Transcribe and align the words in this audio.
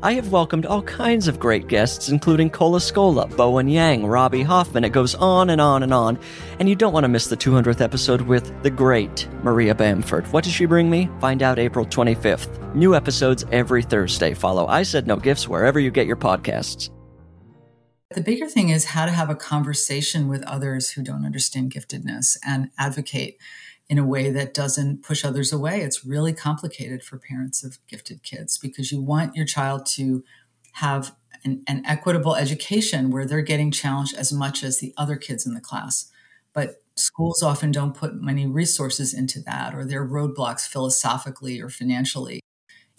I 0.00 0.12
have 0.12 0.30
welcomed 0.30 0.64
all 0.64 0.82
kinds 0.82 1.26
of 1.26 1.40
great 1.40 1.66
guests, 1.66 2.08
including 2.08 2.50
Cola 2.50 2.78
Scola, 2.78 3.28
Bowen 3.36 3.66
Yang, 3.66 4.06
Robbie 4.06 4.44
Hoffman. 4.44 4.84
It 4.84 4.92
goes 4.92 5.16
on 5.16 5.50
and 5.50 5.60
on 5.60 5.82
and 5.82 5.92
on. 5.92 6.20
And 6.60 6.68
you 6.68 6.76
don't 6.76 6.92
want 6.92 7.02
to 7.02 7.08
miss 7.08 7.26
the 7.26 7.36
200th 7.36 7.80
episode 7.80 8.20
with 8.20 8.62
the 8.62 8.70
great 8.70 9.26
Maria 9.42 9.74
Bamford. 9.74 10.32
What 10.32 10.44
does 10.44 10.52
she 10.52 10.66
bring 10.66 10.88
me? 10.88 11.10
Find 11.20 11.42
out 11.42 11.58
April 11.58 11.84
25th. 11.84 12.76
New 12.76 12.94
episodes 12.94 13.44
every 13.50 13.82
Thursday. 13.82 14.34
Follow 14.34 14.68
I 14.68 14.84
Said 14.84 15.08
No 15.08 15.16
Gifts 15.16 15.48
wherever 15.48 15.80
you 15.80 15.90
get 15.90 16.06
your 16.06 16.16
podcasts. 16.16 16.90
The 18.14 18.20
bigger 18.20 18.46
thing 18.46 18.68
is 18.68 18.84
how 18.84 19.04
to 19.04 19.10
have 19.10 19.30
a 19.30 19.34
conversation 19.34 20.28
with 20.28 20.44
others 20.44 20.90
who 20.92 21.02
don't 21.02 21.26
understand 21.26 21.72
giftedness 21.72 22.38
and 22.46 22.70
advocate 22.78 23.36
in 23.88 23.98
a 23.98 24.06
way 24.06 24.30
that 24.30 24.52
doesn't 24.52 25.02
push 25.02 25.24
others 25.24 25.52
away. 25.52 25.80
It's 25.80 26.04
really 26.04 26.32
complicated 26.32 27.02
for 27.02 27.18
parents 27.18 27.64
of 27.64 27.78
gifted 27.86 28.22
kids 28.22 28.58
because 28.58 28.92
you 28.92 29.00
want 29.00 29.34
your 29.34 29.46
child 29.46 29.86
to 29.86 30.24
have 30.72 31.14
an, 31.44 31.62
an, 31.66 31.82
equitable 31.86 32.34
education 32.34 33.10
where 33.10 33.24
they're 33.24 33.40
getting 33.40 33.70
challenged 33.70 34.14
as 34.14 34.32
much 34.32 34.62
as 34.62 34.78
the 34.78 34.92
other 34.96 35.16
kids 35.16 35.46
in 35.46 35.54
the 35.54 35.60
class. 35.60 36.10
But 36.52 36.82
schools 36.96 37.42
often 37.42 37.70
don't 37.70 37.96
put 37.96 38.20
many 38.20 38.46
resources 38.46 39.14
into 39.14 39.40
that, 39.42 39.74
or 39.74 39.84
there 39.84 40.02
are 40.02 40.08
roadblocks 40.08 40.68
philosophically 40.68 41.60
or 41.60 41.70
financially. 41.70 42.40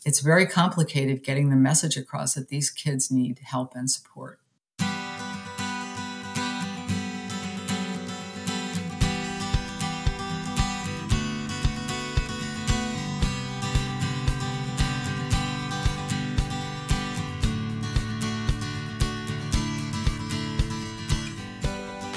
It's 0.06 0.22
very 0.22 0.48
complicated 0.48 1.24
getting 1.24 1.50
the 1.50 1.56
message 1.56 1.98
across 1.98 2.34
that 2.34 2.48
these 2.48 2.70
kids 2.70 3.12
need 3.12 3.40
help 3.44 3.76
and 3.76 3.92
support. 3.92 4.40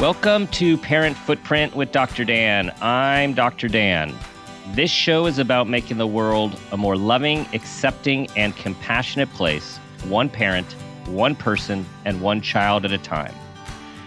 Welcome 0.03 0.49
to 0.49 0.77
Parent 0.79 1.17
Footprint 1.17 1.77
with 1.77 1.93
Dr. 1.93 2.25
Dan. 2.25 2.75
I'm 2.83 3.35
Dr. 3.35 3.69
Dan. 3.69 4.13
This 4.75 4.91
show 4.91 5.27
is 5.27 5.39
about 5.39 5.69
making 5.69 5.99
the 5.99 6.09
world 6.09 6.59
a 6.73 6.77
more 6.77 6.97
loving, 6.97 7.47
accepting, 7.53 8.27
and 8.35 8.57
compassionate 8.57 9.33
place, 9.33 9.77
one 10.09 10.29
parent, 10.29 10.73
one 11.07 11.37
person, 11.37 11.87
and 12.05 12.21
one 12.21 12.41
child 12.41 12.85
at 12.85 12.91
a 12.91 12.99
time. 12.99 13.33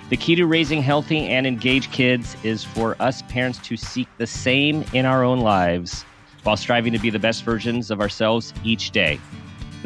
The 0.10 0.18
key 0.18 0.36
to 0.36 0.46
raising 0.46 0.82
healthy 0.82 1.30
and 1.30 1.48
engaged 1.48 1.94
kids 1.94 2.36
is 2.44 2.66
for 2.66 2.98
us 3.02 3.22
parents 3.30 3.60
to 3.60 3.78
seek 3.78 4.10
the 4.18 4.28
same 4.28 4.84
in 4.92 5.06
our 5.06 5.24
own 5.24 5.40
lives 5.40 6.04
while 6.44 6.58
striving 6.58 6.92
to 6.92 7.00
be 7.00 7.10
the 7.10 7.20
best 7.20 7.44
versions 7.44 7.90
of 7.90 8.02
ourselves 8.02 8.54
each 8.66 8.92
day. 8.92 9.18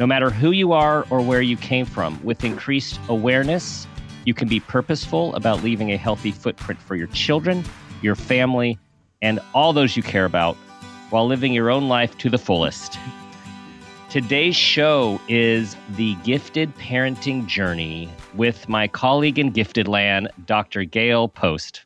No 0.00 0.08
matter 0.08 0.28
who 0.28 0.50
you 0.50 0.72
are 0.72 1.06
or 1.08 1.20
where 1.20 1.42
you 1.42 1.56
came 1.56 1.86
from, 1.86 2.20
with 2.24 2.42
increased 2.42 2.98
awareness, 3.08 3.86
you 4.24 4.34
can 4.34 4.48
be 4.48 4.60
purposeful 4.60 5.34
about 5.34 5.62
leaving 5.62 5.92
a 5.92 5.96
healthy 5.96 6.30
footprint 6.30 6.80
for 6.80 6.94
your 6.94 7.06
children, 7.08 7.64
your 8.02 8.14
family, 8.14 8.78
and 9.22 9.40
all 9.54 9.72
those 9.72 9.96
you 9.96 10.02
care 10.02 10.24
about 10.24 10.56
while 11.10 11.26
living 11.26 11.52
your 11.52 11.70
own 11.70 11.88
life 11.88 12.16
to 12.18 12.30
the 12.30 12.38
fullest. 12.38 12.98
Today's 14.08 14.56
show 14.56 15.20
is 15.28 15.76
the 15.90 16.14
Gifted 16.24 16.74
Parenting 16.76 17.46
Journey 17.46 18.08
with 18.34 18.68
my 18.68 18.88
colleague 18.88 19.38
in 19.38 19.50
Gifted 19.50 19.86
Land, 19.86 20.28
Dr. 20.46 20.84
Gail 20.84 21.28
Post. 21.28 21.84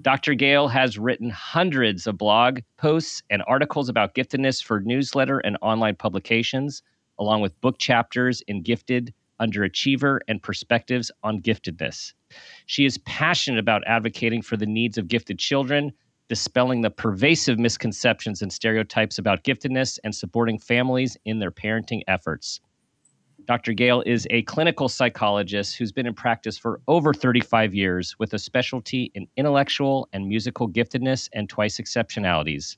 Dr. 0.00 0.34
Gail 0.34 0.68
has 0.68 0.98
written 0.98 1.30
hundreds 1.30 2.06
of 2.06 2.16
blog 2.16 2.60
posts 2.76 3.22
and 3.30 3.42
articles 3.48 3.88
about 3.88 4.14
giftedness 4.14 4.62
for 4.62 4.80
newsletter 4.80 5.40
and 5.40 5.58
online 5.60 5.96
publications, 5.96 6.82
along 7.18 7.40
with 7.40 7.60
book 7.60 7.78
chapters 7.78 8.42
in 8.46 8.62
Gifted 8.62 9.12
underachiever, 9.40 10.20
and 10.28 10.42
perspectives 10.42 11.10
on 11.22 11.40
giftedness. 11.40 12.12
She 12.66 12.84
is 12.84 12.98
passionate 12.98 13.58
about 13.58 13.82
advocating 13.86 14.42
for 14.42 14.56
the 14.56 14.66
needs 14.66 14.98
of 14.98 15.08
gifted 15.08 15.38
children, 15.38 15.92
dispelling 16.28 16.82
the 16.82 16.90
pervasive 16.90 17.58
misconceptions 17.58 18.42
and 18.42 18.52
stereotypes 18.52 19.18
about 19.18 19.42
giftedness, 19.42 19.98
and 20.04 20.14
supporting 20.14 20.58
families 20.58 21.16
in 21.24 21.40
their 21.40 21.50
parenting 21.50 22.02
efforts. 22.06 22.60
Dr. 23.46 23.72
Gail 23.72 24.02
is 24.06 24.28
a 24.30 24.42
clinical 24.42 24.88
psychologist 24.88 25.76
who's 25.76 25.90
been 25.90 26.06
in 26.06 26.14
practice 26.14 26.56
for 26.56 26.80
over 26.86 27.12
35 27.12 27.74
years 27.74 28.14
with 28.18 28.32
a 28.32 28.38
specialty 28.38 29.10
in 29.14 29.26
intellectual 29.36 30.08
and 30.12 30.28
musical 30.28 30.68
giftedness 30.68 31.28
and 31.32 31.48
twice 31.48 31.78
exceptionalities. 31.80 32.76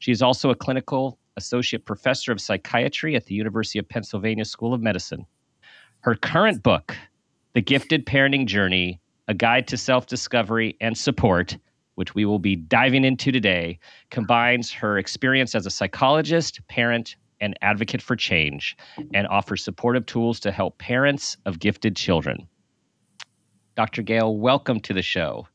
She 0.00 0.10
is 0.10 0.22
also 0.22 0.50
a 0.50 0.56
clinical 0.56 1.18
associate 1.36 1.84
professor 1.84 2.32
of 2.32 2.40
psychiatry 2.40 3.14
at 3.14 3.26
the 3.26 3.34
University 3.34 3.78
of 3.78 3.88
Pennsylvania 3.88 4.44
School 4.44 4.74
of 4.74 4.80
Medicine. 4.80 5.26
Her 6.02 6.14
current 6.14 6.62
book, 6.62 6.96
The 7.52 7.60
Gifted 7.60 8.06
Parenting 8.06 8.46
Journey 8.46 8.98
A 9.28 9.34
Guide 9.34 9.68
to 9.68 9.76
Self 9.76 10.06
Discovery 10.06 10.74
and 10.80 10.96
Support, 10.96 11.58
which 11.96 12.14
we 12.14 12.24
will 12.24 12.38
be 12.38 12.56
diving 12.56 13.04
into 13.04 13.30
today, 13.30 13.78
combines 14.10 14.72
her 14.72 14.96
experience 14.96 15.54
as 15.54 15.66
a 15.66 15.70
psychologist, 15.70 16.66
parent, 16.68 17.16
and 17.42 17.54
advocate 17.60 18.00
for 18.00 18.16
change 18.16 18.78
and 19.12 19.26
offers 19.28 19.62
supportive 19.62 20.06
tools 20.06 20.40
to 20.40 20.50
help 20.50 20.78
parents 20.78 21.36
of 21.44 21.58
gifted 21.58 21.96
children. 21.96 22.48
Dr. 23.76 24.00
Gail, 24.00 24.34
welcome 24.36 24.80
to 24.80 24.94
the 24.94 25.02
show. 25.02 25.48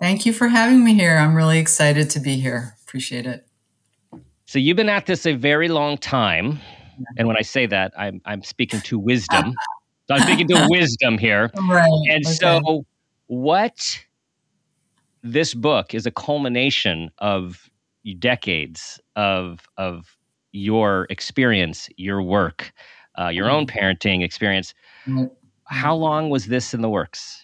Thank 0.00 0.26
you 0.26 0.32
for 0.32 0.48
having 0.48 0.84
me 0.84 0.94
here. 0.94 1.16
I'm 1.16 1.36
really 1.36 1.60
excited 1.60 2.10
to 2.10 2.18
be 2.18 2.36
here. 2.36 2.76
Appreciate 2.82 3.26
it. 3.26 3.46
So, 4.46 4.58
you've 4.58 4.76
been 4.76 4.88
at 4.88 5.06
this 5.06 5.26
a 5.26 5.34
very 5.34 5.68
long 5.68 5.96
time. 5.96 6.58
And 7.16 7.28
when 7.28 7.36
I 7.36 7.42
say 7.42 7.66
that, 7.66 7.92
I'm 7.96 8.20
I'm 8.24 8.42
speaking 8.42 8.80
to 8.82 8.98
wisdom. 8.98 9.54
so 10.08 10.14
I'm 10.14 10.22
speaking 10.22 10.48
to 10.48 10.66
wisdom 10.70 11.18
here. 11.18 11.50
Right. 11.68 11.90
And 12.10 12.24
okay. 12.26 12.34
so 12.34 12.84
what 13.26 14.04
this 15.22 15.54
book 15.54 15.94
is 15.94 16.06
a 16.06 16.10
culmination 16.10 17.10
of 17.18 17.70
decades 18.18 19.00
of 19.16 19.60
of 19.78 20.16
your 20.52 21.06
experience, 21.10 21.88
your 21.96 22.22
work, 22.22 22.72
uh, 23.18 23.28
your 23.28 23.50
own 23.50 23.66
mm-hmm. 23.66 23.78
parenting 23.78 24.22
experience. 24.22 24.74
Mm-hmm. 25.06 25.26
How 25.64 25.94
long 25.94 26.30
was 26.30 26.46
this 26.46 26.74
in 26.74 26.82
the 26.82 26.90
works? 26.90 27.43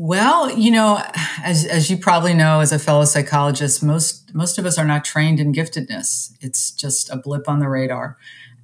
Well, 0.00 0.56
you 0.56 0.70
know, 0.70 1.02
as, 1.42 1.64
as 1.64 1.90
you 1.90 1.96
probably 1.96 2.32
know, 2.32 2.60
as 2.60 2.70
a 2.70 2.78
fellow 2.78 3.04
psychologist, 3.04 3.82
most 3.82 4.32
most 4.32 4.56
of 4.56 4.64
us 4.64 4.78
are 4.78 4.84
not 4.84 5.04
trained 5.04 5.40
in 5.40 5.52
giftedness. 5.52 6.36
It's 6.40 6.70
just 6.70 7.10
a 7.10 7.16
blip 7.16 7.48
on 7.48 7.58
the 7.58 7.68
radar, 7.68 8.16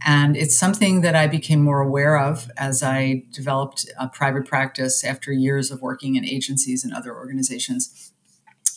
and 0.06 0.36
it's 0.36 0.56
something 0.56 1.00
that 1.00 1.16
I 1.16 1.26
became 1.26 1.60
more 1.60 1.80
aware 1.80 2.16
of 2.16 2.52
as 2.56 2.84
I 2.84 3.24
developed 3.32 3.84
a 3.98 4.06
private 4.06 4.46
practice 4.46 5.02
after 5.02 5.32
years 5.32 5.72
of 5.72 5.82
working 5.82 6.14
in 6.14 6.24
agencies 6.24 6.84
and 6.84 6.94
other 6.94 7.12
organizations 7.12 8.12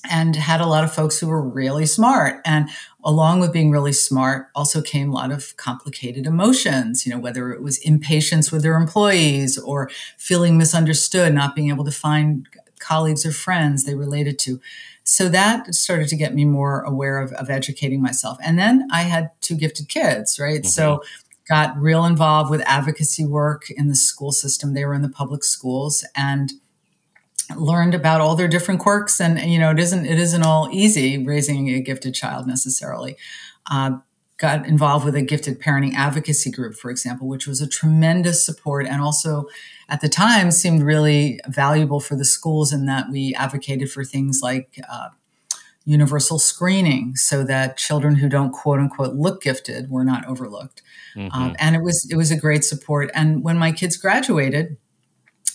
and 0.09 0.35
had 0.35 0.61
a 0.61 0.65
lot 0.65 0.83
of 0.83 0.93
folks 0.93 1.19
who 1.19 1.27
were 1.27 1.41
really 1.41 1.85
smart. 1.85 2.41
And 2.45 2.69
along 3.03 3.39
with 3.39 3.53
being 3.53 3.71
really 3.71 3.93
smart, 3.93 4.47
also 4.55 4.81
came 4.81 5.09
a 5.09 5.13
lot 5.13 5.31
of 5.31 5.55
complicated 5.57 6.25
emotions, 6.25 7.05
you 7.05 7.13
know, 7.13 7.19
whether 7.19 7.51
it 7.51 7.61
was 7.61 7.77
impatience 7.79 8.51
with 8.51 8.63
their 8.63 8.75
employees 8.75 9.57
or 9.57 9.89
feeling 10.17 10.57
misunderstood, 10.57 11.33
not 11.33 11.55
being 11.55 11.69
able 11.69 11.85
to 11.85 11.91
find 11.91 12.47
colleagues 12.79 13.25
or 13.25 13.31
friends 13.31 13.83
they 13.83 13.95
related 13.95 14.37
to. 14.39 14.59
So 15.03 15.29
that 15.29 15.73
started 15.73 16.09
to 16.09 16.17
get 16.17 16.35
me 16.35 16.43
more 16.43 16.81
aware 16.81 17.19
of, 17.19 17.31
of 17.33 17.49
educating 17.49 18.01
myself. 18.01 18.37
And 18.43 18.59
then 18.59 18.87
I 18.91 19.03
had 19.03 19.31
two 19.41 19.55
gifted 19.55 19.87
kids, 19.87 20.37
right? 20.39 20.61
Mm-hmm. 20.61 20.67
So 20.67 21.01
got 21.47 21.77
real 21.77 22.03
involved 22.03 22.51
with 22.51 22.61
advocacy 22.65 23.25
work 23.25 23.69
in 23.69 23.87
the 23.87 23.95
school 23.95 24.31
system. 24.33 24.73
They 24.73 24.83
were 24.83 24.93
in 24.93 25.01
the 25.01 25.09
public 25.09 25.43
schools 25.43 26.05
and 26.15 26.51
learned 27.55 27.93
about 27.93 28.21
all 28.21 28.35
their 28.35 28.47
different 28.47 28.79
quirks 28.79 29.19
and 29.21 29.39
you 29.39 29.59
know 29.59 29.71
it 29.71 29.79
isn't 29.79 30.05
it 30.05 30.19
isn't 30.19 30.43
all 30.43 30.69
easy 30.71 31.23
raising 31.23 31.69
a 31.69 31.79
gifted 31.79 32.13
child 32.13 32.47
necessarily. 32.47 33.17
Uh, 33.69 33.97
got 34.37 34.67
involved 34.67 35.03
with 35.03 35.15
a 35.15 35.21
gifted 35.21 35.59
parenting 35.59 35.93
advocacy 35.95 36.51
group 36.51 36.75
for 36.75 36.91
example 36.91 37.27
which 37.27 37.47
was 37.47 37.59
a 37.59 37.67
tremendous 37.67 38.45
support 38.45 38.85
and 38.85 39.01
also 39.01 39.47
at 39.89 39.99
the 40.01 40.09
time 40.09 40.51
seemed 40.51 40.83
really 40.83 41.39
valuable 41.47 41.99
for 41.99 42.15
the 42.15 42.25
schools 42.25 42.71
in 42.71 42.85
that 42.85 43.09
we 43.09 43.33
advocated 43.33 43.89
for 43.91 44.03
things 44.03 44.41
like 44.43 44.79
uh, 44.89 45.09
universal 45.87 46.37
screening 46.37 47.15
so 47.15 47.45
that 47.45 47.77
children 47.77 48.15
who 48.15 48.27
don't 48.27 48.51
quote 48.51 48.77
unquote 48.77 49.15
look 49.15 49.41
gifted 49.41 49.89
were 49.89 50.03
not 50.03 50.25
overlooked. 50.27 50.83
Mm-hmm. 51.15 51.35
um, 51.35 51.55
and 51.59 51.75
it 51.77 51.81
was 51.81 52.07
it 52.11 52.17
was 52.17 52.29
a 52.29 52.35
great 52.35 52.65
support. 52.65 53.09
And 53.15 53.41
when 53.41 53.57
my 53.57 53.71
kids 53.71 53.95
graduated 53.95 54.77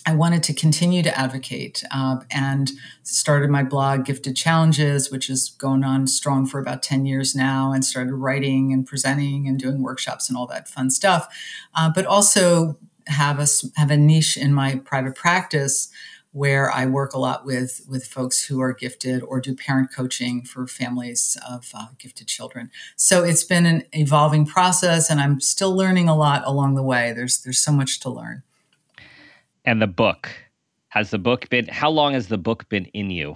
I 0.05 0.13
wanted 0.15 0.43
to 0.43 0.53
continue 0.53 1.01
to 1.01 1.17
advocate 1.17 1.83
uh, 1.89 2.17
and 2.29 2.71
started 3.03 3.49
my 3.49 3.63
blog, 3.63 4.05
Gifted 4.05 4.35
Challenges, 4.35 5.09
which 5.09 5.29
is 5.29 5.51
going 5.57 5.85
on 5.85 6.07
strong 6.07 6.45
for 6.45 6.59
about 6.59 6.83
10 6.83 7.05
years 7.05 7.35
now, 7.35 7.71
and 7.71 7.85
started 7.85 8.13
writing 8.13 8.73
and 8.73 8.85
presenting 8.85 9.47
and 9.47 9.57
doing 9.57 9.81
workshops 9.81 10.27
and 10.27 10.37
all 10.37 10.47
that 10.47 10.67
fun 10.67 10.89
stuff. 10.89 11.33
Uh, 11.73 11.89
but 11.93 12.05
also 12.05 12.77
have 13.07 13.39
a, 13.39 13.47
have 13.77 13.91
a 13.91 13.97
niche 13.97 14.35
in 14.35 14.53
my 14.53 14.75
private 14.83 15.15
practice 15.15 15.89
where 16.33 16.69
I 16.71 16.85
work 16.85 17.13
a 17.13 17.19
lot 17.19 17.45
with, 17.45 17.85
with 17.87 18.05
folks 18.05 18.45
who 18.45 18.59
are 18.59 18.73
gifted 18.73 19.21
or 19.21 19.39
do 19.39 19.55
parent 19.55 19.93
coaching 19.93 20.41
for 20.41 20.65
families 20.67 21.37
of 21.47 21.69
uh, 21.75 21.87
gifted 21.99 22.27
children. 22.27 22.71
So 22.95 23.23
it's 23.23 23.43
been 23.43 23.67
an 23.67 23.83
evolving 23.93 24.47
process, 24.47 25.09
and 25.09 25.21
I'm 25.21 25.39
still 25.39 25.75
learning 25.75 26.09
a 26.09 26.15
lot 26.15 26.41
along 26.45 26.73
the 26.73 26.83
way. 26.83 27.13
There's, 27.13 27.41
there's 27.43 27.59
so 27.59 27.71
much 27.71 27.99
to 28.01 28.09
learn 28.09 28.43
and 29.65 29.81
the 29.81 29.87
book. 29.87 30.29
Has 30.89 31.09
the 31.09 31.17
book 31.17 31.49
been 31.49 31.67
how 31.67 31.89
long 31.89 32.13
has 32.13 32.27
the 32.27 32.37
book 32.37 32.69
been 32.69 32.85
in 32.85 33.09
you? 33.09 33.35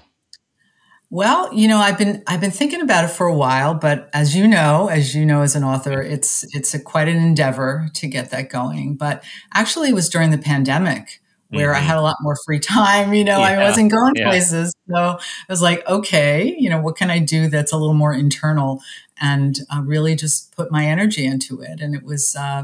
Well, 1.09 1.53
you 1.53 1.69
know, 1.69 1.77
I've 1.77 1.97
been 1.97 2.21
I've 2.27 2.41
been 2.41 2.51
thinking 2.51 2.81
about 2.81 3.05
it 3.05 3.07
for 3.07 3.27
a 3.27 3.33
while, 3.33 3.73
but 3.73 4.09
as 4.13 4.35
you 4.35 4.45
know, 4.47 4.89
as 4.89 5.15
you 5.15 5.25
know 5.25 5.41
as 5.41 5.55
an 5.55 5.63
author, 5.63 6.01
it's 6.01 6.45
it's 6.53 6.73
a, 6.73 6.79
quite 6.79 7.07
an 7.07 7.17
endeavor 7.17 7.89
to 7.93 8.07
get 8.07 8.29
that 8.31 8.49
going. 8.49 8.95
But 8.95 9.23
actually, 9.53 9.89
it 9.89 9.95
was 9.95 10.09
during 10.09 10.31
the 10.31 10.37
pandemic 10.37 11.21
where 11.49 11.69
mm-hmm. 11.69 11.77
I 11.77 11.79
had 11.79 11.97
a 11.97 12.01
lot 12.01 12.17
more 12.19 12.35
free 12.45 12.59
time. 12.59 13.13
You 13.13 13.23
know, 13.23 13.39
yeah. 13.39 13.45
I 13.45 13.63
wasn't 13.63 13.89
going 13.89 14.13
yeah. 14.17 14.27
places, 14.27 14.73
so 14.89 14.95
I 14.95 15.19
was 15.49 15.61
like, 15.61 15.87
okay, 15.87 16.53
you 16.59 16.69
know, 16.69 16.81
what 16.81 16.97
can 16.97 17.09
I 17.09 17.19
do 17.19 17.47
that's 17.47 17.71
a 17.71 17.77
little 17.77 17.95
more 17.95 18.13
internal, 18.13 18.81
and 19.21 19.57
uh, 19.73 19.81
really 19.85 20.13
just 20.13 20.55
put 20.57 20.71
my 20.71 20.85
energy 20.85 21.25
into 21.25 21.61
it. 21.61 21.79
And 21.79 21.95
it 21.95 22.03
was, 22.03 22.35
uh, 22.35 22.63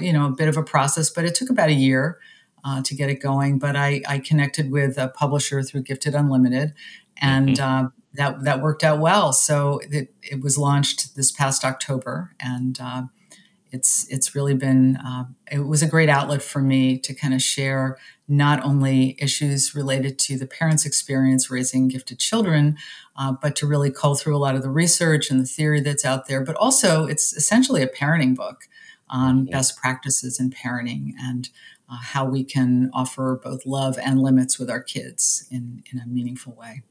you 0.00 0.12
know, 0.12 0.26
a 0.26 0.30
bit 0.30 0.46
of 0.48 0.56
a 0.56 0.62
process, 0.62 1.10
but 1.10 1.24
it 1.24 1.34
took 1.34 1.50
about 1.50 1.70
a 1.70 1.74
year 1.74 2.18
uh, 2.64 2.82
to 2.82 2.94
get 2.94 3.10
it 3.10 3.20
going. 3.20 3.58
But 3.58 3.76
I, 3.76 4.02
I, 4.08 4.18
connected 4.18 4.70
with 4.70 4.98
a 4.98 5.08
publisher 5.08 5.62
through 5.62 5.82
Gifted 5.82 6.14
Unlimited, 6.14 6.74
and 7.20 7.50
mm-hmm. 7.50 7.86
uh, 7.86 7.88
that 8.14 8.44
that 8.44 8.60
worked 8.60 8.84
out 8.84 9.00
well. 9.00 9.32
So 9.32 9.80
it, 9.90 10.14
it 10.22 10.40
was 10.42 10.58
launched 10.58 11.16
this 11.16 11.30
past 11.30 11.64
October, 11.64 12.34
and 12.40 12.78
uh, 12.80 13.02
it's 13.72 14.06
it's 14.08 14.34
really 14.34 14.54
been 14.54 14.96
uh, 14.96 15.24
it 15.50 15.60
was 15.66 15.82
a 15.82 15.88
great 15.88 16.08
outlet 16.08 16.42
for 16.42 16.60
me 16.60 16.98
to 16.98 17.14
kind 17.14 17.34
of 17.34 17.42
share 17.42 17.96
not 18.28 18.62
only 18.64 19.16
issues 19.18 19.74
related 19.74 20.16
to 20.16 20.38
the 20.38 20.46
parents' 20.46 20.86
experience 20.86 21.50
raising 21.50 21.88
gifted 21.88 22.18
children, 22.18 22.76
uh, 23.16 23.32
but 23.32 23.56
to 23.56 23.66
really 23.66 23.90
cull 23.90 24.14
through 24.14 24.36
a 24.36 24.38
lot 24.38 24.54
of 24.54 24.62
the 24.62 24.70
research 24.70 25.30
and 25.30 25.40
the 25.40 25.46
theory 25.46 25.80
that's 25.80 26.04
out 26.04 26.28
there. 26.28 26.44
But 26.44 26.56
also, 26.56 27.06
it's 27.06 27.32
essentially 27.32 27.82
a 27.82 27.88
parenting 27.88 28.36
book 28.36 28.68
on 29.08 29.42
mm-hmm. 29.42 29.50
best 29.50 29.76
practices 29.76 30.38
in 30.38 30.50
parenting 30.50 31.12
and 31.20 31.48
uh, 31.90 31.96
how 32.00 32.24
we 32.24 32.44
can 32.44 32.90
offer 32.94 33.40
both 33.42 33.66
love 33.66 33.98
and 33.98 34.20
limits 34.20 34.58
with 34.58 34.70
our 34.70 34.82
kids 34.82 35.46
in, 35.50 35.82
in 35.92 35.98
a 35.98 36.06
meaningful 36.06 36.52
way. 36.54 36.82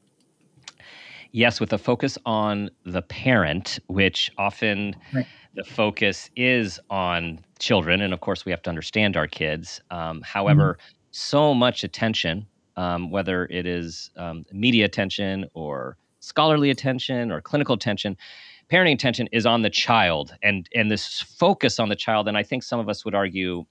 Yes, 1.32 1.60
with 1.60 1.72
a 1.72 1.78
focus 1.78 2.18
on 2.26 2.70
the 2.84 3.02
parent, 3.02 3.78
which 3.86 4.30
often 4.36 4.96
right. 5.12 5.26
the 5.54 5.64
focus 5.64 6.28
is 6.36 6.80
on 6.90 7.38
children. 7.58 8.00
And 8.00 8.12
of 8.12 8.20
course, 8.20 8.44
we 8.44 8.50
have 8.50 8.62
to 8.62 8.70
understand 8.70 9.16
our 9.16 9.28
kids. 9.28 9.80
Um, 9.90 10.22
however, 10.22 10.74
mm-hmm. 10.74 10.96
so 11.12 11.54
much 11.54 11.84
attention, 11.84 12.46
um, 12.76 13.10
whether 13.10 13.46
it 13.46 13.66
is 13.66 14.10
um, 14.16 14.44
media 14.52 14.84
attention 14.84 15.46
or 15.54 15.96
scholarly 16.18 16.68
attention 16.68 17.30
or 17.30 17.40
clinical 17.40 17.76
attention, 17.76 18.16
parenting 18.70 18.94
attention 18.94 19.28
is 19.32 19.46
on 19.46 19.62
the 19.62 19.70
child 19.70 20.34
and 20.42 20.68
and 20.74 20.90
this 20.90 21.20
focus 21.20 21.80
on 21.80 21.88
the 21.88 21.96
child 21.96 22.28
and 22.28 22.36
i 22.36 22.42
think 22.42 22.62
some 22.62 22.78
of 22.78 22.88
us 22.88 23.04
would 23.04 23.16
argue 23.16 23.64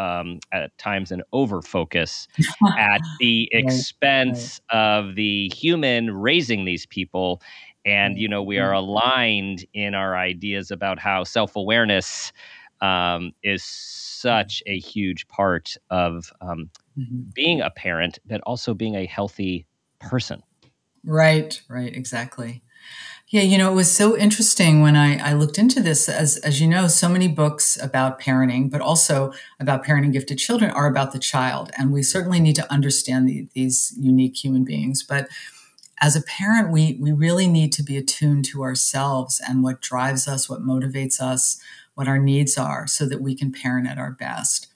um, 0.00 0.40
at 0.50 0.76
times 0.78 1.12
an 1.12 1.22
over 1.32 1.60
focus 1.60 2.26
at 2.78 3.02
the 3.18 3.48
expense 3.52 4.60
right, 4.72 4.78
right. 4.78 4.98
of 4.98 5.14
the 5.14 5.52
human 5.54 6.10
raising 6.10 6.64
these 6.64 6.86
people. 6.86 7.42
And, 7.84 8.18
you 8.18 8.28
know, 8.28 8.42
we 8.42 8.58
are 8.58 8.72
aligned 8.72 9.64
in 9.74 9.94
our 9.94 10.16
ideas 10.16 10.70
about 10.70 10.98
how 10.98 11.24
self 11.24 11.54
awareness 11.56 12.32
um, 12.80 13.32
is 13.42 13.62
such 13.62 14.62
a 14.66 14.78
huge 14.78 15.28
part 15.28 15.76
of 15.90 16.32
um, 16.40 16.70
mm-hmm. 16.98 17.22
being 17.34 17.60
a 17.60 17.70
parent, 17.70 18.18
but 18.26 18.40
also 18.42 18.72
being 18.72 18.96
a 18.96 19.06
healthy 19.06 19.66
person. 19.98 20.42
Right, 21.04 21.60
right, 21.68 21.94
exactly. 21.94 22.62
Yeah, 23.30 23.42
you 23.42 23.58
know, 23.58 23.70
it 23.70 23.76
was 23.76 23.94
so 23.94 24.16
interesting 24.16 24.82
when 24.82 24.96
I, 24.96 25.30
I 25.30 25.34
looked 25.34 25.56
into 25.56 25.80
this. 25.80 26.08
As, 26.08 26.38
as 26.38 26.60
you 26.60 26.66
know, 26.66 26.88
so 26.88 27.08
many 27.08 27.28
books 27.28 27.80
about 27.80 28.20
parenting, 28.20 28.68
but 28.68 28.80
also 28.80 29.32
about 29.60 29.84
parenting 29.84 30.12
gifted 30.12 30.36
children 30.38 30.72
are 30.72 30.88
about 30.88 31.12
the 31.12 31.20
child. 31.20 31.70
And 31.78 31.92
we 31.92 32.02
certainly 32.02 32.40
need 32.40 32.56
to 32.56 32.72
understand 32.72 33.28
the, 33.28 33.46
these 33.54 33.94
unique 33.96 34.42
human 34.42 34.64
beings. 34.64 35.04
But 35.04 35.28
as 36.00 36.16
a 36.16 36.22
parent, 36.22 36.72
we, 36.72 36.98
we 37.00 37.12
really 37.12 37.46
need 37.46 37.72
to 37.74 37.84
be 37.84 37.96
attuned 37.96 38.46
to 38.46 38.62
ourselves 38.62 39.40
and 39.46 39.62
what 39.62 39.80
drives 39.80 40.26
us, 40.26 40.50
what 40.50 40.62
motivates 40.62 41.20
us, 41.20 41.60
what 41.94 42.08
our 42.08 42.18
needs 42.18 42.58
are, 42.58 42.88
so 42.88 43.06
that 43.06 43.22
we 43.22 43.36
can 43.36 43.52
parent 43.52 43.86
at 43.86 43.98
our 43.98 44.10
best. 44.10 44.66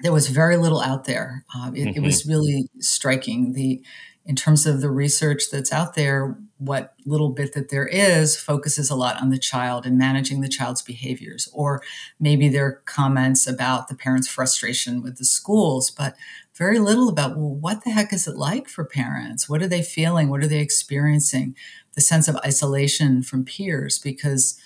There 0.00 0.12
was 0.12 0.28
very 0.28 0.56
little 0.56 0.80
out 0.80 1.04
there. 1.04 1.44
Uh, 1.54 1.72
it, 1.74 1.80
mm-hmm. 1.80 1.96
it 1.96 2.02
was 2.02 2.26
really 2.26 2.70
striking. 2.78 3.52
The 3.52 3.82
in 4.26 4.36
terms 4.36 4.66
of 4.66 4.80
the 4.80 4.90
research 4.90 5.44
that's 5.50 5.72
out 5.72 5.94
there, 5.94 6.36
what 6.58 6.94
little 7.04 7.30
bit 7.30 7.52
that 7.52 7.68
there 7.68 7.86
is 7.86 8.36
focuses 8.36 8.90
a 8.90 8.96
lot 8.96 9.20
on 9.20 9.30
the 9.30 9.38
child 9.38 9.86
and 9.86 9.98
managing 9.98 10.40
the 10.40 10.48
child's 10.48 10.82
behaviors. 10.82 11.48
Or 11.52 11.82
maybe 12.18 12.48
their 12.48 12.82
comments 12.86 13.46
about 13.46 13.88
the 13.88 13.94
parents' 13.94 14.28
frustration 14.28 15.02
with 15.02 15.18
the 15.18 15.24
schools, 15.24 15.90
but 15.90 16.16
very 16.54 16.78
little 16.78 17.08
about, 17.08 17.36
well, 17.36 17.54
what 17.54 17.84
the 17.84 17.90
heck 17.90 18.12
is 18.12 18.26
it 18.26 18.36
like 18.36 18.68
for 18.68 18.84
parents? 18.84 19.48
What 19.48 19.62
are 19.62 19.68
they 19.68 19.82
feeling? 19.82 20.28
What 20.28 20.42
are 20.42 20.48
they 20.48 20.60
experiencing? 20.60 21.54
The 21.94 22.00
sense 22.00 22.26
of 22.26 22.36
isolation 22.36 23.22
from 23.22 23.44
peers, 23.44 23.98
because 23.98 24.58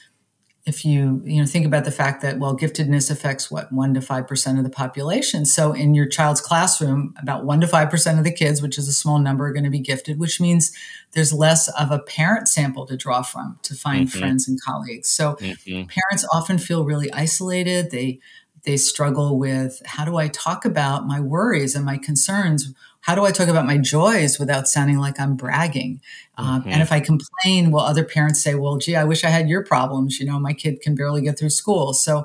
if 0.66 0.84
you 0.84 1.22
you 1.24 1.40
know 1.40 1.46
think 1.46 1.64
about 1.64 1.84
the 1.84 1.90
fact 1.90 2.20
that 2.22 2.38
well 2.38 2.56
giftedness 2.56 3.10
affects 3.10 3.50
what 3.50 3.72
1 3.72 3.94
to 3.94 4.00
5% 4.00 4.58
of 4.58 4.64
the 4.64 4.70
population 4.70 5.44
so 5.44 5.72
in 5.72 5.94
your 5.94 6.06
child's 6.06 6.40
classroom 6.40 7.14
about 7.20 7.44
1 7.44 7.60
to 7.62 7.66
5% 7.66 8.18
of 8.18 8.24
the 8.24 8.32
kids 8.32 8.60
which 8.60 8.76
is 8.78 8.86
a 8.86 8.92
small 8.92 9.18
number 9.18 9.46
are 9.46 9.52
going 9.52 9.64
to 9.64 9.70
be 9.70 9.80
gifted 9.80 10.18
which 10.18 10.40
means 10.40 10.72
there's 11.12 11.32
less 11.32 11.68
of 11.68 11.90
a 11.90 11.98
parent 11.98 12.48
sample 12.48 12.86
to 12.86 12.96
draw 12.96 13.22
from 13.22 13.58
to 13.62 13.74
find 13.74 14.08
mm-hmm. 14.08 14.18
friends 14.18 14.46
and 14.46 14.60
colleagues 14.60 15.08
so 15.08 15.34
mm-hmm. 15.34 15.86
parents 15.86 16.26
often 16.32 16.58
feel 16.58 16.84
really 16.84 17.12
isolated 17.12 17.90
they 17.90 18.18
they 18.64 18.76
struggle 18.76 19.38
with 19.38 19.80
how 19.86 20.04
do 20.04 20.16
i 20.16 20.28
talk 20.28 20.64
about 20.64 21.06
my 21.06 21.20
worries 21.20 21.74
and 21.74 21.84
my 21.84 21.96
concerns 21.96 22.74
how 23.00 23.14
do 23.14 23.24
I 23.24 23.30
talk 23.30 23.48
about 23.48 23.66
my 23.66 23.78
joys 23.78 24.38
without 24.38 24.68
sounding 24.68 24.98
like 24.98 25.18
I'm 25.18 25.36
bragging? 25.36 26.00
Um, 26.36 26.60
mm-hmm. 26.60 26.70
and 26.70 26.82
if 26.82 26.92
I 26.92 27.00
complain, 27.00 27.70
will 27.70 27.80
other 27.80 28.04
parents 28.04 28.42
say, 28.42 28.54
well, 28.54 28.76
gee, 28.76 28.96
I 28.96 29.04
wish 29.04 29.24
I 29.24 29.30
had 29.30 29.48
your 29.48 29.64
problems. 29.64 30.20
You 30.20 30.26
know, 30.26 30.38
my 30.38 30.52
kid 30.52 30.80
can 30.80 30.94
barely 30.94 31.22
get 31.22 31.38
through 31.38 31.50
school. 31.50 31.92
So 31.94 32.24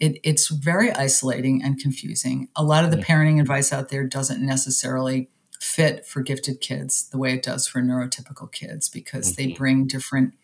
it, 0.00 0.18
it's 0.22 0.48
very 0.48 0.92
isolating 0.92 1.62
and 1.62 1.78
confusing. 1.78 2.48
A 2.56 2.64
lot 2.64 2.84
of 2.84 2.90
the 2.90 2.96
parenting 2.96 3.40
advice 3.40 3.72
out 3.72 3.90
there 3.90 4.04
doesn't 4.04 4.44
necessarily 4.44 5.28
fit 5.60 6.06
for 6.06 6.20
gifted 6.20 6.60
kids 6.60 7.08
the 7.08 7.18
way 7.18 7.32
it 7.34 7.42
does 7.42 7.66
for 7.66 7.80
neurotypical 7.80 8.50
kids 8.52 8.88
because 8.88 9.32
mm-hmm. 9.32 9.50
they 9.50 9.54
bring 9.54 9.86
different 9.86 10.34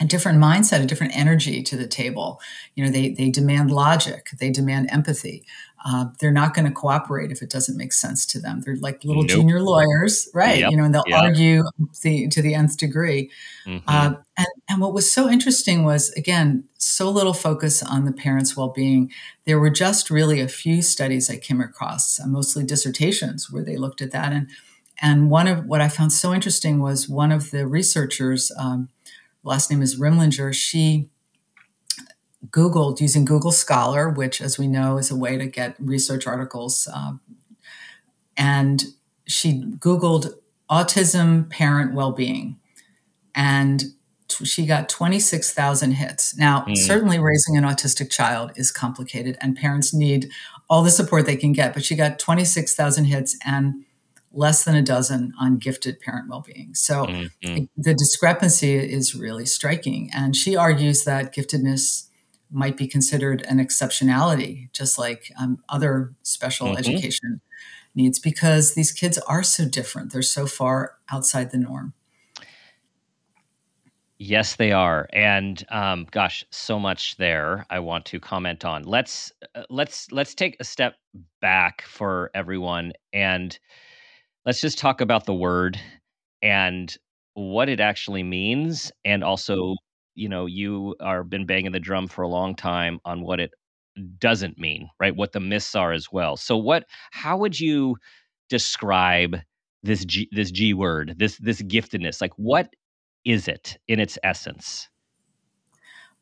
a 0.00 0.04
different 0.04 0.38
mindset, 0.38 0.82
a 0.82 0.86
different 0.86 1.16
energy 1.16 1.62
to 1.62 1.76
the 1.76 1.86
table. 1.86 2.40
You 2.74 2.84
know, 2.84 2.90
they 2.90 3.10
they 3.10 3.30
demand 3.30 3.70
logic, 3.70 4.28
they 4.38 4.50
demand 4.50 4.90
empathy. 4.90 5.44
Uh, 5.88 6.06
they're 6.18 6.32
not 6.32 6.52
going 6.52 6.64
to 6.64 6.72
cooperate 6.72 7.30
if 7.30 7.42
it 7.42 7.50
doesn't 7.50 7.76
make 7.76 7.92
sense 7.92 8.26
to 8.26 8.40
them. 8.40 8.60
They're 8.60 8.76
like 8.76 9.04
little 9.04 9.22
nope. 9.22 9.30
junior 9.30 9.60
lawyers, 9.60 10.28
right? 10.34 10.58
Yep. 10.58 10.70
You 10.72 10.76
know, 10.76 10.84
and 10.84 10.92
they'll 10.92 11.04
yep. 11.06 11.22
argue 11.22 11.62
the, 12.02 12.26
to 12.28 12.42
the 12.42 12.54
nth 12.54 12.76
degree. 12.76 13.30
Mm-hmm. 13.66 13.88
Uh, 13.88 14.14
and, 14.36 14.46
and 14.68 14.80
what 14.80 14.92
was 14.92 15.12
so 15.12 15.30
interesting 15.30 15.84
was, 15.84 16.10
again, 16.12 16.64
so 16.76 17.08
little 17.08 17.34
focus 17.34 17.84
on 17.84 18.04
the 18.04 18.10
parents' 18.10 18.56
well 18.56 18.70
being. 18.70 19.12
There 19.44 19.60
were 19.60 19.70
just 19.70 20.10
really 20.10 20.40
a 20.40 20.48
few 20.48 20.82
studies 20.82 21.30
I 21.30 21.36
came 21.36 21.60
across, 21.60 22.18
uh, 22.18 22.26
mostly 22.26 22.64
dissertations, 22.64 23.52
where 23.52 23.62
they 23.62 23.76
looked 23.76 24.02
at 24.02 24.10
that. 24.10 24.32
And 24.32 24.48
and 25.00 25.30
one 25.30 25.46
of 25.46 25.66
what 25.66 25.80
I 25.80 25.88
found 25.88 26.12
so 26.12 26.34
interesting 26.34 26.80
was 26.80 27.08
one 27.08 27.30
of 27.30 27.52
the 27.52 27.64
researchers. 27.64 28.50
Um, 28.58 28.88
last 29.46 29.70
name 29.70 29.80
is 29.80 29.98
Rimlinger, 29.98 30.52
she 30.52 31.08
Googled 32.50 33.00
using 33.00 33.24
Google 33.24 33.52
Scholar, 33.52 34.10
which, 34.10 34.40
as 34.40 34.58
we 34.58 34.66
know, 34.66 34.98
is 34.98 35.10
a 35.10 35.16
way 35.16 35.38
to 35.38 35.46
get 35.46 35.76
research 35.78 36.26
articles. 36.26 36.88
Um, 36.92 37.20
and 38.36 38.84
she 39.26 39.62
Googled 39.62 40.34
autism 40.70 41.48
parent 41.48 41.94
well 41.94 42.12
being. 42.12 42.58
And 43.34 43.84
t- 44.28 44.44
she 44.44 44.66
got 44.66 44.88
26,000 44.88 45.92
hits. 45.92 46.36
Now, 46.36 46.64
mm. 46.64 46.76
certainly 46.76 47.18
raising 47.18 47.56
an 47.56 47.64
autistic 47.64 48.10
child 48.10 48.52
is 48.56 48.70
complicated, 48.70 49.38
and 49.40 49.56
parents 49.56 49.94
need 49.94 50.30
all 50.68 50.82
the 50.82 50.90
support 50.90 51.26
they 51.26 51.36
can 51.36 51.52
get. 51.52 51.72
But 51.72 51.84
she 51.84 51.94
got 51.94 52.18
26,000 52.18 53.04
hits 53.04 53.36
and 53.44 53.84
less 54.36 54.64
than 54.64 54.76
a 54.76 54.82
dozen 54.82 55.32
on 55.40 55.56
gifted 55.56 55.98
parent 55.98 56.28
well-being. 56.28 56.74
So 56.74 57.06
mm-hmm. 57.06 57.64
the 57.76 57.94
discrepancy 57.94 58.74
is 58.76 59.14
really 59.14 59.46
striking. 59.46 60.10
And 60.14 60.36
she 60.36 60.54
argues 60.56 61.04
that 61.04 61.34
giftedness 61.34 62.08
might 62.50 62.76
be 62.76 62.86
considered 62.86 63.42
an 63.48 63.58
exceptionality, 63.58 64.70
just 64.72 64.98
like 64.98 65.32
um, 65.40 65.58
other 65.68 66.14
special 66.22 66.68
mm-hmm. 66.68 66.78
education 66.78 67.40
needs 67.94 68.18
because 68.18 68.74
these 68.74 68.92
kids 68.92 69.18
are 69.26 69.42
so 69.42 69.64
different. 69.64 70.12
They're 70.12 70.22
so 70.22 70.46
far 70.46 70.96
outside 71.10 71.50
the 71.50 71.58
norm. 71.58 71.94
Yes, 74.18 74.56
they 74.56 74.72
are, 74.72 75.08
and 75.12 75.62
um, 75.68 76.06
gosh, 76.10 76.42
so 76.50 76.78
much 76.78 77.18
there. 77.18 77.66
I 77.68 77.80
want 77.80 78.06
to 78.06 78.18
comment 78.18 78.64
on. 78.64 78.84
Let's 78.84 79.30
uh, 79.54 79.64
let's 79.68 80.10
let's 80.10 80.34
take 80.34 80.56
a 80.58 80.64
step 80.64 80.94
back 81.42 81.82
for 81.82 82.30
everyone, 82.32 82.94
and 83.12 83.58
let's 84.46 84.60
just 84.60 84.78
talk 84.78 85.00
about 85.00 85.26
the 85.26 85.34
word 85.34 85.78
and 86.40 86.96
what 87.34 87.68
it 87.68 87.80
actually 87.80 88.22
means, 88.22 88.92
and 89.04 89.22
also, 89.22 89.74
you 90.14 90.28
know, 90.28 90.46
you 90.46 90.94
are 91.00 91.24
been 91.24 91.44
banging 91.44 91.72
the 91.72 91.80
drum 91.80 92.06
for 92.06 92.22
a 92.22 92.28
long 92.28 92.54
time 92.54 92.98
on 93.04 93.20
what 93.20 93.40
it 93.40 93.50
doesn't 94.18 94.58
mean, 94.58 94.88
right? 95.00 95.14
What 95.14 95.32
the 95.32 95.40
myths 95.40 95.74
are 95.74 95.92
as 95.92 96.10
well. 96.10 96.36
So, 96.36 96.56
what? 96.56 96.84
How 97.10 97.36
would 97.36 97.58
you 97.58 97.96
describe 98.48 99.36
this 99.82 100.04
G, 100.04 100.28
this 100.32 100.50
G 100.50 100.72
word, 100.72 101.16
this 101.18 101.36
this 101.38 101.60
giftedness? 101.60 102.20
Like, 102.20 102.32
what 102.36 102.68
is 103.24 103.48
it 103.48 103.76
in 103.88 104.00
its 104.00 104.16
essence? 104.22 104.88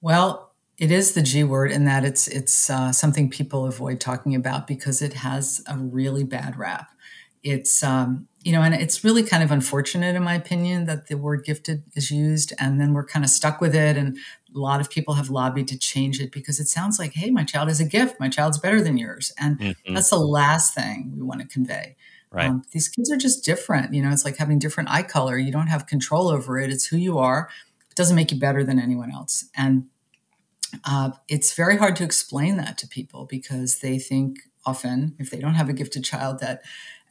Well, 0.00 0.54
it 0.78 0.90
is 0.90 1.12
the 1.12 1.22
G 1.22 1.44
word 1.44 1.70
in 1.70 1.84
that 1.84 2.04
it's 2.04 2.26
it's 2.26 2.70
uh, 2.70 2.90
something 2.90 3.30
people 3.30 3.66
avoid 3.66 4.00
talking 4.00 4.34
about 4.34 4.66
because 4.66 5.02
it 5.02 5.12
has 5.14 5.62
a 5.68 5.76
really 5.76 6.24
bad 6.24 6.56
rap. 6.56 6.90
It's 7.44 7.82
um, 7.82 8.26
you 8.42 8.52
know, 8.52 8.62
and 8.62 8.74
it's 8.74 9.04
really 9.04 9.22
kind 9.22 9.42
of 9.42 9.50
unfortunate, 9.50 10.16
in 10.16 10.24
my 10.24 10.34
opinion, 10.34 10.86
that 10.86 11.08
the 11.08 11.16
word 11.16 11.44
gifted 11.44 11.82
is 11.94 12.10
used, 12.10 12.52
and 12.58 12.80
then 12.80 12.92
we're 12.92 13.04
kind 13.04 13.24
of 13.24 13.30
stuck 13.30 13.60
with 13.60 13.74
it. 13.74 13.96
And 13.96 14.16
a 14.54 14.58
lot 14.58 14.80
of 14.80 14.90
people 14.90 15.14
have 15.14 15.30
lobbied 15.30 15.68
to 15.68 15.78
change 15.78 16.20
it 16.20 16.32
because 16.32 16.58
it 16.58 16.68
sounds 16.68 16.98
like, 16.98 17.12
hey, 17.12 17.30
my 17.30 17.44
child 17.44 17.68
is 17.68 17.80
a 17.80 17.84
gift. 17.84 18.18
My 18.18 18.28
child's 18.28 18.58
better 18.58 18.82
than 18.82 18.96
yours, 18.96 19.32
and 19.38 19.58
mm-hmm. 19.58 19.94
that's 19.94 20.10
the 20.10 20.18
last 20.18 20.74
thing 20.74 21.12
we 21.14 21.22
want 21.22 21.42
to 21.42 21.46
convey. 21.46 21.96
Right. 22.30 22.48
Um, 22.48 22.64
these 22.72 22.88
kids 22.88 23.12
are 23.12 23.16
just 23.16 23.44
different. 23.44 23.94
You 23.94 24.02
know, 24.02 24.10
it's 24.10 24.24
like 24.24 24.38
having 24.38 24.58
different 24.58 24.90
eye 24.90 25.04
color. 25.04 25.38
You 25.38 25.52
don't 25.52 25.68
have 25.68 25.86
control 25.86 26.28
over 26.28 26.58
it. 26.58 26.70
It's 26.70 26.86
who 26.86 26.96
you 26.96 27.18
are. 27.18 27.48
It 27.90 27.94
doesn't 27.94 28.16
make 28.16 28.32
you 28.32 28.38
better 28.40 28.64
than 28.64 28.80
anyone 28.80 29.12
else. 29.12 29.44
And 29.56 29.84
uh, 30.84 31.10
it's 31.28 31.54
very 31.54 31.76
hard 31.76 31.94
to 31.96 32.04
explain 32.04 32.56
that 32.56 32.76
to 32.78 32.88
people 32.88 33.26
because 33.26 33.78
they 33.78 33.98
think 33.98 34.38
often, 34.66 35.14
if 35.18 35.30
they 35.30 35.38
don't 35.38 35.54
have 35.54 35.68
a 35.68 35.72
gifted 35.72 36.04
child, 36.04 36.40
that 36.40 36.62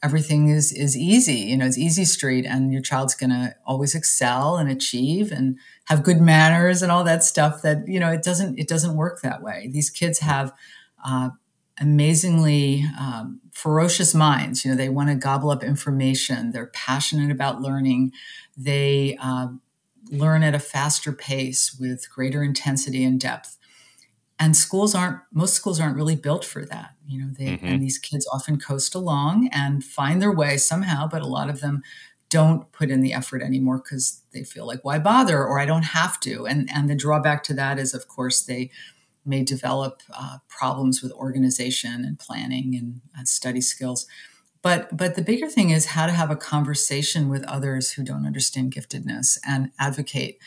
everything 0.04 0.48
is 0.48 0.70
is 0.70 0.96
easy. 0.96 1.38
You 1.38 1.56
know, 1.56 1.66
it's 1.66 1.78
easy 1.78 2.04
street, 2.04 2.44
and 2.44 2.72
your 2.72 2.82
child's 2.82 3.14
going 3.14 3.30
to 3.30 3.56
always 3.66 3.94
excel 3.94 4.58
and 4.58 4.70
achieve 4.70 5.32
and 5.32 5.58
have 5.86 6.04
good 6.04 6.20
manners 6.20 6.82
and 6.82 6.92
all 6.92 7.02
that 7.04 7.24
stuff. 7.24 7.62
That 7.62 7.88
you 7.88 7.98
know, 7.98 8.12
it 8.12 8.22
doesn't 8.22 8.58
it 8.58 8.68
doesn't 8.68 8.96
work 8.96 9.22
that 9.22 9.42
way. 9.42 9.68
These 9.72 9.90
kids 9.90 10.18
have 10.18 10.52
uh, 11.04 11.30
amazingly 11.80 12.84
um, 13.00 13.40
ferocious 13.52 14.14
minds. 14.14 14.64
You 14.64 14.70
know, 14.70 14.76
they 14.76 14.90
want 14.90 15.08
to 15.08 15.14
gobble 15.14 15.50
up 15.50 15.64
information. 15.64 16.52
They're 16.52 16.66
passionate 16.66 17.30
about 17.30 17.62
learning. 17.62 18.12
They 18.56 19.16
uh, 19.20 19.48
learn 20.10 20.42
at 20.42 20.54
a 20.54 20.58
faster 20.58 21.12
pace 21.12 21.74
with 21.80 22.10
greater 22.10 22.42
intensity 22.42 23.02
and 23.04 23.18
depth. 23.18 23.53
And 24.38 24.56
schools 24.56 24.94
aren't 24.94 25.20
most 25.32 25.54
schools 25.54 25.78
aren't 25.80 25.96
really 25.96 26.16
built 26.16 26.44
for 26.44 26.64
that. 26.66 26.94
You 27.06 27.20
know, 27.20 27.30
they 27.32 27.46
mm-hmm. 27.46 27.66
and 27.66 27.82
these 27.82 27.98
kids 27.98 28.28
often 28.32 28.58
coast 28.58 28.94
along 28.94 29.48
and 29.52 29.84
find 29.84 30.20
their 30.20 30.32
way 30.32 30.56
somehow, 30.56 31.06
but 31.06 31.22
a 31.22 31.26
lot 31.26 31.48
of 31.48 31.60
them 31.60 31.82
don't 32.30 32.72
put 32.72 32.90
in 32.90 33.00
the 33.00 33.12
effort 33.12 33.42
anymore 33.42 33.78
because 33.78 34.22
they 34.32 34.42
feel 34.42 34.66
like 34.66 34.84
why 34.84 34.98
bother 34.98 35.38
or 35.44 35.60
I 35.60 35.66
don't 35.66 35.84
have 35.84 36.18
to. 36.20 36.46
And 36.46 36.68
and 36.74 36.90
the 36.90 36.96
drawback 36.96 37.44
to 37.44 37.54
that 37.54 37.78
is, 37.78 37.94
of 37.94 38.08
course, 38.08 38.42
they 38.42 38.70
may 39.24 39.42
develop 39.42 40.02
uh, 40.12 40.38
problems 40.48 41.02
with 41.02 41.12
organization 41.12 42.04
and 42.04 42.18
planning 42.18 42.74
and 42.76 43.00
uh, 43.18 43.24
study 43.24 43.60
skills. 43.60 44.06
But, 44.62 44.96
but 44.96 45.14
the 45.14 45.22
bigger 45.22 45.48
thing 45.48 45.70
is 45.70 45.86
how 45.86 46.06
to 46.06 46.12
have 46.12 46.30
a 46.30 46.36
conversation 46.36 47.28
with 47.28 47.44
others 47.44 47.92
who 47.92 48.02
don't 48.02 48.26
understand 48.26 48.72
giftedness 48.72 49.38
and 49.46 49.70
advocate 49.78 50.38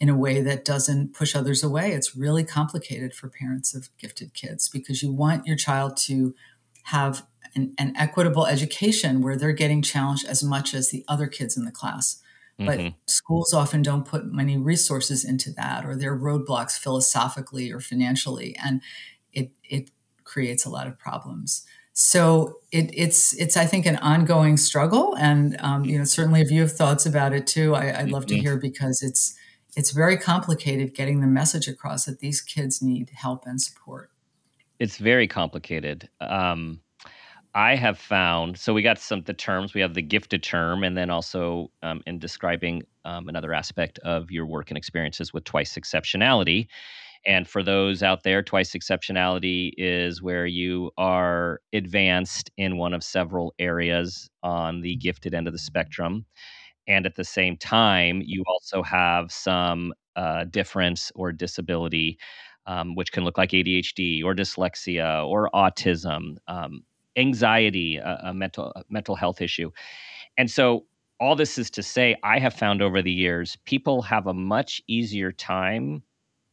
in 0.00 0.08
a 0.08 0.16
way 0.16 0.40
that 0.42 0.64
doesn't 0.64 1.14
push 1.14 1.34
others 1.34 1.62
away. 1.62 1.92
It's 1.92 2.16
really 2.16 2.44
complicated 2.44 3.14
for 3.14 3.28
parents 3.28 3.74
of 3.74 3.88
gifted 3.98 4.34
kids 4.34 4.68
because 4.68 5.02
you 5.02 5.12
want 5.12 5.46
your 5.46 5.56
child 5.56 5.96
to 5.98 6.34
have 6.84 7.26
an, 7.54 7.74
an 7.78 7.94
equitable 7.96 8.46
education 8.46 9.22
where 9.22 9.36
they're 9.36 9.52
getting 9.52 9.82
challenged 9.82 10.26
as 10.26 10.42
much 10.42 10.74
as 10.74 10.90
the 10.90 11.04
other 11.08 11.26
kids 11.26 11.56
in 11.56 11.64
the 11.64 11.70
class. 11.70 12.20
But 12.56 12.78
mm-hmm. 12.78 12.96
schools 13.06 13.52
often 13.52 13.82
don't 13.82 14.04
put 14.04 14.26
many 14.26 14.56
resources 14.56 15.24
into 15.24 15.50
that, 15.52 15.84
or 15.84 15.96
there 15.96 16.12
are 16.12 16.18
roadblocks 16.18 16.78
philosophically 16.78 17.72
or 17.72 17.80
financially, 17.80 18.54
and 18.64 18.80
it 19.32 19.50
it 19.64 19.90
creates 20.22 20.64
a 20.64 20.70
lot 20.70 20.86
of 20.86 20.96
problems. 20.96 21.66
So 21.94 22.60
it, 22.70 22.90
it's 22.92 23.32
it's 23.40 23.56
I 23.56 23.66
think 23.66 23.86
an 23.86 23.96
ongoing 23.96 24.56
struggle, 24.56 25.16
and 25.16 25.56
um, 25.60 25.84
you 25.84 25.98
know 25.98 26.04
certainly 26.04 26.42
if 26.42 26.50
you 26.52 26.60
have 26.60 26.70
thoughts 26.70 27.06
about 27.06 27.32
it 27.32 27.48
too, 27.48 27.74
I, 27.74 28.02
would 28.02 28.12
love 28.12 28.26
to 28.26 28.34
mm-hmm. 28.34 28.42
hear 28.42 28.56
because 28.56 29.02
it's 29.02 29.36
it's 29.76 29.90
very 29.90 30.16
complicated 30.16 30.94
getting 30.94 31.20
the 31.20 31.26
message 31.26 31.68
across 31.68 32.04
that 32.04 32.20
these 32.20 32.40
kids 32.40 32.80
need 32.82 33.10
help 33.14 33.44
and 33.46 33.60
support. 33.60 34.10
It's 34.78 34.98
very 34.98 35.28
complicated. 35.28 36.08
Um, 36.20 36.80
I 37.54 37.76
have 37.76 37.98
found 37.98 38.58
so 38.58 38.74
we 38.74 38.82
got 38.82 38.98
some 38.98 39.22
the 39.22 39.32
terms. 39.32 39.74
We 39.74 39.80
have 39.80 39.94
the 39.94 40.02
gifted 40.02 40.42
term, 40.42 40.82
and 40.82 40.96
then 40.96 41.08
also 41.08 41.70
um, 41.82 42.02
in 42.06 42.18
describing 42.18 42.82
um, 43.04 43.28
another 43.28 43.54
aspect 43.54 43.98
of 44.00 44.30
your 44.30 44.46
work 44.46 44.70
and 44.70 44.78
experiences 44.78 45.32
with 45.32 45.44
twice 45.44 45.78
exceptionality. 45.78 46.66
And 47.26 47.48
for 47.48 47.62
those 47.62 48.02
out 48.02 48.22
there, 48.22 48.42
twice 48.42 48.72
exceptionality 48.72 49.72
is 49.78 50.20
where 50.20 50.46
you 50.46 50.90
are 50.98 51.60
advanced 51.72 52.50
in 52.56 52.76
one 52.76 52.92
of 52.92 53.02
several 53.02 53.54
areas 53.58 54.28
on 54.42 54.82
the 54.82 54.96
gifted 54.96 55.32
end 55.32 55.46
of 55.46 55.54
the 55.54 55.58
spectrum. 55.58 56.26
And 56.86 57.06
at 57.06 57.14
the 57.16 57.24
same 57.24 57.56
time, 57.56 58.22
you 58.24 58.44
also 58.46 58.82
have 58.82 59.32
some 59.32 59.94
uh, 60.16 60.44
difference 60.44 61.10
or 61.14 61.32
disability, 61.32 62.18
um, 62.66 62.94
which 62.94 63.12
can 63.12 63.24
look 63.24 63.38
like 63.38 63.50
ADHD 63.50 64.22
or 64.24 64.34
dyslexia 64.34 65.26
or 65.26 65.50
autism. 65.54 66.36
Um, 66.48 66.84
anxiety, 67.16 67.96
a, 67.96 68.20
a 68.24 68.34
mental 68.34 68.72
a 68.74 68.82
mental 68.88 69.14
health 69.14 69.40
issue. 69.40 69.70
And 70.36 70.50
so 70.50 70.86
all 71.20 71.36
this 71.36 71.58
is 71.58 71.70
to 71.70 71.82
say, 71.82 72.16
I 72.22 72.38
have 72.38 72.54
found 72.54 72.82
over 72.82 73.00
the 73.02 73.12
years, 73.12 73.56
people 73.64 74.02
have 74.02 74.26
a 74.26 74.34
much 74.34 74.82
easier 74.88 75.32
time 75.32 76.02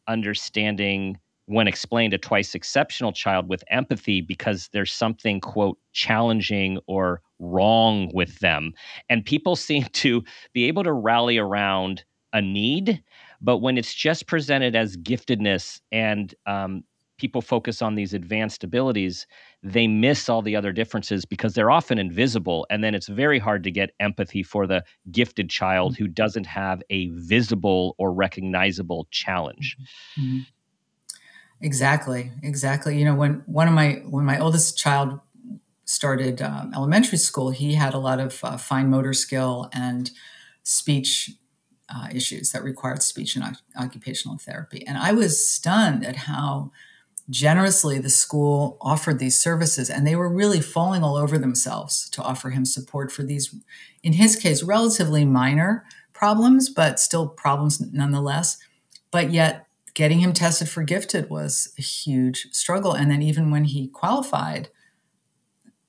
understanding 0.08 1.18
when 1.52 1.68
explained 1.68 2.14
a 2.14 2.18
twice 2.18 2.56
exceptional 2.56 3.12
child 3.12 3.50
with 3.50 3.64
empathy 3.70 4.22
because 4.22 4.70
there's 4.74 4.94
something 4.94 5.40
quote 5.40 5.78
challenging 5.94 6.80
or 6.88 7.22
wrong 7.40 8.10
with 8.14 8.40
them 8.40 8.74
and 9.10 9.26
people 9.26 9.56
seem 9.68 9.84
to 9.94 10.24
be 10.54 10.66
able 10.66 10.84
to 10.84 10.94
rally 10.94 11.38
around 11.38 12.04
a 12.34 12.42
need 12.42 13.04
but 13.42 13.58
when 13.58 13.78
it's 13.78 13.94
just 13.94 14.28
presented 14.28 14.76
as 14.76 14.96
giftedness 14.98 15.82
and 15.92 16.34
um, 16.46 16.84
people 17.22 17.42
focus 17.42 17.84
on 17.84 17.94
these 17.94 18.16
advanced 18.16 18.64
abilities, 18.64 19.28
they 19.62 19.86
miss 19.86 20.28
all 20.28 20.42
the 20.42 20.56
other 20.56 20.72
differences 20.72 21.24
because 21.24 21.54
they're 21.54 21.70
often 21.70 22.00
invisible. 22.00 22.66
And 22.72 22.84
then 22.84 22.96
it's 22.96 23.08
very 23.08 23.38
hard 23.38 23.64
to 23.64 23.70
get 23.70 23.92
empathy 24.00 24.42
for 24.42 24.66
the 24.66 24.84
gifted 25.12 25.48
child 25.48 25.96
who 25.96 26.08
doesn't 26.08 26.48
have 26.48 26.82
a 26.90 27.10
visible 27.10 27.94
or 28.00 28.12
recognizable 28.12 29.08
challenge. 29.12 29.78
Mm-hmm. 30.20 30.40
Exactly, 31.62 32.32
exactly. 32.42 32.98
You 32.98 33.06
know, 33.06 33.16
when 33.16 33.44
one 33.46 33.68
of 33.68 33.74
my 33.74 34.02
when 34.10 34.26
my 34.26 34.40
oldest 34.40 34.78
child 34.78 35.20
started 35.86 36.42
um, 36.42 36.72
elementary 36.74 37.18
school, 37.18 37.52
he 37.52 37.76
had 37.76 37.94
a 37.94 38.00
lot 38.00 38.20
of 38.20 38.40
uh, 38.44 38.58
fine 38.58 38.90
motor 38.90 39.14
skill 39.14 39.70
and 39.74 40.10
speech 40.64 41.32
uh, 41.90 42.08
issues 42.14 42.52
that 42.52 42.64
required 42.64 43.04
speech 43.04 43.36
and 43.36 43.58
occupational 43.78 44.38
therapy. 44.38 44.86
And 44.88 44.98
I 44.98 45.12
was 45.12 45.48
stunned 45.48 46.06
at 46.06 46.16
how 46.16 46.72
generously 47.30 48.00
the 48.00 48.10
school 48.10 48.78
offered 48.82 49.20
these 49.20 49.40
services 49.40 49.90
and 49.90 50.06
they 50.06 50.16
were 50.16 50.30
really 50.30 50.60
falling 50.62 51.04
all 51.04 51.16
over 51.16 51.38
themselves 51.38 52.10
to 52.10 52.22
offer 52.22 52.50
him 52.50 52.66
support 52.66 53.12
for 53.12 53.24
these 53.24 53.56
in 54.04 54.14
his 54.14 54.36
case 54.36 54.64
relatively 54.64 55.24
minor 55.24 55.86
problems 56.14 56.68
but 56.70 57.00
still 57.00 57.28
problems 57.28 57.80
nonetheless 57.94 58.58
but 59.12 59.32
yet 59.32 59.68
getting 59.94 60.20
him 60.20 60.34
tested 60.34 60.70
for 60.70 60.84
gifted 60.84 61.30
was 61.30 61.74
a 61.78 61.82
huge 61.82 62.48
struggle. 62.52 62.94
And 62.94 63.12
then 63.12 63.22
even 63.22 63.52
when 63.52 63.66
he 63.66 63.88
qualified 63.88 64.70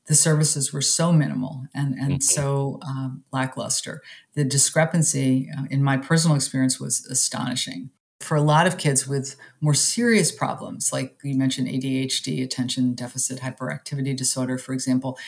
the 0.06 0.14
services 0.14 0.72
were 0.72 0.82
so 0.82 1.12
minimal 1.12 1.66
and, 1.74 1.94
and 1.94 2.14
mm-hmm. 2.14 2.20
so 2.20 2.78
um, 2.82 3.24
lackluster. 3.32 4.02
The 4.34 4.44
discrepancy 4.44 5.48
uh, 5.56 5.64
in 5.70 5.82
my 5.82 5.96
personal 5.96 6.36
experience 6.36 6.80
was 6.80 7.06
astonishing. 7.06 7.90
For 8.20 8.36
a 8.36 8.42
lot 8.42 8.66
of 8.66 8.78
kids 8.78 9.08
with 9.08 9.36
more 9.60 9.74
serious 9.74 10.30
problems, 10.30 10.92
like 10.92 11.16
you 11.24 11.36
mentioned 11.36 11.68
ADHD, 11.68 12.42
attention 12.42 12.94
deficit 12.94 13.40
hyperactivity 13.40 14.16
disorder, 14.16 14.58
for 14.58 14.72
example, 14.72 15.18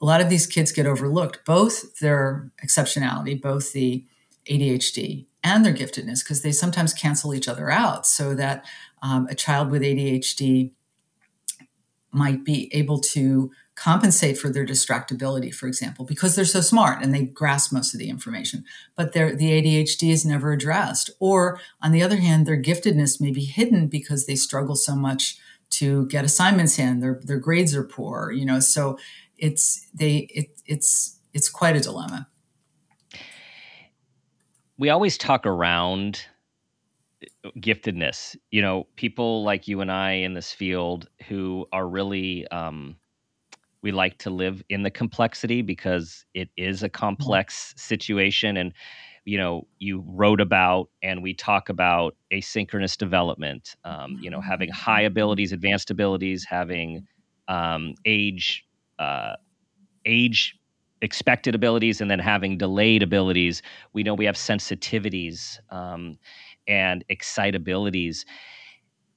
a 0.00 0.04
lot 0.04 0.20
of 0.20 0.28
these 0.28 0.46
kids 0.46 0.72
get 0.72 0.86
overlooked, 0.86 1.44
both 1.44 1.98
their 1.98 2.52
exceptionality, 2.62 3.40
both 3.40 3.72
the 3.72 4.04
ADHD 4.48 5.26
and 5.46 5.64
their 5.64 5.72
giftedness, 5.72 6.22
because 6.22 6.42
they 6.42 6.52
sometimes 6.52 6.92
cancel 6.92 7.34
each 7.34 7.48
other 7.48 7.70
out. 7.70 8.06
So 8.06 8.34
that 8.34 8.66
um, 9.00 9.26
a 9.30 9.34
child 9.34 9.70
with 9.70 9.82
ADHD 9.82 10.72
might 12.12 12.44
be 12.44 12.70
able 12.74 12.98
to 12.98 13.50
compensate 13.76 14.38
for 14.38 14.48
their 14.48 14.66
distractibility, 14.66 15.54
for 15.54 15.66
example, 15.66 16.04
because 16.04 16.34
they're 16.34 16.46
so 16.46 16.62
smart 16.62 17.02
and 17.02 17.14
they 17.14 17.24
grasp 17.24 17.72
most 17.72 17.94
of 17.94 18.00
the 18.00 18.08
information. 18.08 18.64
But 18.96 19.12
the 19.12 19.20
ADHD 19.20 20.10
is 20.10 20.24
never 20.24 20.52
addressed. 20.52 21.10
Or 21.20 21.60
on 21.82 21.92
the 21.92 22.02
other 22.02 22.16
hand, 22.16 22.46
their 22.46 22.60
giftedness 22.60 23.20
may 23.20 23.30
be 23.30 23.44
hidden 23.44 23.86
because 23.86 24.26
they 24.26 24.34
struggle 24.34 24.76
so 24.76 24.96
much 24.96 25.38
to 25.68 26.06
get 26.06 26.24
assignments 26.24 26.78
in. 26.78 27.00
Their 27.00 27.20
their 27.22 27.38
grades 27.38 27.74
are 27.74 27.84
poor, 27.84 28.32
you 28.32 28.46
know. 28.46 28.60
So 28.60 28.98
it's 29.36 29.86
they 29.92 30.28
it, 30.30 30.60
it's 30.64 31.18
it's 31.34 31.50
quite 31.50 31.76
a 31.76 31.80
dilemma. 31.80 32.28
We 34.78 34.90
always 34.90 35.16
talk 35.18 35.46
around 35.46 36.20
giftedness. 37.58 38.36
You 38.50 38.62
know, 38.62 38.86
people 38.96 39.42
like 39.44 39.68
you 39.68 39.80
and 39.80 39.90
I 39.90 40.12
in 40.12 40.34
this 40.34 40.52
field 40.52 41.08
who 41.28 41.66
are 41.72 41.88
really 41.88 42.46
um, 42.48 42.96
we 43.82 43.92
like 43.92 44.18
to 44.18 44.30
live 44.30 44.62
in 44.68 44.82
the 44.82 44.90
complexity 44.90 45.62
because 45.62 46.24
it 46.34 46.50
is 46.56 46.82
a 46.82 46.88
complex 46.88 47.74
situation. 47.76 48.56
And 48.56 48.72
you 49.26 49.38
know 49.38 49.66
you 49.78 50.04
wrote 50.06 50.40
about 50.40 50.88
and 51.02 51.22
we 51.22 51.34
talk 51.34 51.68
about 51.68 52.16
asynchronous 52.32 52.96
development 52.96 53.76
um, 53.84 54.18
you 54.22 54.30
know 54.30 54.40
having 54.40 54.70
high 54.70 55.02
abilities 55.02 55.52
advanced 55.52 55.90
abilities 55.90 56.46
having 56.48 57.06
um, 57.48 57.94
age 58.06 58.64
uh, 58.98 59.34
age 60.06 60.56
expected 61.06 61.54
abilities 61.54 62.02
and 62.02 62.10
then 62.10 62.18
having 62.18 62.58
delayed 62.58 63.02
abilities 63.02 63.62
we 63.94 64.02
know 64.02 64.12
we 64.12 64.26
have 64.26 64.36
sensitivities 64.36 65.58
um, 65.70 66.18
and 66.68 67.04
excitabilities 67.08 68.24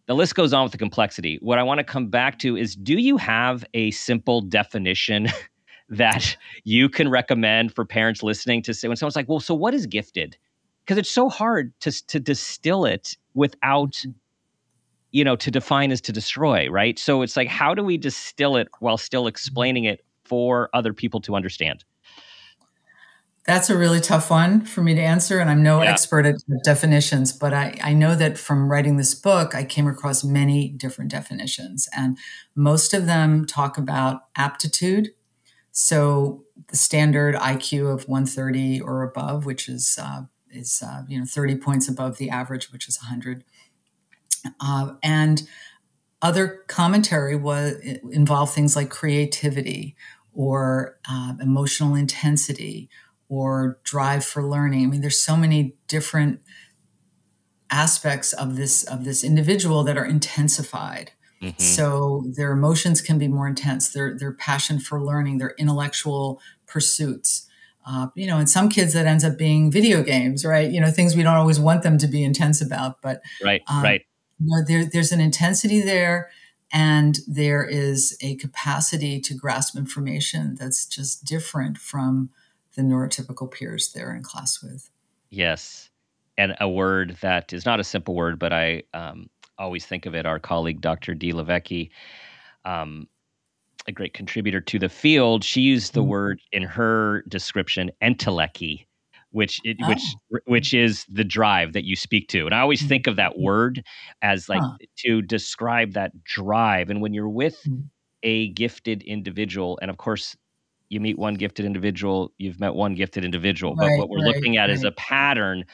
the 0.09 0.15
list 0.15 0.33
goes 0.33 0.53
on 0.53 0.63
with 0.63 0.71
the 0.71 0.77
complexity. 0.79 1.37
What 1.39 1.59
I 1.59 1.63
want 1.63 1.77
to 1.77 1.83
come 1.83 2.07
back 2.07 2.39
to 2.39 2.57
is 2.57 2.75
do 2.75 2.95
you 2.95 3.15
have 3.17 3.63
a 3.75 3.91
simple 3.91 4.41
definition 4.41 5.27
that 5.89 6.35
you 6.63 6.89
can 6.89 7.09
recommend 7.09 7.75
for 7.75 7.85
parents 7.85 8.23
listening 8.23 8.63
to 8.63 8.73
say 8.73 8.87
when 8.87 8.97
someone's 8.97 9.15
like, 9.15 9.29
well, 9.29 9.39
so 9.39 9.53
what 9.53 9.75
is 9.75 9.85
gifted? 9.85 10.35
Because 10.83 10.97
it's 10.97 11.11
so 11.11 11.29
hard 11.29 11.79
to, 11.81 11.91
to 12.07 12.19
distill 12.19 12.85
it 12.85 13.17
without, 13.35 13.91
mm-hmm. 13.91 14.09
you 15.11 15.23
know, 15.23 15.35
to 15.35 15.51
define 15.51 15.91
is 15.91 16.01
to 16.01 16.11
destroy, 16.11 16.67
right? 16.69 16.97
So 16.97 17.21
it's 17.21 17.37
like, 17.37 17.47
how 17.47 17.75
do 17.75 17.83
we 17.83 17.95
distill 17.95 18.57
it 18.57 18.67
while 18.79 18.97
still 18.97 19.27
explaining 19.27 19.83
it 19.83 20.03
for 20.29 20.69
other 20.73 20.93
people 20.93 21.19
to 21.21 21.35
understand? 21.35 21.83
That's 23.45 23.69
a 23.69 23.77
really 23.77 23.99
tough 23.99 24.29
one 24.29 24.61
for 24.61 24.83
me 24.83 24.93
to 24.93 25.01
answer. 25.01 25.39
And 25.39 25.49
I'm 25.49 25.63
no 25.63 25.81
yeah. 25.81 25.91
expert 25.91 26.25
at 26.27 26.35
definitions, 26.63 27.31
but 27.33 27.51
I, 27.51 27.79
I 27.81 27.93
know 27.93 28.13
that 28.13 28.37
from 28.37 28.71
writing 28.71 28.97
this 28.97 29.15
book, 29.15 29.55
I 29.55 29.63
came 29.63 29.87
across 29.87 30.23
many 30.23 30.69
different 30.69 31.09
definitions. 31.09 31.89
And 31.95 32.17
most 32.53 32.93
of 32.93 33.07
them 33.07 33.47
talk 33.47 33.77
about 33.77 34.21
aptitude. 34.35 35.09
So 35.71 36.43
the 36.67 36.77
standard 36.77 37.33
IQ 37.35 37.91
of 37.91 38.07
130 38.07 38.81
or 38.81 39.01
above, 39.01 39.47
which 39.47 39.67
is, 39.67 39.97
uh, 39.99 40.25
is 40.51 40.83
uh, 40.85 41.03
you 41.07 41.17
know 41.17 41.25
30 41.25 41.55
points 41.55 41.87
above 41.87 42.17
the 42.17 42.29
average, 42.29 42.71
which 42.71 42.87
is 42.87 42.99
100. 43.01 43.43
Uh, 44.59 44.93
and 45.01 45.43
other 46.21 46.63
commentary 46.67 47.35
was 47.35 47.73
involved 48.11 48.53
things 48.53 48.75
like 48.75 48.89
creativity 48.89 49.95
or 50.39 50.97
uh, 51.11 51.33
emotional 51.41 51.95
intensity 51.95 52.89
or 53.27 53.77
drive 53.83 54.23
for 54.23 54.41
learning. 54.41 54.85
I 54.85 54.87
mean, 54.87 55.01
there's 55.01 55.19
so 55.19 55.35
many 55.35 55.75
different 55.89 56.39
aspects 57.69 58.31
of 58.31 58.55
this 58.55 58.85
of 58.85 59.03
this 59.03 59.21
individual 59.21 59.83
that 59.83 59.97
are 59.97 60.05
intensified. 60.05 61.11
Mm-hmm. 61.41 61.61
So 61.61 62.23
their 62.37 62.53
emotions 62.53 63.01
can 63.01 63.17
be 63.17 63.27
more 63.27 63.49
intense. 63.49 63.91
Their 63.91 64.17
their 64.17 64.31
passion 64.31 64.79
for 64.79 65.03
learning, 65.03 65.39
their 65.39 65.55
intellectual 65.57 66.41
pursuits. 66.65 67.45
Uh, 67.85 68.07
you 68.15 68.25
know, 68.25 68.37
and 68.37 68.49
some 68.49 68.69
kids 68.69 68.93
that 68.93 69.05
ends 69.05 69.25
up 69.25 69.37
being 69.37 69.69
video 69.69 70.01
games, 70.03 70.45
right? 70.45 70.71
You 70.71 70.79
know, 70.79 70.89
things 70.89 71.17
we 71.17 71.23
don't 71.23 71.35
always 71.35 71.59
want 71.59 71.83
them 71.83 71.97
to 71.97 72.07
be 72.07 72.23
intense 72.23 72.61
about, 72.61 73.01
but 73.01 73.21
right, 73.43 73.61
um, 73.67 73.83
right. 73.83 74.05
You 74.39 74.47
know, 74.47 74.63
there, 74.65 74.85
there's 74.85 75.11
an 75.11 75.19
intensity 75.19 75.81
there, 75.81 76.29
and 76.71 77.19
there 77.27 77.63
is 77.63 78.17
a 78.21 78.35
capacity 78.35 79.19
to 79.21 79.33
grasp 79.33 79.75
information 79.75 80.55
that's 80.59 80.85
just 80.85 81.25
different 81.25 81.77
from 81.77 82.29
the 82.75 82.81
neurotypical 82.81 83.51
peers 83.51 83.91
they're 83.91 84.15
in 84.15 84.23
class 84.23 84.61
with. 84.61 84.89
Yes. 85.29 85.89
And 86.37 86.55
a 86.61 86.69
word 86.69 87.17
that 87.21 87.51
is 87.51 87.65
not 87.65 87.79
a 87.79 87.83
simple 87.83 88.15
word, 88.15 88.39
but 88.39 88.53
I 88.53 88.83
um, 88.93 89.29
always 89.57 89.85
think 89.85 90.05
of 90.05 90.15
it, 90.15 90.25
our 90.25 90.39
colleague, 90.39 90.81
Dr. 90.81 91.13
Dee 91.13 91.33
Lovecky, 91.33 91.89
um, 92.65 93.07
a 93.87 93.91
great 93.91 94.13
contributor 94.13 94.61
to 94.61 94.79
the 94.79 94.89
field, 94.89 95.43
she 95.43 95.61
used 95.61 95.93
the 95.93 96.01
mm-hmm. 96.01 96.09
word 96.09 96.41
in 96.51 96.63
her 96.63 97.23
description, 97.27 97.91
entelechy, 98.01 98.85
which 99.31 99.59
it, 99.63 99.77
oh. 99.83 99.87
which 99.87 100.03
which 100.45 100.73
is 100.73 101.05
the 101.09 101.23
drive 101.23 101.73
that 101.73 101.85
you 101.85 101.95
speak 101.95 102.27
to. 102.29 102.45
And 102.45 102.55
I 102.55 102.59
always 102.59 102.79
mm-hmm. 102.79 102.89
think 102.89 103.07
of 103.07 103.15
that 103.17 103.37
word 103.37 103.83
as 104.21 104.49
like 104.49 104.61
huh. 104.61 104.77
to 105.05 105.21
describe 105.21 105.93
that 105.93 106.23
drive. 106.23 106.89
And 106.89 107.01
when 107.01 107.13
you're 107.13 107.29
with 107.29 107.59
mm-hmm. 107.67 107.81
a 108.23 108.49
gifted 108.49 109.03
individual, 109.03 109.77
and 109.81 109.91
of 109.91 109.97
course 109.97 110.35
you 110.89 110.99
meet 110.99 111.19
one 111.19 111.35
gifted 111.35 111.65
individual, 111.65 112.33
you've 112.37 112.59
met 112.59 112.73
one 112.73 112.95
gifted 112.95 113.23
individual. 113.23 113.75
Right, 113.75 113.91
but 113.91 113.99
what 113.99 114.09
we're 114.09 114.25
right, 114.25 114.35
looking 114.35 114.57
at 114.57 114.63
right. 114.63 114.69
is 114.71 114.83
a 114.83 114.91
pattern. 114.91 115.65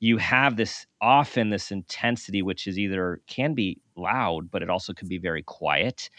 You 0.00 0.16
have 0.16 0.56
this 0.56 0.86
often 1.00 1.50
this 1.50 1.70
intensity, 1.70 2.42
which 2.42 2.66
is 2.66 2.78
either 2.78 3.20
can 3.26 3.54
be 3.54 3.81
loud, 3.96 4.50
but 4.50 4.62
it 4.62 4.70
also 4.70 4.92
can 4.92 5.08
be 5.08 5.18
very 5.18 5.42
quiet. 5.42 6.10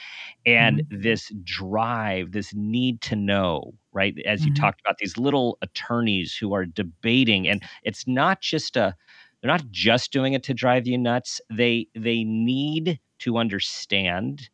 And 0.45 0.79
mm-hmm. 0.79 1.01
this 1.01 1.31
drive, 1.43 2.31
this 2.31 2.53
need 2.53 3.01
to 3.01 3.15
know, 3.15 3.73
right? 3.91 4.15
As 4.25 4.41
mm-hmm. 4.41 4.49
you 4.49 4.55
talked 4.55 4.81
about, 4.81 4.97
these 4.97 5.17
little 5.17 5.57
attorneys 5.62 6.36
who 6.36 6.53
are 6.53 6.65
debating, 6.65 7.47
and 7.47 7.63
it's 7.83 8.07
not 8.07 8.41
just 8.41 8.75
a 8.75 8.95
they're 9.41 9.51
not 9.51 9.69
just 9.71 10.13
doing 10.13 10.31
it 10.33 10.43
to 10.43 10.53
drive 10.53 10.88
you 10.88 10.97
nuts. 10.97 11.41
They 11.49 11.88
they 11.95 12.23
need 12.23 12.99
to 13.19 13.38
understand 13.38 14.49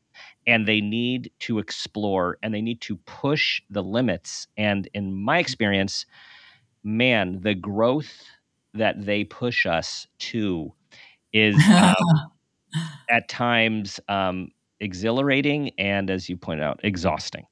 and 0.48 0.68
they 0.68 0.82
need 0.82 1.32
to 1.40 1.60
explore 1.60 2.38
and 2.42 2.54
they 2.54 2.62
need 2.62 2.82
to 2.82 2.98
push 2.98 3.62
the 3.70 3.84
limits. 3.84 4.48
And 4.58 4.90
in 4.94 5.14
my 5.14 5.38
experience, 5.38 6.08
man, 6.84 7.40
the 7.42 7.54
growth 7.54 8.24
that 8.74 9.06
they 9.06 9.24
push 9.24 9.66
us 9.66 10.08
to 10.20 10.74
is 11.34 11.56
um, 11.70 11.96
at 13.10 13.28
times 13.30 14.00
um, 14.08 14.50
exhilarating 14.80 15.72
and, 15.78 16.10
as 16.10 16.30
you 16.30 16.38
pointed 16.38 16.64
out, 16.64 16.80
exhausting. 16.84 17.46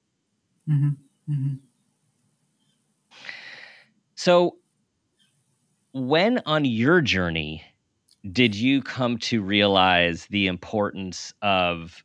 Mm-hmm. 0.70 1.32
Mm-hmm. 1.32 1.54
So, 4.16 4.58
when 5.94 6.42
on 6.46 6.66
your 6.66 7.02
journey 7.02 7.64
did 8.32 8.56
you 8.56 8.82
come 8.82 9.18
to 9.18 9.42
realize 9.42 10.28
the 10.30 10.48
importance 10.48 11.34
of 11.42 12.04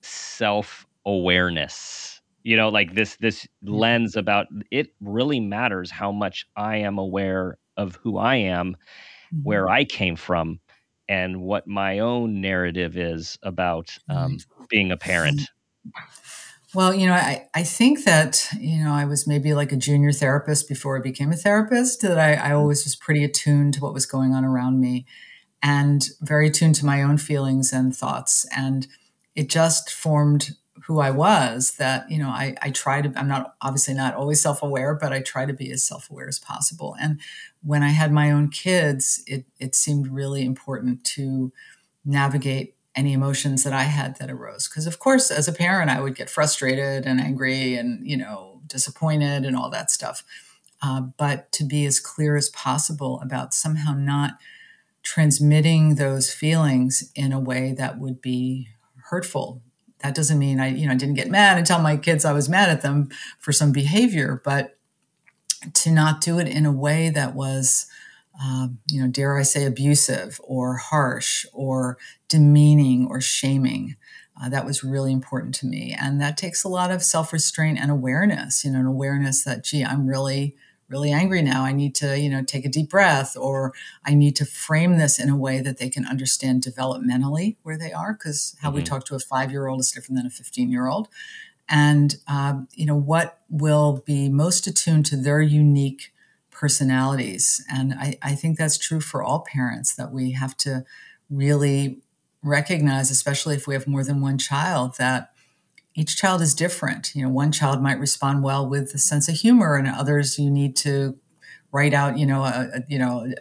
self 0.00 0.86
awareness 1.06 2.20
you 2.42 2.56
know 2.56 2.68
like 2.68 2.94
this 2.94 3.16
this 3.16 3.46
lens 3.62 4.16
about 4.16 4.46
it 4.70 4.88
really 5.00 5.40
matters 5.40 5.90
how 5.90 6.12
much 6.12 6.46
i 6.56 6.76
am 6.76 6.98
aware 6.98 7.58
of 7.76 7.96
who 7.96 8.18
i 8.18 8.36
am 8.36 8.72
mm-hmm. 8.72 9.42
where 9.42 9.68
i 9.68 9.84
came 9.84 10.16
from 10.16 10.58
and 11.10 11.42
what 11.42 11.66
my 11.66 11.98
own 11.98 12.40
narrative 12.40 12.96
is 12.96 13.38
about 13.42 13.98
um, 14.08 14.38
being 14.68 14.90
a 14.90 14.96
parent. 14.96 15.42
Well 16.72 16.94
you 16.94 17.08
know 17.08 17.14
I, 17.14 17.48
I 17.52 17.64
think 17.64 18.04
that 18.04 18.46
you 18.56 18.84
know 18.84 18.92
i 18.92 19.04
was 19.04 19.26
maybe 19.26 19.54
like 19.54 19.72
a 19.72 19.76
junior 19.76 20.12
therapist 20.12 20.68
before 20.68 20.96
i 20.96 21.00
became 21.00 21.32
a 21.32 21.36
therapist 21.36 22.00
that 22.02 22.16
I, 22.16 22.34
I 22.34 22.52
always 22.52 22.84
was 22.84 22.94
pretty 22.94 23.24
attuned 23.24 23.74
to 23.74 23.80
what 23.80 23.92
was 23.92 24.06
going 24.06 24.34
on 24.34 24.44
around 24.44 24.78
me 24.80 25.04
and 25.62 26.08
very 26.20 26.48
attuned 26.48 26.74
to 26.76 26.86
my 26.86 27.02
own 27.02 27.18
feelings 27.18 27.72
and 27.72 27.94
thoughts. 27.94 28.46
And 28.56 28.86
it 29.34 29.48
just 29.48 29.90
formed 29.90 30.50
who 30.86 31.00
I 31.00 31.10
was 31.10 31.72
that, 31.72 32.10
you 32.10 32.18
know, 32.18 32.28
I, 32.28 32.54
I 32.62 32.70
try 32.70 33.02
to, 33.02 33.12
I'm 33.18 33.28
not 33.28 33.54
obviously 33.60 33.94
not 33.94 34.14
always 34.14 34.40
self 34.40 34.62
aware, 34.62 34.94
but 34.94 35.12
I 35.12 35.20
try 35.20 35.46
to 35.46 35.52
be 35.52 35.70
as 35.70 35.84
self 35.84 36.10
aware 36.10 36.28
as 36.28 36.38
possible. 36.38 36.96
And 37.00 37.20
when 37.62 37.82
I 37.82 37.90
had 37.90 38.12
my 38.12 38.30
own 38.30 38.48
kids, 38.48 39.22
it, 39.26 39.44
it 39.58 39.74
seemed 39.74 40.08
really 40.08 40.44
important 40.44 41.04
to 41.04 41.52
navigate 42.04 42.74
any 42.94 43.12
emotions 43.12 43.62
that 43.64 43.72
I 43.72 43.84
had 43.84 44.18
that 44.18 44.30
arose. 44.30 44.68
Because, 44.68 44.86
of 44.86 44.98
course, 44.98 45.30
as 45.30 45.48
a 45.48 45.52
parent, 45.52 45.90
I 45.90 46.00
would 46.00 46.16
get 46.16 46.30
frustrated 46.30 47.06
and 47.06 47.20
angry 47.20 47.74
and, 47.74 48.06
you 48.06 48.16
know, 48.16 48.60
disappointed 48.66 49.44
and 49.44 49.56
all 49.56 49.70
that 49.70 49.90
stuff. 49.90 50.24
Uh, 50.82 51.00
but 51.00 51.52
to 51.52 51.64
be 51.64 51.84
as 51.84 52.00
clear 52.00 52.36
as 52.36 52.48
possible 52.48 53.20
about 53.20 53.52
somehow 53.52 53.92
not 53.92 54.38
transmitting 55.02 55.96
those 55.96 56.32
feelings 56.32 57.10
in 57.14 57.32
a 57.32 57.40
way 57.40 57.72
that 57.72 57.98
would 57.98 58.20
be 58.20 58.68
hurtful. 59.10 59.62
That 60.02 60.14
doesn't 60.14 60.38
mean 60.38 60.60
I, 60.60 60.68
you 60.68 60.86
know, 60.86 60.92
I 60.92 60.96
didn't 60.96 61.14
get 61.14 61.30
mad 61.30 61.58
and 61.58 61.66
tell 61.66 61.80
my 61.80 61.96
kids 61.96 62.24
I 62.24 62.32
was 62.32 62.48
mad 62.48 62.70
at 62.70 62.82
them 62.82 63.10
for 63.38 63.52
some 63.52 63.72
behavior, 63.72 64.40
but 64.44 64.76
to 65.74 65.90
not 65.90 66.20
do 66.20 66.38
it 66.38 66.48
in 66.48 66.64
a 66.64 66.72
way 66.72 67.10
that 67.10 67.34
was, 67.34 67.86
um, 68.42 68.78
you 68.86 69.00
know, 69.00 69.08
dare 69.08 69.36
I 69.36 69.42
say, 69.42 69.66
abusive 69.66 70.40
or 70.42 70.76
harsh 70.76 71.44
or 71.52 71.98
demeaning 72.28 73.06
or 73.08 73.20
shaming. 73.20 73.96
Uh, 74.42 74.48
that 74.48 74.64
was 74.64 74.82
really 74.82 75.12
important 75.12 75.54
to 75.56 75.66
me. 75.66 75.94
And 76.00 76.18
that 76.20 76.38
takes 76.38 76.64
a 76.64 76.68
lot 76.68 76.90
of 76.90 77.02
self 77.02 77.32
restraint 77.32 77.78
and 77.78 77.90
awareness, 77.90 78.64
you 78.64 78.70
know, 78.70 78.80
an 78.80 78.86
awareness 78.86 79.44
that, 79.44 79.64
gee, 79.64 79.84
I'm 79.84 80.06
really, 80.06 80.56
really 80.90 81.12
angry 81.12 81.40
now. 81.40 81.64
I 81.64 81.72
need 81.72 81.94
to, 81.96 82.18
you 82.18 82.28
know, 82.28 82.42
take 82.42 82.64
a 82.64 82.68
deep 82.68 82.90
breath 82.90 83.36
or 83.36 83.72
I 84.04 84.14
need 84.14 84.36
to 84.36 84.44
frame 84.44 84.98
this 84.98 85.18
in 85.18 85.30
a 85.30 85.36
way 85.36 85.60
that 85.60 85.78
they 85.78 85.88
can 85.88 86.04
understand 86.04 86.62
developmentally 86.62 87.56
where 87.62 87.78
they 87.78 87.92
are. 87.92 88.12
Because 88.12 88.56
how 88.60 88.68
mm-hmm. 88.68 88.78
we 88.78 88.82
talk 88.82 89.04
to 89.06 89.14
a 89.14 89.20
five 89.20 89.50
year 89.50 89.68
old 89.68 89.80
is 89.80 89.90
different 89.90 90.18
than 90.18 90.26
a 90.26 90.30
15 90.30 90.70
year 90.70 90.88
old. 90.88 91.08
And, 91.68 92.16
uh, 92.26 92.62
you 92.72 92.84
know, 92.84 92.96
what 92.96 93.38
will 93.48 94.02
be 94.04 94.28
most 94.28 94.66
attuned 94.66 95.06
to 95.06 95.16
their 95.16 95.40
unique 95.40 96.12
personalities. 96.50 97.64
And 97.72 97.94
I, 97.94 98.18
I 98.20 98.34
think 98.34 98.58
that's 98.58 98.76
true 98.76 99.00
for 99.00 99.22
all 99.22 99.46
parents 99.50 99.94
that 99.94 100.12
we 100.12 100.32
have 100.32 100.56
to 100.58 100.84
really 101.30 102.02
recognize, 102.42 103.10
especially 103.10 103.54
if 103.54 103.66
we 103.66 103.74
have 103.74 103.86
more 103.86 104.02
than 104.02 104.20
one 104.20 104.36
child, 104.36 104.96
that 104.98 105.32
each 105.94 106.16
child 106.16 106.40
is 106.40 106.54
different. 106.54 107.14
You 107.14 107.22
know, 107.22 107.28
one 107.28 107.52
child 107.52 107.82
might 107.82 107.98
respond 107.98 108.42
well 108.42 108.68
with 108.68 108.94
a 108.94 108.98
sense 108.98 109.28
of 109.28 109.36
humor, 109.36 109.76
and 109.76 109.88
others 109.88 110.38
you 110.38 110.50
need 110.50 110.76
to 110.76 111.18
write 111.72 111.94
out, 111.94 112.18
you 112.18 112.26
know, 112.26 112.42
a, 112.42 112.68
a, 112.74 112.80
you 112.88 112.98
know, 112.98 113.32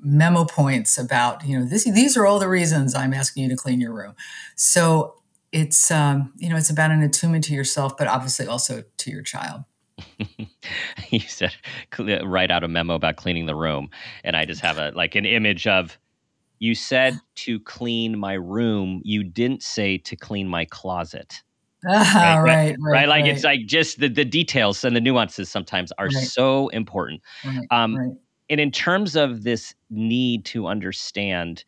memo 0.00 0.44
points 0.44 0.98
about, 0.98 1.44
you 1.44 1.58
know, 1.58 1.64
this, 1.64 1.84
these 1.84 2.16
are 2.16 2.26
all 2.26 2.38
the 2.38 2.48
reasons 2.48 2.94
I'm 2.94 3.14
asking 3.14 3.44
you 3.44 3.48
to 3.50 3.56
clean 3.56 3.80
your 3.80 3.92
room. 3.92 4.14
So 4.54 5.14
it's, 5.52 5.90
um, 5.90 6.32
you 6.36 6.48
know, 6.48 6.56
it's 6.56 6.70
about 6.70 6.90
an 6.90 7.02
attunement 7.02 7.44
to 7.44 7.54
yourself, 7.54 7.96
but 7.96 8.06
obviously 8.06 8.46
also 8.46 8.84
to 8.98 9.10
your 9.10 9.22
child. 9.22 9.64
you 11.10 11.20
said 11.20 11.52
write 11.98 12.50
out 12.50 12.62
a 12.62 12.68
memo 12.68 12.94
about 12.94 13.16
cleaning 13.16 13.46
the 13.46 13.54
room, 13.54 13.90
and 14.22 14.36
I 14.36 14.44
just 14.44 14.60
have 14.60 14.78
a 14.78 14.92
like 14.94 15.16
an 15.16 15.26
image 15.26 15.66
of 15.66 15.98
you 16.60 16.74
said 16.74 17.18
to 17.36 17.58
clean 17.60 18.18
my 18.18 18.34
room. 18.34 19.00
You 19.04 19.24
didn't 19.24 19.62
say 19.62 19.98
to 19.98 20.14
clean 20.14 20.48
my 20.48 20.64
closet. 20.66 21.42
Uh, 21.98 22.40
right, 22.42 22.44
right, 22.44 22.76
right, 22.78 23.08
Like 23.08 23.22
right. 23.22 23.32
it's 23.34 23.44
like 23.44 23.66
just 23.66 23.98
the, 23.98 24.08
the 24.08 24.24
details 24.24 24.84
and 24.84 24.94
the 24.94 25.00
nuances 25.00 25.48
sometimes 25.48 25.92
are 25.98 26.10
so 26.10 26.68
important. 26.68 27.22
Um, 27.70 28.18
and 28.50 28.60
in 28.60 28.70
terms 28.70 29.16
of 29.16 29.42
this 29.42 29.74
need 29.90 30.44
to 30.46 30.66
understand, 30.66 31.64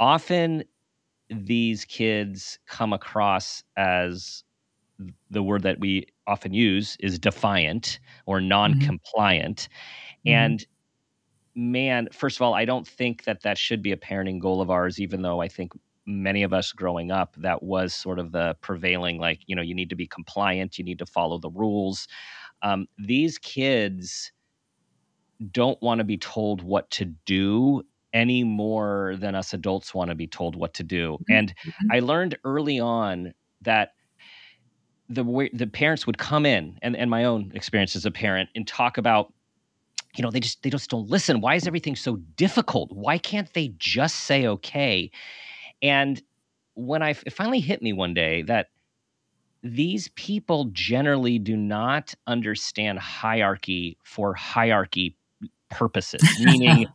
often 0.00 0.64
these 1.30 1.84
kids 1.84 2.58
come 2.66 2.92
across 2.92 3.62
as 3.76 4.44
the 5.30 5.42
word 5.42 5.62
that 5.62 5.80
we 5.80 6.06
often 6.26 6.52
use 6.52 6.96
is 7.00 7.18
defiant 7.18 7.98
or 8.26 8.38
mm-hmm. 8.38 8.48
non-compliant 8.48 9.68
mm-hmm. 10.26 10.30
and 10.30 10.66
man 11.54 12.08
first 12.12 12.36
of 12.36 12.42
all 12.42 12.54
i 12.54 12.64
don't 12.64 12.86
think 12.86 13.24
that 13.24 13.42
that 13.42 13.58
should 13.58 13.82
be 13.82 13.92
a 13.92 13.96
parenting 13.96 14.40
goal 14.40 14.60
of 14.60 14.70
ours 14.70 14.98
even 14.98 15.22
though 15.22 15.40
i 15.40 15.48
think 15.48 15.72
many 16.06 16.42
of 16.42 16.52
us 16.52 16.72
growing 16.72 17.10
up 17.10 17.34
that 17.36 17.62
was 17.62 17.94
sort 17.94 18.18
of 18.18 18.32
the 18.32 18.56
prevailing 18.60 19.18
like 19.18 19.40
you 19.46 19.56
know 19.56 19.62
you 19.62 19.74
need 19.74 19.90
to 19.90 19.96
be 19.96 20.06
compliant 20.06 20.78
you 20.78 20.84
need 20.84 20.98
to 20.98 21.06
follow 21.06 21.38
the 21.38 21.50
rules. 21.50 22.06
Um, 22.62 22.86
these 22.98 23.38
kids 23.38 24.32
don't 25.50 25.80
want 25.82 25.98
to 25.98 26.04
be 26.04 26.16
told 26.16 26.62
what 26.62 26.90
to 26.92 27.04
do 27.04 27.82
any 28.12 28.44
more 28.44 29.16
than 29.18 29.34
us 29.34 29.52
adults 29.52 29.94
want 29.94 30.08
to 30.08 30.14
be 30.14 30.26
told 30.26 30.56
what 30.56 30.72
to 30.74 30.82
do. 30.82 31.14
Mm-hmm. 31.14 31.32
and 31.32 31.54
mm-hmm. 31.66 31.92
i 31.92 31.98
learned 31.98 32.38
early 32.44 32.80
on 32.80 33.34
that 33.62 33.90
the 35.08 35.24
way 35.24 35.50
the 35.52 35.66
parents 35.66 36.06
would 36.06 36.18
come 36.18 36.46
in 36.46 36.78
and, 36.82 36.96
and 36.96 37.10
my 37.10 37.24
own 37.24 37.52
experience 37.54 37.94
as 37.94 38.06
a 38.06 38.10
parent 38.10 38.48
and 38.54 38.66
talk 38.66 38.98
about 38.98 39.32
you 40.16 40.22
know 40.22 40.30
they 40.30 40.40
just 40.40 40.62
they 40.62 40.70
just 40.70 40.88
don't 40.88 41.08
listen. 41.08 41.40
Why 41.40 41.56
is 41.56 41.66
everything 41.66 41.94
so 41.94 42.16
difficult? 42.36 42.90
Why 42.90 43.18
can't 43.18 43.52
they 43.52 43.74
just 43.76 44.20
say 44.20 44.46
okay 44.46 45.10
and 45.82 46.22
when 46.74 47.02
i 47.02 47.10
it 47.10 47.32
finally 47.32 47.60
hit 47.60 47.82
me 47.82 47.92
one 47.92 48.14
day 48.14 48.42
that 48.42 48.68
these 49.62 50.08
people 50.14 50.66
generally 50.72 51.38
do 51.38 51.56
not 51.56 52.14
understand 52.26 52.98
hierarchy 52.98 53.96
for 54.04 54.34
hierarchy 54.34 55.16
purposes 55.70 56.22
meaning 56.40 56.86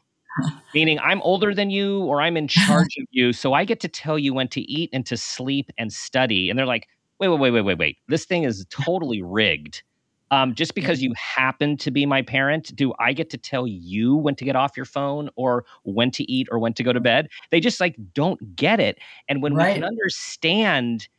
meaning 0.74 1.00
i'm 1.00 1.22
older 1.24 1.54
than 1.54 1.70
you 1.70 2.02
or 2.04 2.22
i'm 2.22 2.38
in 2.38 2.48
charge 2.48 2.96
of 3.00 3.06
you 3.12 3.34
so 3.34 3.54
i 3.54 3.66
get 3.66 3.80
to 3.80 3.88
tell 3.88 4.18
you 4.18 4.34
when 4.34 4.48
to 4.48 4.62
eat 4.62 4.90
and 4.94 5.06
to 5.06 5.18
sleep 5.18 5.70
and 5.78 5.92
study 5.92 6.50
and 6.50 6.58
they're 6.58 6.66
like 6.66 6.88
wait, 7.22 7.28
wait, 7.28 7.40
wait, 7.40 7.52
wait, 7.52 7.62
wait, 7.62 7.78
wait. 7.78 7.98
This 8.08 8.26
thing 8.26 8.44
is 8.44 8.66
totally 8.70 9.22
rigged. 9.22 9.84
Um, 10.32 10.56
just 10.56 10.76
because 10.76 11.02
you 11.02 11.14
happen 11.16 11.78
to 11.78 11.92
be 11.92 12.06
my 12.06 12.22
parent, 12.22 12.74
do 12.76 12.94
I 13.00 13.14
get 13.14 13.30
to 13.32 13.38
tell 13.38 13.68
you 13.68 14.16
when 14.16 14.36
to 14.36 14.46
get 14.46 14.56
off 14.56 14.78
your 14.78 14.86
phone 14.86 15.30
or 15.36 15.66
when 15.84 16.10
to 16.12 16.32
eat 16.32 16.48
or 16.52 16.58
when 16.58 16.74
to 16.74 16.84
go 16.84 16.94
to 16.94 17.02
bed? 17.02 17.28
They 17.52 17.60
just 17.60 17.80
like 17.80 17.96
don't 18.14 18.56
get 18.56 18.80
it. 18.80 18.98
And 19.28 19.44
when 19.44 19.54
right. 19.54 19.68
we 19.68 19.74
can 19.76 19.84
understand 19.84 21.10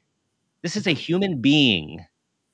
this 0.63 0.77
is 0.77 0.87
a 0.87 0.93
human 0.93 1.41
being 1.41 2.05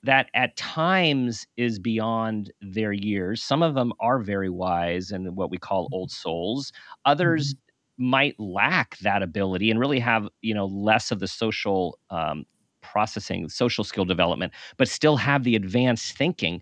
that 0.03 0.29
at 0.33 0.55
times 0.55 1.45
is 1.57 1.79
beyond 1.79 2.51
their 2.61 2.93
years. 2.93 3.43
Some 3.43 3.61
of 3.61 3.75
them 3.75 3.93
are 3.99 4.19
very 4.19 4.49
wise 4.49 5.11
and 5.11 5.35
what 5.35 5.51
we 5.51 5.57
call 5.57 5.89
old 5.91 6.11
souls. 6.11 6.71
Others 7.05 7.53
mm-hmm. 7.53 8.09
might 8.09 8.39
lack 8.39 8.97
that 8.99 9.21
ability 9.21 9.69
and 9.69 9.79
really 9.79 9.99
have 9.99 10.27
you 10.41 10.53
know 10.53 10.65
less 10.65 11.11
of 11.11 11.19
the 11.19 11.27
social 11.27 11.99
um, 12.09 12.45
processing, 12.91 13.49
social 13.49 13.83
skill 13.83 14.05
development, 14.05 14.53
but 14.77 14.87
still 14.87 15.17
have 15.17 15.43
the 15.43 15.55
advanced 15.55 16.17
thinking. 16.17 16.61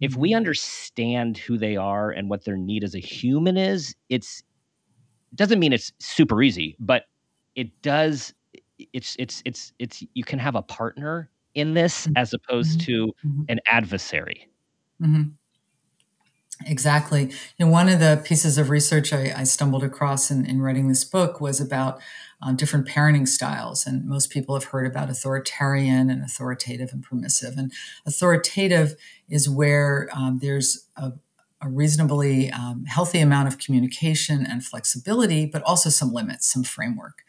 If 0.00 0.16
we 0.16 0.30
mm-hmm. 0.30 0.36
understand 0.36 1.38
who 1.38 1.58
they 1.58 1.76
are 1.76 2.10
and 2.10 2.30
what 2.30 2.44
their 2.44 2.56
need 2.56 2.84
as 2.84 2.94
a 2.94 3.00
human 3.00 3.56
is, 3.56 3.94
it's 4.08 4.42
doesn't 5.34 5.60
mean 5.60 5.72
it's 5.72 5.92
super 5.98 6.42
easy, 6.42 6.76
but 6.80 7.04
it 7.54 7.68
does 7.82 8.34
it's 8.92 9.16
it's 9.18 9.42
it's 9.44 9.72
it's 9.78 10.04
you 10.14 10.24
can 10.24 10.38
have 10.38 10.54
a 10.54 10.62
partner 10.62 11.30
in 11.54 11.74
this 11.74 12.08
as 12.16 12.32
opposed 12.32 12.80
mm-hmm. 12.80 12.86
to 12.86 13.06
mm-hmm. 13.26 13.42
an 13.48 13.60
adversary. 13.70 14.48
Mm-hmm. 15.02 15.30
Exactly. 16.66 17.32
You 17.56 17.66
know, 17.66 17.72
one 17.72 17.88
of 17.88 18.00
the 18.00 18.20
pieces 18.24 18.58
of 18.58 18.68
research 18.70 19.12
I, 19.12 19.32
I 19.34 19.44
stumbled 19.44 19.82
across 19.82 20.30
in, 20.30 20.44
in, 20.44 20.60
writing 20.60 20.88
this 20.88 21.04
book 21.04 21.40
was 21.40 21.60
about 21.60 22.00
um, 22.42 22.56
different 22.56 22.86
parenting 22.86 23.26
styles. 23.26 23.86
And 23.86 24.06
most 24.06 24.30
people 24.30 24.54
have 24.54 24.64
heard 24.64 24.86
about 24.86 25.08
authoritarian 25.08 26.10
and 26.10 26.22
authoritative 26.22 26.90
and 26.92 27.02
permissive. 27.02 27.56
And 27.56 27.72
authoritative 28.06 28.96
is 29.28 29.48
where 29.48 30.08
um, 30.12 30.38
there's 30.42 30.86
a, 30.96 31.12
a 31.62 31.68
reasonably 31.68 32.50
um, 32.50 32.84
healthy 32.86 33.20
amount 33.20 33.48
of 33.48 33.58
communication 33.58 34.44
and 34.46 34.64
flexibility, 34.64 35.46
but 35.46 35.62
also 35.62 35.88
some 35.88 36.12
limits, 36.12 36.50
some 36.50 36.62
framework, 36.62 37.22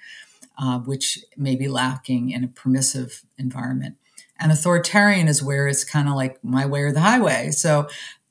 uh, 0.57 0.79
which 0.79 1.19
may 1.37 1.55
be 1.55 1.67
lacking 1.67 2.31
in 2.31 2.43
a 2.43 2.47
permissive 2.47 3.23
environment. 3.37 3.95
And 4.39 4.51
authoritarian 4.51 5.27
is 5.27 5.43
where 5.43 5.67
it's 5.67 5.83
kind 5.83 6.09
of 6.09 6.15
like 6.15 6.43
my 6.43 6.65
way 6.65 6.81
or 6.81 6.91
the 6.91 7.01
highway. 7.01 7.51
So 7.51 7.87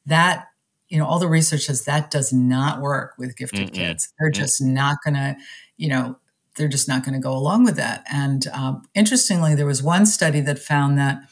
that 0.06 0.49
you 0.90 0.98
know, 0.98 1.06
all 1.06 1.18
the 1.18 1.28
research 1.28 1.62
says 1.62 1.84
that 1.84 2.10
does 2.10 2.32
not 2.32 2.80
work 2.80 3.14
with 3.16 3.36
gifted 3.36 3.68
mm 3.68 3.74
kids. 3.74 4.12
They're 4.18 4.30
just 4.30 4.60
not 4.60 4.98
going 5.04 5.14
to, 5.14 5.36
you 5.76 5.88
know, 5.88 6.18
they're 6.56 6.68
just 6.68 6.88
not 6.88 7.04
going 7.04 7.14
to 7.14 7.20
go 7.20 7.32
along 7.32 7.64
with 7.64 7.76
that. 7.76 8.04
And 8.12 8.46
um, 8.48 8.82
interestingly, 8.94 9.54
there 9.54 9.66
was 9.66 9.82
one 9.82 10.04
study 10.04 10.40
that 10.40 10.58
found 10.58 10.98
that 10.98 11.22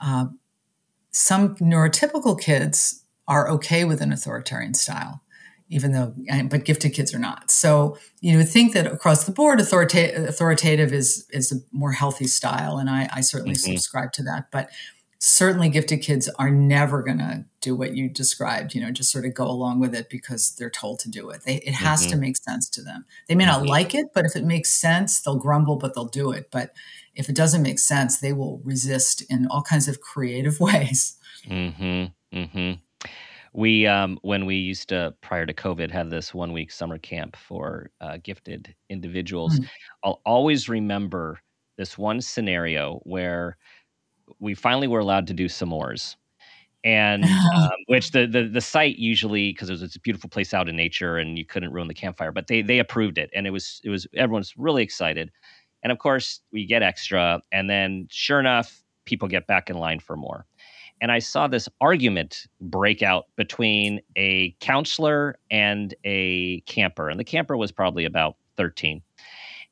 uh, 0.00 0.26
some 1.10 1.56
neurotypical 1.56 2.38
kids 2.38 3.02
are 3.26 3.48
okay 3.48 3.84
with 3.84 4.02
an 4.02 4.12
authoritarian 4.12 4.74
style, 4.74 5.22
even 5.70 5.92
though, 5.92 6.14
but 6.50 6.64
gifted 6.64 6.92
kids 6.92 7.14
are 7.14 7.18
not. 7.18 7.50
So 7.50 7.98
you 8.20 8.36
would 8.36 8.48
think 8.48 8.74
that 8.74 8.86
across 8.86 9.24
the 9.24 9.32
board, 9.32 9.58
authorita- 9.58 10.28
authoritative 10.28 10.92
is 10.92 11.26
is 11.32 11.50
a 11.50 11.56
more 11.72 11.92
healthy 11.92 12.26
style, 12.26 12.76
and 12.78 12.88
I, 12.90 13.08
I 13.12 13.20
certainly 13.22 13.54
mm-hmm. 13.54 13.72
subscribe 13.72 14.12
to 14.12 14.22
that. 14.24 14.50
But 14.50 14.70
certainly 15.18 15.68
gifted 15.68 16.00
kids 16.00 16.28
are 16.38 16.50
never 16.50 17.02
going 17.02 17.18
to 17.18 17.44
do 17.60 17.74
what 17.74 17.94
you 17.94 18.08
described 18.08 18.74
you 18.74 18.80
know 18.80 18.90
just 18.90 19.10
sort 19.10 19.24
of 19.24 19.34
go 19.34 19.46
along 19.46 19.80
with 19.80 19.94
it 19.94 20.08
because 20.08 20.54
they're 20.54 20.70
told 20.70 21.00
to 21.00 21.10
do 21.10 21.28
it 21.30 21.42
they, 21.44 21.56
it 21.56 21.74
has 21.74 22.02
mm-hmm. 22.02 22.10
to 22.10 22.16
make 22.16 22.36
sense 22.36 22.68
to 22.68 22.82
them 22.82 23.04
they 23.28 23.34
may 23.34 23.44
not 23.44 23.60
mm-hmm. 23.60 23.68
like 23.68 23.94
it 23.94 24.06
but 24.14 24.24
if 24.24 24.36
it 24.36 24.44
makes 24.44 24.70
sense 24.70 25.20
they'll 25.20 25.36
grumble 25.36 25.76
but 25.76 25.94
they'll 25.94 26.04
do 26.04 26.30
it 26.30 26.48
but 26.52 26.72
if 27.14 27.28
it 27.28 27.34
doesn't 27.34 27.62
make 27.62 27.80
sense 27.80 28.20
they 28.20 28.32
will 28.32 28.60
resist 28.64 29.22
in 29.28 29.46
all 29.48 29.62
kinds 29.62 29.88
of 29.88 30.00
creative 30.00 30.60
ways 30.60 31.16
mm-hmm. 31.46 32.04
Mm-hmm. 32.36 33.08
we 33.52 33.86
um, 33.88 34.18
when 34.22 34.46
we 34.46 34.54
used 34.54 34.88
to 34.90 35.14
prior 35.20 35.46
to 35.46 35.54
covid 35.54 35.90
had 35.90 36.10
this 36.10 36.32
one 36.32 36.52
week 36.52 36.70
summer 36.70 36.98
camp 36.98 37.34
for 37.36 37.90
uh, 38.00 38.18
gifted 38.22 38.72
individuals 38.88 39.58
mm. 39.58 39.66
i'll 40.04 40.20
always 40.24 40.68
remember 40.68 41.40
this 41.76 41.96
one 41.96 42.20
scenario 42.20 43.00
where 43.04 43.56
we 44.40 44.54
finally 44.54 44.86
were 44.86 45.00
allowed 45.00 45.26
to 45.28 45.34
do 45.34 45.46
s'mores. 45.46 46.16
And 46.84 47.24
um, 47.54 47.70
which 47.86 48.12
the, 48.12 48.26
the 48.26 48.44
the 48.44 48.60
site 48.60 48.96
usually 48.96 49.52
because 49.52 49.68
it 49.68 49.72
was 49.80 49.96
a 49.96 50.00
beautiful 50.00 50.30
place 50.30 50.54
out 50.54 50.68
in 50.68 50.76
nature 50.76 51.16
and 51.16 51.36
you 51.36 51.44
couldn't 51.44 51.72
ruin 51.72 51.88
the 51.88 51.94
campfire 51.94 52.32
but 52.32 52.46
they 52.46 52.62
they 52.62 52.78
approved 52.78 53.18
it. 53.18 53.30
And 53.34 53.46
it 53.46 53.50
was 53.50 53.80
it 53.84 53.90
was 53.90 54.06
everyone's 54.14 54.56
really 54.56 54.82
excited. 54.82 55.30
And 55.82 55.92
of 55.92 55.98
course 55.98 56.40
we 56.52 56.66
get 56.66 56.82
extra. 56.82 57.40
And 57.52 57.68
then 57.68 58.06
sure 58.10 58.40
enough 58.40 58.82
people 59.04 59.28
get 59.28 59.46
back 59.46 59.70
in 59.70 59.76
line 59.76 60.00
for 60.00 60.16
more. 60.16 60.46
And 61.00 61.12
i 61.12 61.18
saw 61.18 61.46
this 61.46 61.68
argument 61.80 62.46
break 62.60 63.02
out 63.02 63.26
between 63.36 64.00
a 64.16 64.54
counselor 64.60 65.36
and 65.50 65.94
a 66.04 66.60
camper. 66.62 67.08
And 67.08 67.18
the 67.18 67.24
camper 67.24 67.56
was 67.56 67.72
probably 67.72 68.04
about 68.04 68.36
13 68.56 69.02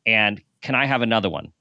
and 0.07 0.41
can 0.63 0.75
i 0.75 0.87
have 0.87 1.03
another 1.03 1.29
one? 1.29 1.53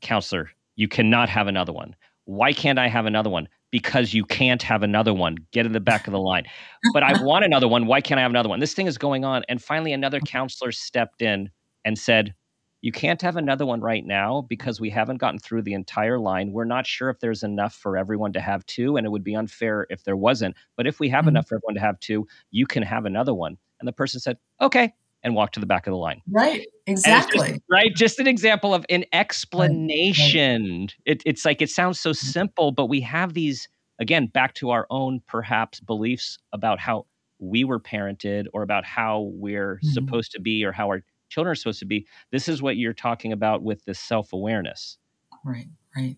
Counselor, 0.00 0.50
you 0.74 0.88
cannot 0.88 1.28
have 1.28 1.46
another 1.46 1.72
one. 1.72 1.96
Why 2.26 2.52
can't 2.52 2.78
I 2.78 2.88
have 2.88 3.06
another 3.06 3.30
one? 3.30 3.48
Because 3.70 4.12
you 4.12 4.24
can't 4.24 4.62
have 4.62 4.82
another 4.82 5.14
one. 5.14 5.36
Get 5.52 5.64
in 5.64 5.72
the 5.72 5.80
back 5.80 6.06
of 6.06 6.12
the 6.12 6.18
line. 6.18 6.44
But 6.92 7.02
I 7.02 7.22
want 7.22 7.44
another 7.44 7.68
one. 7.68 7.86
Why 7.86 8.00
can't 8.00 8.18
I 8.18 8.22
have 8.22 8.30
another 8.30 8.48
one? 8.48 8.60
This 8.60 8.74
thing 8.74 8.86
is 8.86 8.98
going 8.98 9.24
on. 9.24 9.44
And 9.48 9.62
finally, 9.62 9.92
another 9.92 10.20
counselor 10.20 10.72
stepped 10.72 11.22
in 11.22 11.50
and 11.84 11.96
said, 11.96 12.34
You 12.82 12.90
can't 12.90 13.22
have 13.22 13.36
another 13.36 13.64
one 13.64 13.80
right 13.80 14.04
now 14.04 14.42
because 14.48 14.80
we 14.80 14.90
haven't 14.90 15.18
gotten 15.18 15.38
through 15.38 15.62
the 15.62 15.74
entire 15.74 16.18
line. 16.18 16.52
We're 16.52 16.64
not 16.64 16.84
sure 16.86 17.10
if 17.10 17.20
there's 17.20 17.44
enough 17.44 17.74
for 17.74 17.96
everyone 17.96 18.32
to 18.32 18.40
have 18.40 18.66
two, 18.66 18.96
and 18.96 19.06
it 19.06 19.10
would 19.10 19.24
be 19.24 19.36
unfair 19.36 19.86
if 19.88 20.02
there 20.02 20.16
wasn't. 20.16 20.56
But 20.76 20.88
if 20.88 20.98
we 20.98 21.08
have 21.10 21.22
mm-hmm. 21.22 21.28
enough 21.30 21.48
for 21.48 21.56
everyone 21.56 21.74
to 21.74 21.80
have 21.80 22.00
two, 22.00 22.26
you 22.50 22.66
can 22.66 22.82
have 22.82 23.04
another 23.04 23.34
one. 23.34 23.56
And 23.78 23.86
the 23.86 23.92
person 23.92 24.18
said, 24.18 24.38
Okay, 24.60 24.92
and 25.22 25.34
walk 25.34 25.52
to 25.52 25.60
the 25.60 25.66
back 25.66 25.86
of 25.86 25.90
the 25.90 25.96
line. 25.96 26.22
Right. 26.30 26.66
Exactly. 26.86 27.48
Just, 27.48 27.60
right. 27.70 27.94
Just 27.94 28.18
an 28.20 28.26
example 28.26 28.74
of 28.74 28.86
an 28.88 29.04
explanation. 29.12 30.80
Right. 30.82 30.94
It, 31.04 31.22
it's 31.26 31.44
like 31.44 31.60
it 31.60 31.70
sounds 31.70 31.98
so 31.98 32.10
mm-hmm. 32.10 32.26
simple, 32.26 32.72
but 32.72 32.86
we 32.86 33.00
have 33.00 33.34
these, 33.34 33.68
again, 34.00 34.26
back 34.26 34.54
to 34.54 34.70
our 34.70 34.86
own 34.90 35.20
perhaps 35.26 35.80
beliefs 35.80 36.38
about 36.52 36.78
how 36.78 37.06
we 37.38 37.64
were 37.64 37.80
parented 37.80 38.46
or 38.52 38.62
about 38.62 38.84
how 38.84 39.30
we're 39.34 39.76
mm-hmm. 39.76 39.88
supposed 39.88 40.32
to 40.32 40.40
be 40.40 40.64
or 40.64 40.72
how 40.72 40.86
our 40.86 41.02
children 41.28 41.52
are 41.52 41.56
supposed 41.56 41.80
to 41.80 41.86
be. 41.86 42.06
This 42.30 42.48
is 42.48 42.62
what 42.62 42.76
you're 42.76 42.94
talking 42.94 43.32
about 43.32 43.62
with 43.62 43.84
this 43.84 43.98
self 43.98 44.32
awareness. 44.32 44.98
Right. 45.44 45.66
Right. 45.96 46.16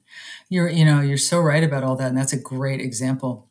You're, 0.48 0.68
you 0.68 0.84
know, 0.84 1.00
you're 1.00 1.16
so 1.16 1.40
right 1.40 1.62
about 1.62 1.84
all 1.84 1.96
that. 1.96 2.08
And 2.08 2.18
that's 2.18 2.32
a 2.32 2.40
great 2.40 2.80
example 2.80 3.47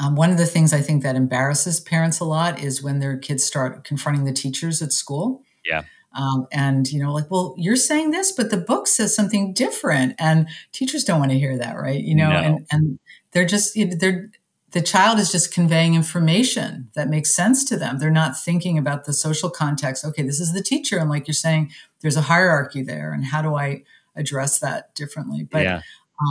um, 0.00 0.16
one 0.16 0.30
of 0.30 0.38
the 0.38 0.46
things 0.46 0.72
I 0.72 0.80
think 0.80 1.02
that 1.02 1.16
embarrasses 1.16 1.80
parents 1.80 2.20
a 2.20 2.24
lot 2.24 2.60
is 2.60 2.82
when 2.82 2.98
their 2.98 3.16
kids 3.16 3.44
start 3.44 3.84
confronting 3.84 4.24
the 4.24 4.32
teachers 4.32 4.82
at 4.82 4.92
school. 4.92 5.42
Yeah. 5.64 5.82
Um, 6.14 6.46
and 6.50 6.90
you 6.90 7.02
know, 7.02 7.12
like, 7.12 7.30
well, 7.30 7.54
you're 7.58 7.76
saying 7.76 8.10
this, 8.10 8.32
but 8.32 8.50
the 8.50 8.56
book 8.56 8.86
says 8.86 9.14
something 9.14 9.52
different, 9.52 10.14
and 10.18 10.48
teachers 10.72 11.04
don't 11.04 11.20
want 11.20 11.30
to 11.32 11.38
hear 11.38 11.56
that, 11.58 11.76
right? 11.76 12.02
You 12.02 12.14
know, 12.14 12.30
no. 12.30 12.38
and 12.38 12.66
and 12.72 12.98
they're 13.32 13.46
just 13.46 13.78
they're 14.00 14.30
the 14.72 14.82
child 14.82 15.18
is 15.18 15.32
just 15.32 15.52
conveying 15.52 15.94
information 15.94 16.90
that 16.94 17.08
makes 17.08 17.34
sense 17.34 17.64
to 17.64 17.76
them. 17.76 17.98
They're 17.98 18.10
not 18.10 18.38
thinking 18.38 18.76
about 18.76 19.04
the 19.04 19.12
social 19.12 19.48
context. 19.48 20.04
Okay, 20.04 20.22
this 20.22 20.40
is 20.40 20.52
the 20.52 20.62
teacher, 20.62 20.98
and 20.98 21.08
like 21.08 21.26
you're 21.26 21.34
saying, 21.34 21.72
there's 22.00 22.16
a 22.16 22.22
hierarchy 22.22 22.82
there, 22.82 23.12
and 23.12 23.24
how 23.24 23.42
do 23.42 23.54
I 23.54 23.84
address 24.16 24.58
that 24.58 24.94
differently? 24.94 25.46
But 25.50 25.62
yeah. 25.62 25.80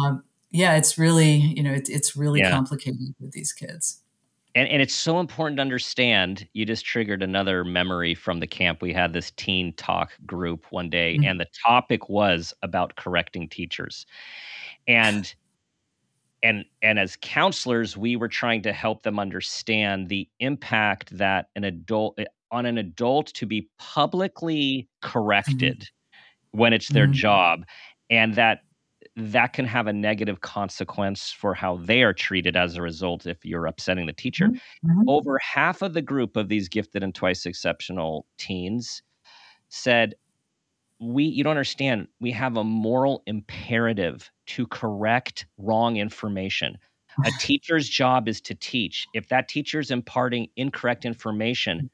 um, 0.04 0.24
yeah, 0.52 0.76
it's 0.76 0.98
really, 0.98 1.36
you 1.36 1.64
know, 1.64 1.74
it, 1.74 1.90
it's 1.90 2.16
really 2.16 2.40
yeah. 2.40 2.52
complicated 2.52 3.16
with 3.20 3.32
these 3.32 3.54
kids. 3.54 4.02
And, 4.56 4.68
and 4.70 4.82
it's 4.82 4.96
so 4.96 5.20
important 5.20 5.58
to 5.58 5.62
understand. 5.62 6.48
You 6.54 6.66
just 6.66 6.84
triggered 6.84 7.22
another 7.22 7.64
memory 7.64 8.16
from 8.16 8.40
the 8.40 8.48
camp. 8.48 8.82
We 8.82 8.92
had 8.92 9.14
this 9.14 9.32
teen 9.32 9.74
talk 9.74 10.14
group 10.26 10.66
one 10.72 10.90
day, 10.90 11.16
mm-hmm. 11.16 11.26
and 11.26 11.40
the 11.40 11.48
topic 11.66 12.10
was 12.10 12.56
about 12.64 12.96
correcting 12.96 13.50
teachers. 13.50 14.08
And 14.88 15.32
and 16.42 16.66
and 16.82 16.98
as 16.98 17.18
counselors, 17.22 17.98
we 17.98 18.16
were 18.16 18.28
trying 18.28 18.64
to 18.64 18.74
help 18.74 19.04
them 19.04 19.20
understand 19.20 20.10
the 20.10 20.28
impact 20.40 21.16
that 21.18 21.50
an 21.56 21.64
adult 21.64 22.18
on 22.52 22.66
an 22.66 22.78
adult 22.78 23.28
to 23.34 23.46
be 23.46 23.70
publicly 23.78 24.88
corrected 25.02 25.82
mm-hmm. 25.82 26.60
when 26.60 26.74
it's 26.74 26.88
their 26.88 27.06
mm-hmm. 27.06 27.14
job, 27.14 27.66
and 28.10 28.34
that 28.36 28.62
that 29.18 29.54
can 29.54 29.66
have 29.66 29.88
a 29.88 29.94
negative 29.94 30.42
consequence 30.42 31.32
for 31.32 31.56
how 31.56 31.78
they 31.78 32.04
are 32.04 32.14
treated 32.14 32.56
as 32.56 32.76
a 32.76 32.82
result 32.84 33.26
if 33.26 33.44
you're 33.44 33.66
upsetting 33.66 34.06
the 34.06 34.14
teacher. 34.14 34.46
Mm-hmm. 34.46 34.92
mm-hmm. 34.92 35.10
Over 35.10 35.40
half 35.40 35.82
of 35.82 35.94
the 35.94 36.04
group 36.04 36.38
of 36.38 36.50
these 36.50 36.70
gifted 36.70 37.04
and 37.04 37.14
twice 37.14 37.46
exceptional 37.46 38.28
teens 38.38 39.02
said, 39.70 40.14
we 41.00 41.24
you 41.24 41.44
don't 41.44 41.52
understand, 41.52 42.08
we 42.20 42.32
have 42.32 42.58
a 42.58 42.64
moral 42.64 43.24
imperative 43.26 44.30
to 44.48 44.68
correct 44.68 45.48
wrong 45.58 45.98
information. 45.98 46.78
A 47.26 47.32
teacher's 47.40 47.90
job 47.90 48.28
is 48.28 48.40
to 48.42 48.54
teach. 48.54 49.08
If 49.16 49.30
that 49.30 49.50
teacher 49.50 49.80
is 49.80 49.90
imparting 49.90 50.48
incorrect 50.56 51.06
information, 51.06 51.90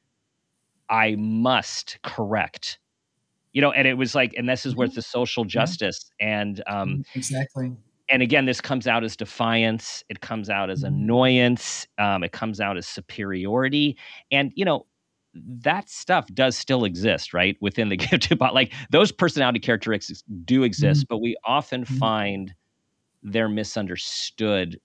I 0.89 1.15
must 1.17 1.99
correct 2.03 2.79
you 3.53 3.61
know 3.61 3.71
and 3.71 3.87
it 3.87 3.93
was 3.93 4.13
like 4.13 4.33
and 4.35 4.49
this 4.49 4.65
is 4.65 4.75
where 4.75 4.85
it's 4.85 4.93
mm-hmm. 4.93 4.99
the 4.99 5.03
social 5.03 5.45
justice 5.45 6.11
and 6.19 6.61
um 6.67 6.89
mm-hmm. 6.89 7.01
exactly 7.15 7.71
and 8.09 8.21
again 8.21 8.45
this 8.45 8.59
comes 8.59 8.87
out 8.87 9.03
as 9.03 9.15
defiance 9.15 10.03
it 10.09 10.19
comes 10.21 10.49
out 10.49 10.69
as 10.69 10.83
mm-hmm. 10.83 10.93
annoyance 10.93 11.87
um, 11.97 12.23
it 12.23 12.31
comes 12.31 12.59
out 12.59 12.77
as 12.77 12.87
superiority 12.87 13.97
and 14.31 14.51
you 14.55 14.65
know 14.65 14.85
that 15.35 15.89
stuff 15.89 16.27
does 16.33 16.57
still 16.57 16.83
exist 16.83 17.33
right 17.33 17.57
within 17.61 17.89
the 17.89 17.97
gifted 17.97 18.37
but 18.37 18.53
like 18.53 18.73
those 18.89 19.11
personality 19.11 19.59
characteristics 19.59 20.23
do 20.43 20.63
exist 20.63 21.01
mm-hmm. 21.01 21.13
but 21.13 21.19
we 21.19 21.35
often 21.45 21.83
mm-hmm. 21.83 21.97
find 21.97 22.53
they're 23.23 23.49
misunderstood 23.49 24.79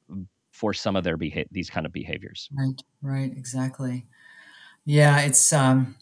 for 0.53 0.73
some 0.73 0.97
of 0.97 1.05
their 1.05 1.17
behavior 1.17 1.49
these 1.51 1.71
kind 1.71 1.87
of 1.87 1.93
behaviors 1.93 2.49
right 2.57 2.83
right 3.03 3.33
exactly 3.37 4.07
yeah 4.85 5.21
it's 5.21 5.53
um 5.53 5.97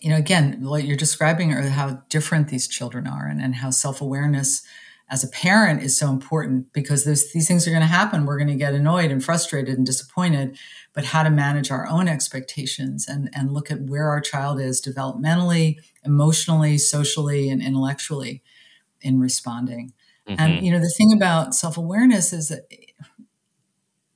you 0.00 0.10
know, 0.10 0.16
again, 0.16 0.62
what 0.62 0.84
you're 0.84 0.96
describing 0.96 1.52
are 1.52 1.62
how 1.62 2.02
different 2.08 2.48
these 2.48 2.68
children 2.68 3.06
are 3.06 3.26
and, 3.26 3.40
and 3.40 3.56
how 3.56 3.70
self 3.70 4.00
awareness 4.00 4.62
as 5.10 5.24
a 5.24 5.28
parent 5.28 5.82
is 5.82 5.98
so 5.98 6.08
important 6.08 6.72
because 6.72 7.04
those, 7.04 7.32
these 7.32 7.48
things 7.48 7.66
are 7.66 7.70
going 7.70 7.82
to 7.82 7.86
happen. 7.86 8.24
We're 8.24 8.38
going 8.38 8.48
to 8.48 8.54
get 8.54 8.74
annoyed 8.74 9.10
and 9.10 9.22
frustrated 9.22 9.76
and 9.76 9.84
disappointed, 9.84 10.56
but 10.92 11.06
how 11.06 11.24
to 11.24 11.30
manage 11.30 11.72
our 11.72 11.86
own 11.88 12.06
expectations 12.06 13.08
and, 13.08 13.28
and 13.34 13.52
look 13.52 13.72
at 13.72 13.82
where 13.82 14.08
our 14.08 14.20
child 14.20 14.60
is 14.60 14.80
developmentally, 14.80 15.78
emotionally, 16.04 16.78
socially, 16.78 17.50
and 17.50 17.60
intellectually 17.60 18.42
in 19.00 19.18
responding. 19.18 19.92
Mm-hmm. 20.28 20.40
And, 20.40 20.64
you 20.64 20.70
know, 20.70 20.78
the 20.78 20.94
thing 20.96 21.12
about 21.12 21.56
self 21.56 21.76
awareness 21.76 22.32
is 22.32 22.48
that, 22.48 22.68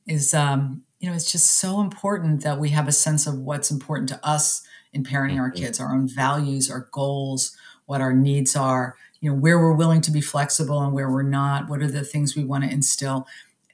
is, 0.07 0.33
um, 0.33 0.83
you 1.01 1.09
know, 1.09 1.17
it's 1.17 1.33
just 1.33 1.59
so 1.59 1.81
important 1.81 2.43
that 2.43 2.61
we 2.61 2.69
have 2.69 2.87
a 2.87 2.93
sense 2.93 3.27
of 3.27 3.39
what's 3.39 3.71
important 3.71 4.09
to 4.11 4.25
us 4.25 4.63
in 4.95 5.05
parenting 5.05 5.39
our 5.39 5.51
mm-hmm. 5.51 5.63
kids, 5.63 5.81
our 5.81 5.95
own 5.95 6.09
values, 6.09 6.71
our 6.71 6.89
goals, 6.93 7.57
what 7.87 8.01
our 8.01 8.13
needs 8.13 8.57
are, 8.57 8.97
you 9.21 9.31
know, 9.31 9.37
where 9.37 9.59
we're 9.59 9.75
willing 9.75 10.01
to 10.03 10.11
be 10.11 10.21
flexible 10.21 10.81
and 10.81 10.93
where 10.93 11.11
we're 11.11 11.23
not, 11.23 11.69
what 11.69 11.83
are 11.83 11.91
the 11.91 12.05
things 12.05 12.37
we 12.37 12.45
want 12.45 12.65
to 12.65 12.71
instill. 12.71 13.27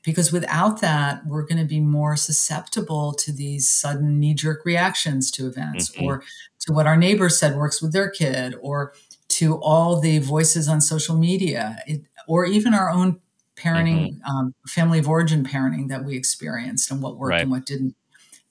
Because 0.02 0.32
without 0.32 0.80
that, 0.80 1.26
we're 1.26 1.44
going 1.44 1.58
to 1.58 1.66
be 1.66 1.80
more 1.80 2.16
susceptible 2.16 3.12
to 3.14 3.32
these 3.32 3.68
sudden 3.68 4.18
knee 4.18 4.32
jerk 4.32 4.64
reactions 4.64 5.30
to 5.32 5.46
events 5.46 5.90
mm-hmm. 5.90 6.06
or 6.06 6.22
to 6.60 6.72
what 6.72 6.86
our 6.86 6.96
neighbor 6.96 7.28
said 7.28 7.54
works 7.54 7.82
with 7.82 7.92
their 7.92 8.08
kid 8.08 8.54
or 8.62 8.94
to 9.28 9.56
all 9.56 10.00
the 10.00 10.18
voices 10.18 10.68
on 10.68 10.80
social 10.80 11.16
media 11.16 11.78
it, 11.86 12.02
or 12.26 12.46
even 12.46 12.72
our 12.72 12.90
own 12.90 13.20
parenting, 13.56 14.14
mm-hmm. 14.14 14.30
um, 14.30 14.54
family 14.66 14.98
of 14.98 15.08
origin 15.08 15.44
parenting 15.44 15.88
that 15.88 16.04
we 16.04 16.16
experienced 16.16 16.90
and 16.90 17.02
what 17.02 17.16
worked 17.18 17.30
right. 17.30 17.42
and 17.42 17.50
what 17.50 17.66
didn't 17.66 17.94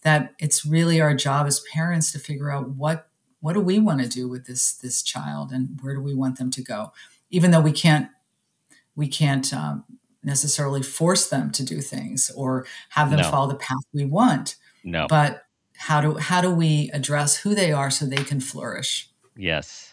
that 0.02 0.34
it's 0.40 0.66
really 0.66 1.02
our 1.02 1.14
job 1.14 1.48
as 1.48 1.64
parents 1.72 2.12
to 2.12 2.20
figure 2.20 2.52
out 2.52 2.70
what 2.70 3.08
what 3.42 3.54
do 3.54 3.62
we 3.62 3.80
want 3.80 4.02
to 4.02 4.08
do 4.08 4.28
with 4.28 4.48
this 4.48 4.74
this 4.74 5.02
child 5.02 5.52
and 5.52 5.80
where 5.82 5.96
do 5.96 6.02
we 6.02 6.14
want 6.16 6.38
them 6.38 6.52
to 6.52 6.62
go? 6.62 6.92
Even 7.30 7.52
though 7.52 7.62
we 7.62 7.72
can't 7.72 8.10
we 8.96 9.08
can't 9.08 9.54
um, 9.54 9.86
necessarily 10.24 10.84
force 10.84 11.30
them 11.30 11.52
to 11.52 11.64
do 11.64 11.80
things 11.82 12.32
or 12.36 12.66
have 12.90 13.10
them 13.10 13.22
no. 13.22 13.30
follow 13.30 13.48
the 13.48 13.56
path 13.56 13.78
we 13.94 14.06
want. 14.06 14.56
No. 14.84 15.08
But 15.08 15.44
how 15.78 16.02
do 16.02 16.18
how 16.18 16.42
do 16.42 16.54
we 16.54 16.90
address 16.94 17.38
who 17.38 17.56
they 17.56 17.72
are 17.72 17.90
so 17.90 18.06
they 18.06 18.24
can 18.24 18.40
flourish? 18.40 19.10
Yes 19.38 19.89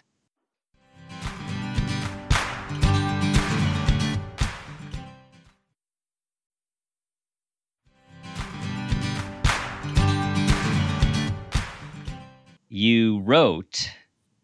You 12.78 13.20
wrote, 13.20 13.90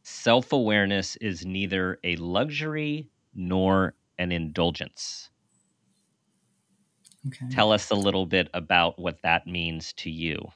self 0.05 0.55
awareness 0.55 1.17
is 1.17 1.45
neither 1.45 1.99
a 2.03 2.17
luxury 2.17 3.11
nor 3.35 3.93
an 4.17 4.33
indulgence. 4.33 5.29
Okay. 7.27 7.45
Tell 7.51 7.73
us 7.73 7.91
a 7.91 7.95
little 7.95 8.25
bit 8.25 8.49
about 8.55 8.99
what 8.99 9.21
that 9.21 9.47
means 9.47 9.93
to 9.99 10.11
you. 10.11 10.49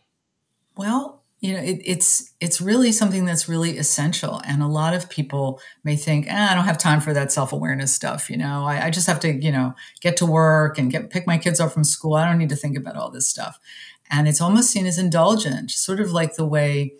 Well, 0.79 1.23
you 1.41 1.53
know, 1.53 1.59
it, 1.59 1.83
it's 1.85 2.33
it's 2.41 2.63
really 2.63 2.93
something 2.93 3.27
that's 3.27 3.47
really 3.47 3.77
essential, 3.77 4.41
and 4.47 4.63
a 4.63 4.69
lot 4.69 4.95
of 4.95 5.11
people 5.11 5.61
may 5.85 5.97
think, 5.97 6.29
eh, 6.29 6.49
"I 6.51 6.55
don't 6.55 6.65
have 6.65 6.79
time 6.79 7.03
for 7.03 7.13
that 7.13 7.31
self 7.31 7.53
awareness 7.53 7.95
stuff." 7.95 8.31
You 8.31 8.39
know, 8.39 8.65
I, 8.65 8.87
I 8.87 8.91
just 8.91 9.07
have 9.07 9.21
to, 9.21 9.31
you 9.31 9.53
know, 9.53 9.75
get 10.01 10.17
to 10.17 10.25
work 10.25 10.79
and 10.79 10.91
get 10.91 11.11
pick 11.11 11.27
my 11.27 11.37
kids 11.37 11.61
up 11.61 11.73
from 11.73 11.85
school. 11.85 12.15
I 12.15 12.27
don't 12.27 12.39
need 12.39 12.49
to 12.49 12.57
think 12.57 12.79
about 12.79 12.97
all 12.97 13.11
this 13.11 13.29
stuff, 13.29 13.61
and 14.11 14.27
it's 14.27 14.41
almost 14.41 14.71
seen 14.71 14.87
as 14.87 14.97
indulgent, 14.97 15.73
sort 15.73 16.01
of 16.01 16.11
like 16.11 16.37
the 16.37 16.47
way 16.47 16.95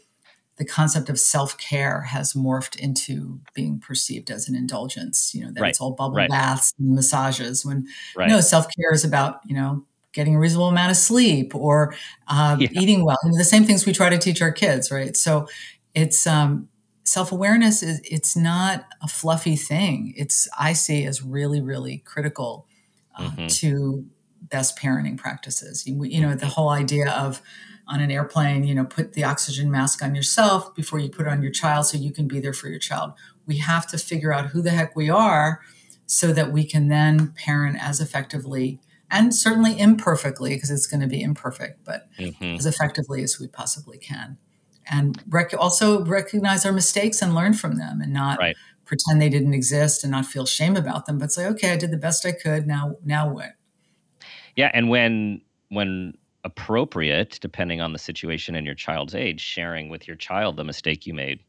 the 0.57 0.65
concept 0.65 1.09
of 1.09 1.19
self-care 1.19 2.03
has 2.03 2.33
morphed 2.33 2.77
into 2.79 3.41
being 3.55 3.79
perceived 3.79 4.31
as 4.31 4.49
an 4.49 4.55
indulgence 4.55 5.35
you 5.35 5.45
know 5.45 5.53
that 5.53 5.61
right. 5.61 5.71
it's 5.71 5.81
all 5.81 5.93
bubble 5.93 6.17
right. 6.17 6.31
baths 6.31 6.73
and 6.79 6.95
massages 6.95 7.65
when 7.65 7.87
right. 8.17 8.29
no 8.29 8.41
self-care 8.41 8.93
is 8.93 9.05
about 9.05 9.41
you 9.45 9.55
know 9.55 9.85
getting 10.13 10.35
a 10.35 10.39
reasonable 10.39 10.69
amount 10.69 10.91
of 10.91 10.97
sleep 10.97 11.55
or 11.55 11.95
uh, 12.29 12.57
yeah. 12.59 12.69
eating 12.73 13.05
well 13.05 13.19
the 13.37 13.45
same 13.45 13.65
things 13.65 13.85
we 13.85 13.93
try 13.93 14.09
to 14.09 14.19
teach 14.19 14.41
our 14.41 14.53
kids 14.53 14.91
right 14.91 15.17
so 15.17 15.47
it's 15.95 16.27
um, 16.27 16.69
self-awareness 17.05 17.83
is 17.83 18.01
it's 18.05 18.37
not 18.37 18.87
a 19.03 19.09
fluffy 19.09 19.57
thing 19.57 20.15
it's 20.17 20.49
i 20.59 20.73
see 20.73 21.05
as 21.05 21.23
really 21.23 21.61
really 21.61 21.99
critical 21.99 22.67
uh, 23.17 23.31
mm-hmm. 23.31 23.47
to 23.47 24.05
best 24.43 24.79
parenting 24.79 25.19
practices 25.19 25.87
you, 25.87 26.03
you 26.05 26.21
know 26.21 26.35
the 26.35 26.47
whole 26.47 26.71
idea 26.71 27.11
of 27.11 27.43
on 27.89 28.01
an 28.01 28.11
airplane 28.11 28.65
you 28.65 28.75
know 28.75 28.85
put 28.85 29.13
the 29.13 29.25
oxygen 29.25 29.71
mask 29.71 30.03
on 30.03 30.15
yourself 30.15 30.75
before 30.75 30.99
you 30.99 31.09
put 31.09 31.27
it 31.27 31.31
on 31.31 31.43
your 31.43 31.53
child 31.53 31.87
so 31.87 31.97
you 31.97 32.13
can 32.13 32.27
be 32.27 32.41
there 32.41 32.53
for 32.53 32.69
your 32.69 32.79
child 32.79 33.13
we 33.47 33.59
have 33.59 33.87
to 33.87 33.99
figure 33.99 34.33
out 34.33 34.47
who 34.47 34.61
the 34.61 34.71
heck 34.71 34.97
we 34.97 35.09
are 35.09 35.61
so 36.07 36.33
that 36.33 36.53
we 36.53 36.65
can 36.65 36.89
then 36.89 37.33
parent 37.37 37.77
as 37.81 38.01
effectively 38.01 38.81
and 39.11 39.35
certainly 39.35 39.79
imperfectly 39.79 40.55
because 40.55 40.71
it's 40.71 40.87
going 40.87 41.01
to 41.01 41.07
be 41.07 41.23
imperfect 41.23 41.85
but 41.85 42.09
mm-hmm. 42.19 42.57
as 42.57 42.67
effectively 42.67 43.23
as 43.23 43.39
we 43.39 43.47
possibly 43.47 43.99
can 43.99 44.37
and 44.89 45.23
rec- 45.29 45.55
also 45.59 46.05
recognize 46.05 46.65
our 46.65 46.73
mistakes 46.73 47.23
and 47.23 47.35
learn 47.35 47.53
from 47.53 47.77
them 47.77 48.01
and 48.01 48.13
not 48.13 48.39
right. 48.39 48.57
pretend 48.85 49.21
they 49.21 49.29
didn't 49.29 49.55
exist 49.55 50.03
and 50.03 50.11
not 50.11 50.27
feel 50.27 50.47
shame 50.47 50.77
about 50.77 51.07
them 51.07 51.19
but 51.19 51.31
say 51.31 51.47
okay 51.47 51.73
i 51.73 51.77
did 51.77 51.91
the 51.91 51.97
best 51.97 52.27
i 52.27 52.33
could 52.33 52.67
now 52.67 52.97
now 53.05 53.33
what 53.33 53.53
yeah 54.57 54.71
and 54.75 54.89
when 54.89 55.41
when 55.69 56.15
appropriate 56.47 57.39
depending 57.41 57.81
on 57.81 57.93
the 57.93 57.99
situation 57.99 58.55
and 58.55 58.65
your 58.65 58.75
child's 58.75 59.15
age 59.15 59.41
sharing 59.41 59.89
with 59.89 60.07
your 60.07 60.17
child 60.17 60.57
the 60.57 60.65
mistake 60.65 61.07
you 61.07 61.13
made 61.13 61.41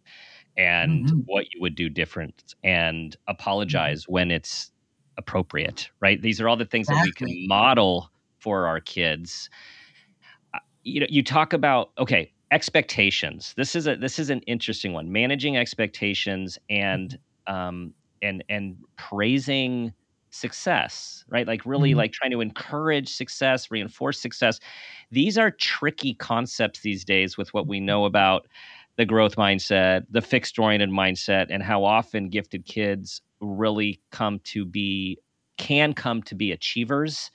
and 0.57 1.05
mm-hmm. 1.05 1.19
what 1.25 1.45
you 1.53 1.61
would 1.61 1.75
do 1.75 1.87
different 1.87 2.55
and 2.63 3.15
apologize 3.27 4.03
mm-hmm. 4.03 4.13
when 4.13 4.31
it's 4.31 4.71
appropriate 5.17 5.89
right 5.99 6.21
these 6.21 6.41
are 6.41 6.49
all 6.49 6.57
the 6.57 6.65
things 6.65 6.89
exactly. 6.89 7.11
that 7.11 7.27
we 7.27 7.35
can 7.39 7.47
model 7.47 8.11
for 8.39 8.67
our 8.67 8.79
kids 8.79 9.49
uh, 10.53 10.59
you 10.83 10.99
know 10.99 11.07
you 11.09 11.23
talk 11.23 11.53
about 11.53 11.91
okay 11.97 12.31
expectations. 12.51 13.53
This 13.57 13.75
is 13.75 13.87
a 13.87 13.95
this 13.95 14.19
is 14.19 14.29
an 14.29 14.41
interesting 14.41 14.93
one. 14.93 15.11
Managing 15.11 15.57
expectations 15.57 16.57
and 16.69 17.17
mm-hmm. 17.47 17.53
um, 17.53 17.93
and 18.21 18.43
and 18.49 18.77
praising 18.97 19.93
success, 20.37 21.25
right? 21.29 21.47
Like 21.47 21.65
really 21.65 21.91
mm-hmm. 21.91 21.99
like 21.99 22.11
trying 22.11 22.31
to 22.31 22.41
encourage 22.41 23.09
success, 23.09 23.69
reinforce 23.71 24.19
success. 24.19 24.59
These 25.11 25.37
are 25.37 25.51
tricky 25.51 26.13
concepts 26.13 26.81
these 26.81 27.03
days 27.03 27.37
with 27.37 27.53
what 27.53 27.67
we 27.67 27.79
know 27.79 28.05
about 28.05 28.47
the 28.97 29.05
growth 29.05 29.35
mindset, 29.35 30.05
the 30.09 30.21
fixed 30.21 30.57
oriented 30.57 30.89
mindset, 30.89 31.47
and 31.49 31.61
how 31.61 31.83
often 31.83 32.29
gifted 32.29 32.65
kids 32.65 33.21
really 33.39 33.99
come 34.11 34.39
to 34.45 34.65
be 34.65 35.17
can 35.57 35.93
come 35.93 36.21
to 36.21 36.35
be 36.35 36.51
achievers 36.51 37.31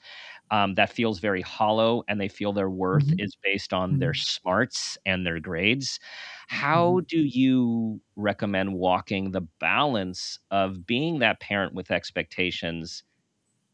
um, 0.53 0.75
that 0.75 0.91
feels 0.91 1.19
very 1.19 1.41
hollow 1.41 2.03
and 2.07 2.21
they 2.21 2.27
feel 2.27 2.53
their 2.53 2.69
worth 2.69 3.07
mm-hmm. 3.07 3.19
is 3.19 3.35
based 3.43 3.73
on 3.73 3.91
mm-hmm. 3.91 3.99
their 3.99 4.13
smarts 4.13 4.99
and 5.03 5.25
their 5.25 5.39
grades. 5.39 5.99
How 6.47 6.91
mm-hmm. 6.91 7.05
do 7.07 7.19
you 7.19 8.01
recommend 8.15 8.73
walking 8.73 9.31
the 9.31 9.41
balance 9.59 10.39
of 10.51 10.85
being 10.85 11.19
that 11.19 11.39
parent 11.39 11.73
with 11.73 11.91
expectations, 11.91 13.03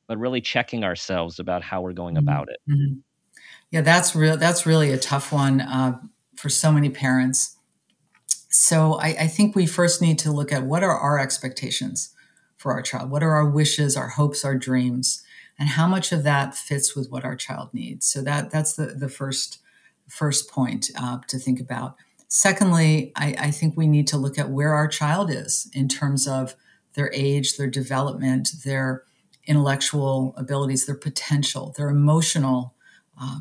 but 0.07 0.17
really 0.17 0.41
checking 0.41 0.83
ourselves 0.83 1.39
about 1.39 1.63
how 1.63 1.81
we're 1.81 1.93
going 1.93 2.17
about 2.17 2.49
it? 2.49 2.59
Mm-hmm. 2.69 2.99
Yeah, 3.71 3.81
that's 3.81 4.15
real. 4.15 4.37
That's 4.37 4.65
really 4.65 4.91
a 4.91 4.97
tough 4.97 5.31
one 5.31 5.61
uh, 5.61 5.99
for 6.35 6.49
so 6.49 6.71
many 6.71 6.89
parents. 6.89 7.57
So 8.49 8.95
I, 8.95 9.07
I 9.07 9.27
think 9.27 9.55
we 9.55 9.67
first 9.67 10.01
need 10.01 10.17
to 10.19 10.31
look 10.31 10.51
at 10.51 10.63
what 10.63 10.83
are 10.83 10.97
our 10.97 11.19
expectations 11.19 12.15
for 12.57 12.71
our 12.71 12.81
child. 12.81 13.11
What 13.11 13.23
are 13.23 13.33
our 13.33 13.47
wishes, 13.47 13.95
our 13.95 14.09
hopes, 14.09 14.43
our 14.43 14.55
dreams? 14.55 15.23
and 15.59 15.69
how 15.69 15.85
much 15.85 16.11
of 16.11 16.23
that 16.23 16.55
fits 16.55 16.95
with 16.95 17.11
what 17.11 17.25
our 17.25 17.35
child 17.35 17.69
needs. 17.73 18.07
So 18.07 18.21
that 18.21 18.49
that's 18.49 18.73
the 18.73 18.85
the 18.85 19.09
first 19.09 19.59
first 20.07 20.49
point 20.49 20.89
uh, 20.97 21.19
to 21.27 21.37
think 21.37 21.59
about. 21.59 21.97
Secondly, 22.29 23.11
I, 23.15 23.35
I 23.39 23.51
think 23.51 23.75
we 23.75 23.87
need 23.87 24.07
to 24.07 24.17
look 24.17 24.37
at 24.37 24.51
where 24.51 24.75
our 24.75 24.87
child 24.87 25.31
is 25.31 25.69
in 25.73 25.87
terms 25.87 26.27
of 26.27 26.55
their 26.93 27.11
age, 27.11 27.57
their 27.57 27.69
development, 27.69 28.49
their 28.63 29.03
intellectual 29.45 30.35
abilities, 30.37 30.85
their 30.85 30.95
potential, 30.95 31.73
their 31.75 31.89
emotional 31.89 32.75
uh, 33.19 33.39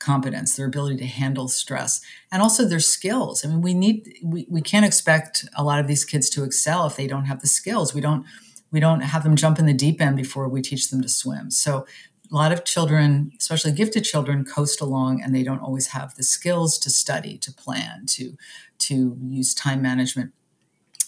competence, 0.00 0.56
their 0.56 0.66
ability 0.66 0.96
to 0.96 1.06
handle 1.06 1.46
stress, 1.46 2.00
and 2.32 2.42
also 2.42 2.64
their 2.64 2.80
skills. 2.80 3.44
I 3.44 3.48
mean, 3.48 3.62
we 3.62 3.72
need 3.72 4.18
we, 4.24 4.46
we 4.50 4.60
can't 4.60 4.84
expect 4.84 5.46
a 5.56 5.62
lot 5.62 5.78
of 5.78 5.86
these 5.86 6.04
kids 6.04 6.28
to 6.30 6.42
excel 6.42 6.86
if 6.86 6.96
they 6.96 7.06
don't 7.06 7.26
have 7.26 7.40
the 7.40 7.46
skills. 7.46 7.94
We 7.94 8.00
don't 8.00 8.26
we 8.72 8.80
don't 8.80 9.00
have 9.00 9.22
them 9.22 9.36
jump 9.36 9.60
in 9.60 9.66
the 9.66 9.72
deep 9.72 10.00
end 10.00 10.16
before 10.16 10.48
we 10.48 10.60
teach 10.60 10.90
them 10.90 11.02
to 11.02 11.08
swim. 11.08 11.52
So 11.52 11.86
a 12.34 12.36
lot 12.36 12.52
of 12.52 12.64
children, 12.64 13.30
especially 13.38 13.70
gifted 13.70 14.02
children, 14.02 14.44
coast 14.44 14.80
along 14.80 15.22
and 15.22 15.32
they 15.32 15.44
don't 15.44 15.60
always 15.60 15.88
have 15.88 16.16
the 16.16 16.24
skills 16.24 16.78
to 16.78 16.90
study, 16.90 17.38
to 17.38 17.52
plan, 17.52 18.06
to 18.06 18.36
to 18.78 19.16
use 19.22 19.54
time 19.54 19.80
management. 19.80 20.32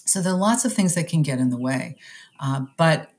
So 0.05 0.21
there 0.21 0.31
are 0.31 0.37
lots 0.37 0.63
of 0.63 0.71
things 0.71 0.95
that 0.95 1.09
can 1.09 1.21
get 1.23 1.39
in 1.39 1.49
the 1.49 1.59
way. 1.59 1.97
Uh, 2.39 2.61
but 2.77 3.11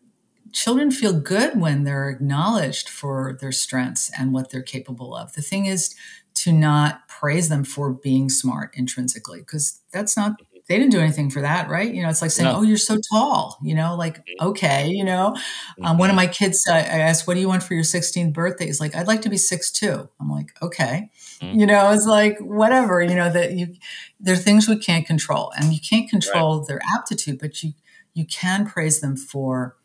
children 0.53 0.91
feel 0.91 1.21
good 1.21 1.61
when 1.61 1.85
they're 1.85 2.09
acknowledged 2.09 2.89
for 2.89 3.37
their 3.43 3.53
strengths 3.53 4.11
and 4.19 4.33
what 4.33 4.49
they're 4.49 4.63
capable 4.63 5.15
of. 5.15 5.35
The 5.35 5.43
thing 5.43 5.67
is 5.67 5.95
to 6.37 6.51
not 6.51 7.07
praise 7.09 7.51
them 7.51 7.63
for 7.63 7.93
being 7.93 8.31
smart 8.31 8.71
intrinsically, 8.73 9.41
because 9.41 9.83
that's 9.93 10.17
not 10.17 10.41
they 10.69 10.79
didn't 10.79 10.93
do 10.93 11.01
anything 11.01 11.31
for 11.31 11.41
that, 11.41 11.71
right? 11.71 11.93
You 11.93 12.03
know, 12.03 12.11
it's 12.11 12.21
like 12.21 12.31
saying, 12.31 12.53
no. 12.53 12.59
"Oh, 12.59 12.63
you're 12.63 12.77
so 12.77 12.99
tall." 13.11 13.59
You 13.63 13.75
know, 13.75 13.97
like 13.97 14.23
okay, 14.41 14.89
you 14.89 15.03
know. 15.03 15.33
Mm-hmm. 15.35 15.85
Um, 15.85 15.99
one 15.99 16.11
of 16.11 16.13
mm-hmm. 16.13 16.17
my 16.17 16.27
kids, 16.27 16.67
uh, 16.69 16.75
I 16.75 16.81
asked, 16.81 17.27
"What 17.27 17.35
do 17.35 17.41
you 17.41 17.49
want 17.49 17.63
for 17.63 17.73
your 17.73 17.85
16th 17.85 18.35
birthday?" 18.35 18.67
He's 18.67 18.81
like, 18.81 18.95
"I'd 18.95 19.07
like 19.07 19.23
to 19.23 19.31
be 19.31 19.39
six 19.39 19.71
two. 19.71 20.09
I'm 20.21 20.31
like, 20.31 20.53
"Okay." 20.61 21.11
Mm-hmm. 21.41 21.59
You 21.59 21.67
know, 21.67 21.91
it's 21.91 22.07
like 22.07 22.39
whatever. 22.39 23.01
You 23.01 23.15
know 23.15 23.33
that 23.33 23.53
you 23.53 23.75
there 24.21 24.35
are 24.35 24.39
things 24.39 24.69
we 24.69 24.79
can't 24.79 25.07
control, 25.07 25.53
and 25.57 25.73
you 25.73 25.81
can't 25.81 26.09
control 26.09 26.59
right. 26.59 26.69
their 26.69 26.81
aptitude, 26.95 27.39
but 27.39 27.63
you 27.63 27.73
you 28.13 28.27
can 28.27 28.67
praise 28.67 29.01
them 29.01 29.17
for 29.17 29.77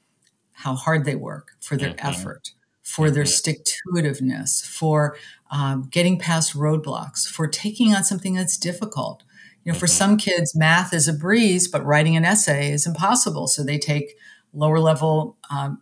how 0.51 0.75
hard 0.75 1.05
they 1.05 1.15
work, 1.15 1.51
for 1.61 1.77
their 1.77 1.91
mm-hmm. 1.91 2.07
effort, 2.07 2.51
for 2.81 3.09
their 3.09 3.23
mm-hmm. 3.23 3.29
stick 3.29 3.63
to 3.63 3.75
itiveness, 3.93 4.65
for 4.65 5.15
um, 5.49 5.87
getting 5.89 6.19
past 6.19 6.53
roadblocks, 6.57 7.25
for 7.25 7.47
taking 7.47 7.93
on 7.95 8.03
something 8.03 8.33
that's 8.33 8.57
difficult 8.57 9.23
you 9.63 9.71
know, 9.71 9.77
for 9.77 9.87
some 9.87 10.17
kids, 10.17 10.55
math 10.55 10.93
is 10.93 11.07
a 11.07 11.13
breeze, 11.13 11.67
but 11.67 11.85
writing 11.85 12.17
an 12.17 12.25
essay 12.25 12.71
is 12.71 12.85
impossible. 12.85 13.47
So 13.47 13.63
they 13.63 13.77
take 13.77 14.15
lower 14.53 14.79
level 14.79 15.37
um, 15.49 15.81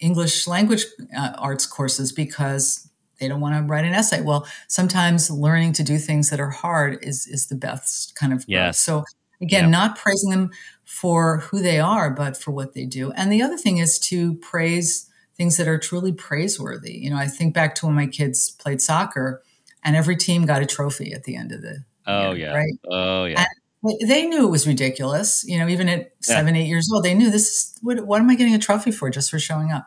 English 0.00 0.46
language 0.46 0.84
uh, 1.16 1.32
arts 1.38 1.66
courses 1.66 2.12
because 2.12 2.90
they 3.20 3.28
don't 3.28 3.40
want 3.40 3.54
to 3.56 3.62
write 3.62 3.84
an 3.84 3.94
essay. 3.94 4.20
Well, 4.20 4.46
sometimes 4.68 5.30
learning 5.30 5.74
to 5.74 5.84
do 5.84 5.98
things 5.98 6.30
that 6.30 6.40
are 6.40 6.50
hard 6.50 6.98
is 7.02 7.26
is 7.26 7.46
the 7.46 7.54
best 7.54 8.16
kind 8.16 8.32
of. 8.32 8.44
Yes. 8.48 8.78
So 8.78 9.04
again, 9.40 9.70
not 9.70 9.96
praising 9.96 10.30
them 10.30 10.50
for 10.84 11.38
who 11.38 11.62
they 11.62 11.78
are, 11.78 12.10
but 12.10 12.36
for 12.36 12.50
what 12.50 12.74
they 12.74 12.84
do. 12.84 13.12
And 13.12 13.32
the 13.32 13.42
other 13.42 13.56
thing 13.56 13.78
is 13.78 13.98
to 14.00 14.34
praise 14.36 15.08
things 15.36 15.56
that 15.56 15.68
are 15.68 15.78
truly 15.78 16.12
praiseworthy. 16.12 16.92
You 16.92 17.10
know, 17.10 17.16
I 17.16 17.26
think 17.26 17.54
back 17.54 17.74
to 17.76 17.86
when 17.86 17.94
my 17.94 18.06
kids 18.06 18.50
played 18.50 18.80
soccer, 18.82 19.42
and 19.84 19.96
every 19.96 20.16
team 20.16 20.46
got 20.46 20.62
a 20.62 20.66
trophy 20.66 21.12
at 21.12 21.24
the 21.24 21.36
end 21.36 21.52
of 21.52 21.62
the 21.62 21.84
Oh 22.06 22.32
yeah. 22.32 22.54
Right. 22.54 22.74
Oh 22.90 23.24
yeah. 23.24 23.46
And 23.82 24.08
they 24.08 24.26
knew 24.26 24.46
it 24.46 24.50
was 24.50 24.66
ridiculous. 24.66 25.44
You 25.46 25.58
know, 25.58 25.68
even 25.68 25.88
at 25.88 26.00
yeah. 26.00 26.08
seven, 26.20 26.56
eight 26.56 26.66
years 26.66 26.90
old, 26.92 27.04
they 27.04 27.14
knew 27.14 27.30
this 27.30 27.48
is 27.48 27.78
what, 27.82 28.06
what 28.06 28.20
am 28.20 28.30
I 28.30 28.34
getting 28.34 28.54
a 28.54 28.58
trophy 28.58 28.90
for 28.90 29.10
just 29.10 29.30
for 29.30 29.38
showing 29.38 29.70
up? 29.70 29.86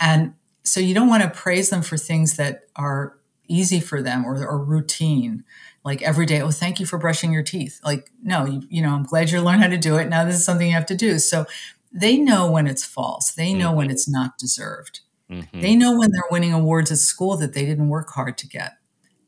And 0.00 0.34
so 0.62 0.80
you 0.80 0.94
don't 0.94 1.08
want 1.08 1.22
to 1.22 1.30
praise 1.30 1.70
them 1.70 1.82
for 1.82 1.96
things 1.96 2.36
that 2.36 2.64
are 2.74 3.16
easy 3.48 3.80
for 3.80 4.02
them 4.02 4.24
or, 4.24 4.44
or 4.44 4.58
routine 4.58 5.44
like 5.84 6.02
every 6.02 6.26
day 6.26 6.40
oh 6.42 6.50
thank 6.50 6.80
you 6.80 6.86
for 6.86 6.98
brushing 6.98 7.32
your 7.32 7.44
teeth 7.44 7.80
like 7.84 8.10
no 8.22 8.44
you, 8.44 8.62
you 8.68 8.82
know 8.82 8.90
i'm 8.90 9.04
glad 9.04 9.30
you 9.30 9.40
learned 9.40 9.62
how 9.62 9.68
to 9.68 9.78
do 9.78 9.96
it 9.96 10.08
now 10.08 10.24
this 10.24 10.34
is 10.34 10.44
something 10.44 10.66
you 10.66 10.74
have 10.74 10.84
to 10.84 10.96
do 10.96 11.18
so 11.18 11.46
they 11.92 12.16
know 12.16 12.50
when 12.50 12.66
it's 12.66 12.84
false 12.84 13.30
they 13.30 13.54
know 13.54 13.68
mm-hmm. 13.68 13.76
when 13.76 13.90
it's 13.90 14.08
not 14.08 14.36
deserved 14.36 15.00
mm-hmm. 15.30 15.60
they 15.60 15.76
know 15.76 15.96
when 15.96 16.10
they're 16.10 16.22
winning 16.30 16.52
awards 16.52 16.90
at 16.90 16.98
school 16.98 17.36
that 17.36 17.54
they 17.54 17.64
didn't 17.64 17.88
work 17.88 18.10
hard 18.10 18.36
to 18.36 18.48
get 18.48 18.78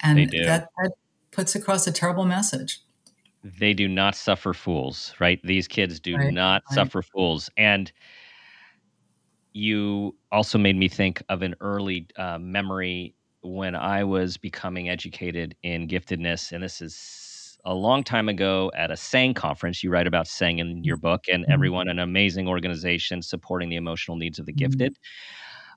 and 0.01 0.19
that, 0.19 0.69
that 0.77 0.93
puts 1.39 1.55
across 1.55 1.87
a 1.87 1.93
terrible 1.93 2.25
message. 2.25 2.81
They 3.45 3.73
do 3.73 3.87
not 3.87 4.17
suffer 4.17 4.53
fools, 4.53 5.15
right? 5.21 5.39
These 5.45 5.69
kids 5.69 6.01
do 6.01 6.17
right, 6.17 6.35
not 6.35 6.65
right. 6.69 6.75
suffer 6.75 7.01
fools. 7.01 7.49
And 7.57 7.93
you 9.53 10.17
also 10.33 10.59
made 10.59 10.75
me 10.75 10.89
think 10.89 11.23
of 11.29 11.43
an 11.43 11.55
early 11.61 12.09
uh, 12.17 12.39
memory 12.41 13.15
when 13.43 13.77
I 13.77 14.03
was 14.03 14.37
becoming 14.37 14.89
educated 14.89 15.55
in 15.63 15.87
giftedness. 15.87 16.51
And 16.51 16.61
this 16.61 16.81
is 16.81 17.57
a 17.65 17.73
long 17.73 18.03
time 18.03 18.29
ago 18.29 18.73
at 18.75 18.91
a 18.91 18.97
SENG 18.97 19.35
conference. 19.35 19.85
You 19.85 19.91
write 19.91 20.09
about 20.09 20.27
SENG 20.27 20.59
in 20.59 20.83
your 20.83 20.97
book, 20.97 21.27
and 21.31 21.45
mm-hmm. 21.45 21.53
everyone, 21.53 21.87
an 21.87 22.01
amazing 22.01 22.49
organization 22.49 23.23
supporting 23.23 23.69
the 23.69 23.77
emotional 23.77 24.17
needs 24.17 24.41
of 24.41 24.47
the 24.47 24.53
mm-hmm. 24.53 24.71
gifted. 24.71 24.99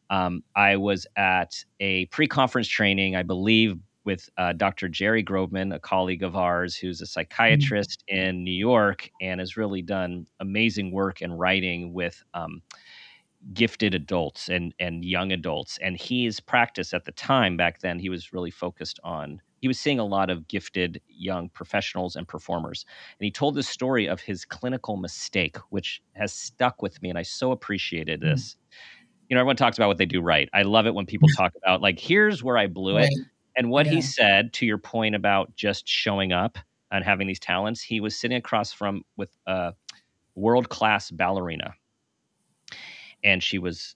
Um, 0.09 0.43
I 0.55 0.77
was 0.77 1.05
at 1.15 1.63
a 1.79 2.07
pre 2.07 2.27
conference 2.27 2.67
training, 2.67 3.15
I 3.15 3.21
believe, 3.21 3.77
with 4.03 4.29
uh, 4.37 4.53
Dr. 4.53 4.89
Jerry 4.89 5.23
Grobman, 5.23 5.73
a 5.73 5.79
colleague 5.79 6.23
of 6.23 6.35
ours 6.35 6.75
who's 6.75 7.01
a 7.01 7.03
mm-hmm. 7.03 7.09
psychiatrist 7.09 8.03
mm-hmm. 8.09 8.19
in 8.19 8.43
New 8.43 8.51
York 8.51 9.09
and 9.21 9.39
has 9.39 9.57
really 9.57 9.81
done 9.81 10.27
amazing 10.39 10.91
work 10.91 11.21
in 11.21 11.33
writing 11.33 11.93
with 11.93 12.23
um, 12.33 12.61
gifted 13.53 13.93
adults 13.93 14.49
and, 14.49 14.73
and 14.79 15.03
young 15.03 15.31
adults. 15.31 15.77
And 15.81 15.99
his 15.99 16.39
practice 16.39 16.93
at 16.93 17.05
the 17.05 17.11
time 17.11 17.57
back 17.57 17.79
then, 17.79 17.99
he 17.99 18.09
was 18.09 18.33
really 18.33 18.51
focused 18.51 18.99
on 19.03 19.41
he 19.61 19.67
was 19.67 19.79
seeing 19.79 19.99
a 19.99 20.05
lot 20.05 20.31
of 20.31 20.47
gifted 20.47 21.01
young 21.07 21.47
professionals 21.49 22.15
and 22.15 22.27
performers. 22.27 22.83
And 23.19 23.25
he 23.25 23.31
told 23.31 23.55
this 23.55 23.67
story 23.67 24.07
of 24.07 24.19
his 24.19 24.43
clinical 24.43 24.97
mistake, 24.97 25.57
which 25.69 26.01
has 26.13 26.33
stuck 26.33 26.81
with 26.81 26.99
me. 27.01 27.09
And 27.09 27.17
I 27.17 27.21
so 27.21 27.51
appreciated 27.51 28.21
this. 28.21 28.55
Mm. 28.55 28.55
You 29.29 29.35
know, 29.35 29.41
everyone 29.41 29.55
talks 29.55 29.77
about 29.77 29.87
what 29.87 29.99
they 29.99 30.07
do 30.07 30.19
right. 30.19 30.49
I 30.51 30.63
love 30.63 30.87
it 30.87 30.95
when 30.95 31.05
people 31.05 31.29
talk 31.37 31.53
about, 31.55 31.79
like, 31.79 31.99
here's 31.99 32.43
where 32.43 32.57
I 32.57 32.65
blew 32.65 32.97
it. 32.97 33.01
Right. 33.01 33.27
And 33.55 33.69
what 33.69 33.85
yeah. 33.85 33.93
he 33.93 34.01
said 34.01 34.53
to 34.53 34.65
your 34.65 34.77
point 34.77 35.15
about 35.15 35.55
just 35.55 35.87
showing 35.87 36.31
up 36.31 36.57
and 36.91 37.03
having 37.03 37.27
these 37.27 37.39
talents, 37.39 37.81
he 37.81 37.99
was 37.99 38.17
sitting 38.17 38.37
across 38.37 38.71
from 38.71 39.03
with 39.17 39.29
a 39.47 39.73
world 40.35 40.69
class 40.69 41.11
ballerina. 41.11 41.73
And 43.23 43.43
she 43.43 43.59
was 43.59 43.95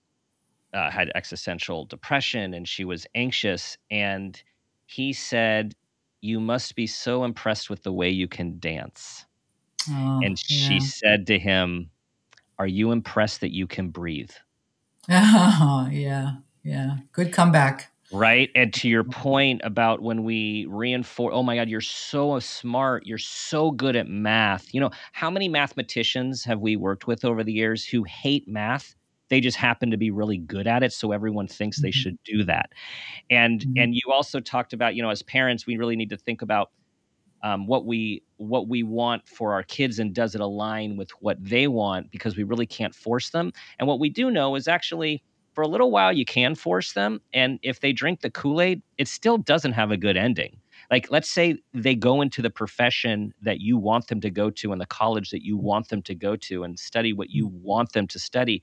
uh, 0.74 0.91
had 0.91 1.12
existential 1.16 1.86
depression 1.86 2.53
and 2.53 2.68
she 2.68 2.86
was 2.86 3.08
anxious. 3.16 3.78
And 3.89 4.41
he 4.86 5.14
said, 5.14 5.74
You 6.22 6.39
must 6.39 6.76
be 6.76 6.88
so 6.88 7.24
impressed 7.24 7.70
with 7.70 7.84
the 7.84 7.93
way 7.93 8.10
you 8.10 8.28
can 8.28 8.60
dance. 8.60 9.26
Oh, 9.89 10.22
and 10.24 10.38
she 10.38 10.80
said 10.80 11.28
to 11.28 11.39
him, 11.39 11.91
Are 12.60 12.68
you 12.68 12.91
impressed 12.91 13.41
that 13.41 13.53
you 13.53 13.68
can 13.68 13.89
breathe? 13.89 14.32
Oh, 15.08 15.88
yeah. 15.91 16.38
Yeah. 16.64 16.97
Good 17.12 17.32
comeback. 17.32 17.91
Right. 18.12 18.51
And 18.56 18.72
to 18.76 18.88
your 18.88 19.03
point 19.03 19.62
about 19.64 20.01
when 20.01 20.24
we 20.24 20.68
reinforce, 20.70 21.34
oh 21.36 21.41
my 21.41 21.56
God, 21.56 21.70
you're 21.70 21.82
so 21.82 22.39
smart. 22.39 23.06
You're 23.06 23.18
so 23.18 23.72
good 23.72 23.95
at 23.95 24.08
math. 24.08 24.74
You 24.74 24.80
know, 24.80 24.91
how 25.12 25.32
many 25.32 25.49
mathematicians 25.49 26.43
have 26.43 26.60
we 26.60 26.76
worked 26.76 27.08
with 27.08 27.26
over 27.26 27.43
the 27.43 27.53
years 27.53 27.84
who 27.84 28.03
hate 28.03 28.47
math 28.47 28.95
they 29.30 29.41
just 29.41 29.58
happen 29.58 29.91
to 29.91 29.97
be 29.97 30.12
really 30.12 30.38
good 30.38 30.68
at 30.68 30.84
it 30.84 30.93
so 30.93 31.12
everyone 31.12 31.47
thinks 31.47 31.78
mm-hmm. 31.78 31.88
they 31.88 31.91
should 31.91 32.18
do 32.24 32.43
that 32.43 32.70
and 33.30 33.62
mm-hmm. 33.62 33.74
and 33.78 33.95
you 33.95 34.01
also 34.12 34.39
talked 34.39 34.74
about 34.74 34.95
you 34.95 35.01
know 35.01 35.10
as 35.10 35.24
parents 35.24 35.66
we 35.66 35.78
really 35.78 35.95
need 35.95 36.10
to 36.10 36.18
think 36.18 36.41
about 36.41 36.72
um, 37.43 37.68
what 37.68 37.86
we 37.86 38.24
what 38.38 38.68
we 38.68 38.84
want 38.84 39.28
for 39.28 39.53
our 39.53 39.64
kids 39.64 39.99
and 39.99 40.14
does 40.14 40.36
it 40.36 40.41
align 40.41 40.97
with 40.97 41.12
what 41.22 41.38
they 41.43 41.68
want 41.68 42.10
because 42.12 42.36
we 42.36 42.43
really 42.43 42.66
can't 42.66 42.95
force 42.95 43.30
them 43.30 43.51
and 43.80 43.88
what 43.88 43.99
we 43.99 44.10
do 44.10 44.32
know 44.32 44.56
is 44.56 44.68
actually 44.68 45.24
for 45.56 45.62
a 45.62 45.68
little 45.68 45.89
while 45.89 46.14
you 46.14 46.26
can 46.26 46.53
force 46.53 46.93
them 46.93 47.22
and 47.34 47.60
if 47.64 47.80
they 47.80 47.93
drink 47.93 48.22
the 48.22 48.30
kool-aid 48.30 48.82
it 48.97 49.08
still 49.08 49.38
doesn't 49.38 49.72
have 49.72 49.91
a 49.91 49.97
good 49.97 50.18
ending. 50.18 50.58
Like 50.91 51.10
let's 51.10 51.30
say 51.30 51.58
they 51.74 51.95
go 51.95 52.22
into 52.22 52.41
the 52.41 52.49
profession 52.49 53.34
that 53.41 53.62
you 53.62 53.78
want 53.78 54.08
them 54.08 54.22
to 54.22 54.30
go 54.30 54.49
to 54.51 54.72
and 54.72 54.80
the 54.80 54.86
college 54.86 55.32
that 55.32 55.43
you 55.43 55.58
want 55.58 55.89
them 55.89 56.01
to 56.03 56.14
go 56.14 56.36
to 56.36 56.64
and 56.64 56.78
study 56.78 57.14
what 57.14 57.32
you 57.32 57.49
mm. 57.49 57.62
want 57.62 57.93
them 57.93 58.08
to 58.08 58.20
study 58.20 58.62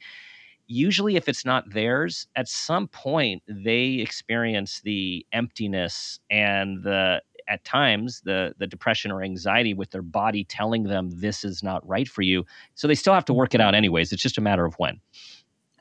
usually 0.68 1.16
if 1.16 1.28
it's 1.28 1.44
not 1.44 1.70
theirs 1.72 2.26
at 2.36 2.48
some 2.48 2.86
point 2.88 3.42
they 3.48 3.94
experience 3.94 4.80
the 4.84 5.26
emptiness 5.32 6.20
and 6.30 6.82
the 6.84 7.20
at 7.48 7.64
times 7.64 8.22
the 8.24 8.54
the 8.58 8.66
depression 8.66 9.10
or 9.10 9.22
anxiety 9.22 9.74
with 9.74 9.90
their 9.90 10.02
body 10.02 10.44
telling 10.44 10.84
them 10.84 11.10
this 11.12 11.44
is 11.44 11.62
not 11.62 11.86
right 11.86 12.08
for 12.08 12.22
you 12.22 12.44
so 12.74 12.86
they 12.86 12.94
still 12.94 13.14
have 13.14 13.24
to 13.24 13.34
work 13.34 13.54
it 13.54 13.60
out 13.60 13.74
anyways 13.74 14.12
it's 14.12 14.22
just 14.22 14.38
a 14.38 14.40
matter 14.40 14.64
of 14.64 14.74
when 14.74 15.00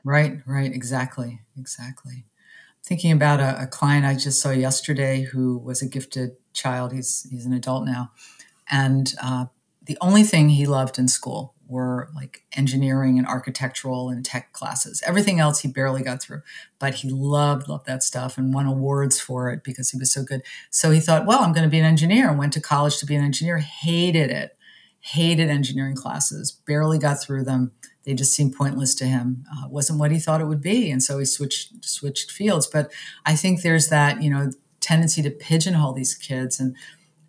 right 0.04 0.38
right 0.46 0.72
exactly 0.72 1.40
exactly 1.58 2.24
thinking 2.84 3.12
about 3.12 3.40
a, 3.40 3.62
a 3.62 3.66
client 3.66 4.04
i 4.04 4.14
just 4.14 4.40
saw 4.40 4.50
yesterday 4.50 5.22
who 5.22 5.58
was 5.58 5.82
a 5.82 5.86
gifted 5.86 6.32
child 6.52 6.92
he's 6.92 7.26
he's 7.30 7.46
an 7.46 7.52
adult 7.52 7.84
now 7.84 8.10
and 8.70 9.14
uh, 9.22 9.46
the 9.84 9.98
only 10.00 10.22
thing 10.22 10.50
he 10.50 10.66
loved 10.66 10.98
in 10.98 11.08
school 11.08 11.54
were 11.68 12.08
like 12.14 12.44
engineering 12.56 13.18
and 13.18 13.26
architectural 13.26 14.10
and 14.10 14.24
tech 14.24 14.52
classes. 14.52 15.02
Everything 15.06 15.40
else 15.40 15.60
he 15.60 15.68
barely 15.68 16.02
got 16.02 16.22
through, 16.22 16.42
but 16.78 16.96
he 16.96 17.08
loved 17.08 17.68
loved 17.68 17.86
that 17.86 18.02
stuff 18.02 18.36
and 18.36 18.54
won 18.54 18.66
awards 18.66 19.20
for 19.20 19.50
it 19.50 19.64
because 19.64 19.90
he 19.90 19.98
was 19.98 20.12
so 20.12 20.22
good. 20.22 20.42
So 20.70 20.90
he 20.90 21.00
thought, 21.00 21.26
well, 21.26 21.40
I'm 21.40 21.52
going 21.52 21.64
to 21.64 21.70
be 21.70 21.78
an 21.78 21.84
engineer 21.84 22.28
and 22.28 22.38
went 22.38 22.52
to 22.54 22.60
college 22.60 22.98
to 22.98 23.06
be 23.06 23.14
an 23.14 23.24
engineer. 23.24 23.58
Hated 23.58 24.30
it, 24.30 24.56
hated 25.02 25.50
engineering 25.50 25.96
classes, 25.96 26.52
barely 26.66 26.98
got 26.98 27.22
through 27.22 27.44
them. 27.44 27.72
They 28.04 28.14
just 28.14 28.32
seemed 28.32 28.56
pointless 28.56 28.94
to 28.96 29.04
him. 29.04 29.44
Uh, 29.52 29.68
wasn't 29.68 29.98
what 29.98 30.10
he 30.10 30.18
thought 30.18 30.40
it 30.40 30.46
would 30.46 30.62
be, 30.62 30.90
and 30.90 31.02
so 31.02 31.18
he 31.18 31.24
switched 31.24 31.84
switched 31.84 32.30
fields. 32.30 32.66
But 32.66 32.90
I 33.26 33.36
think 33.36 33.62
there's 33.62 33.88
that 33.88 34.22
you 34.22 34.30
know 34.30 34.50
tendency 34.80 35.22
to 35.22 35.30
pigeonhole 35.30 35.92
these 35.92 36.14
kids 36.14 36.58
and 36.58 36.74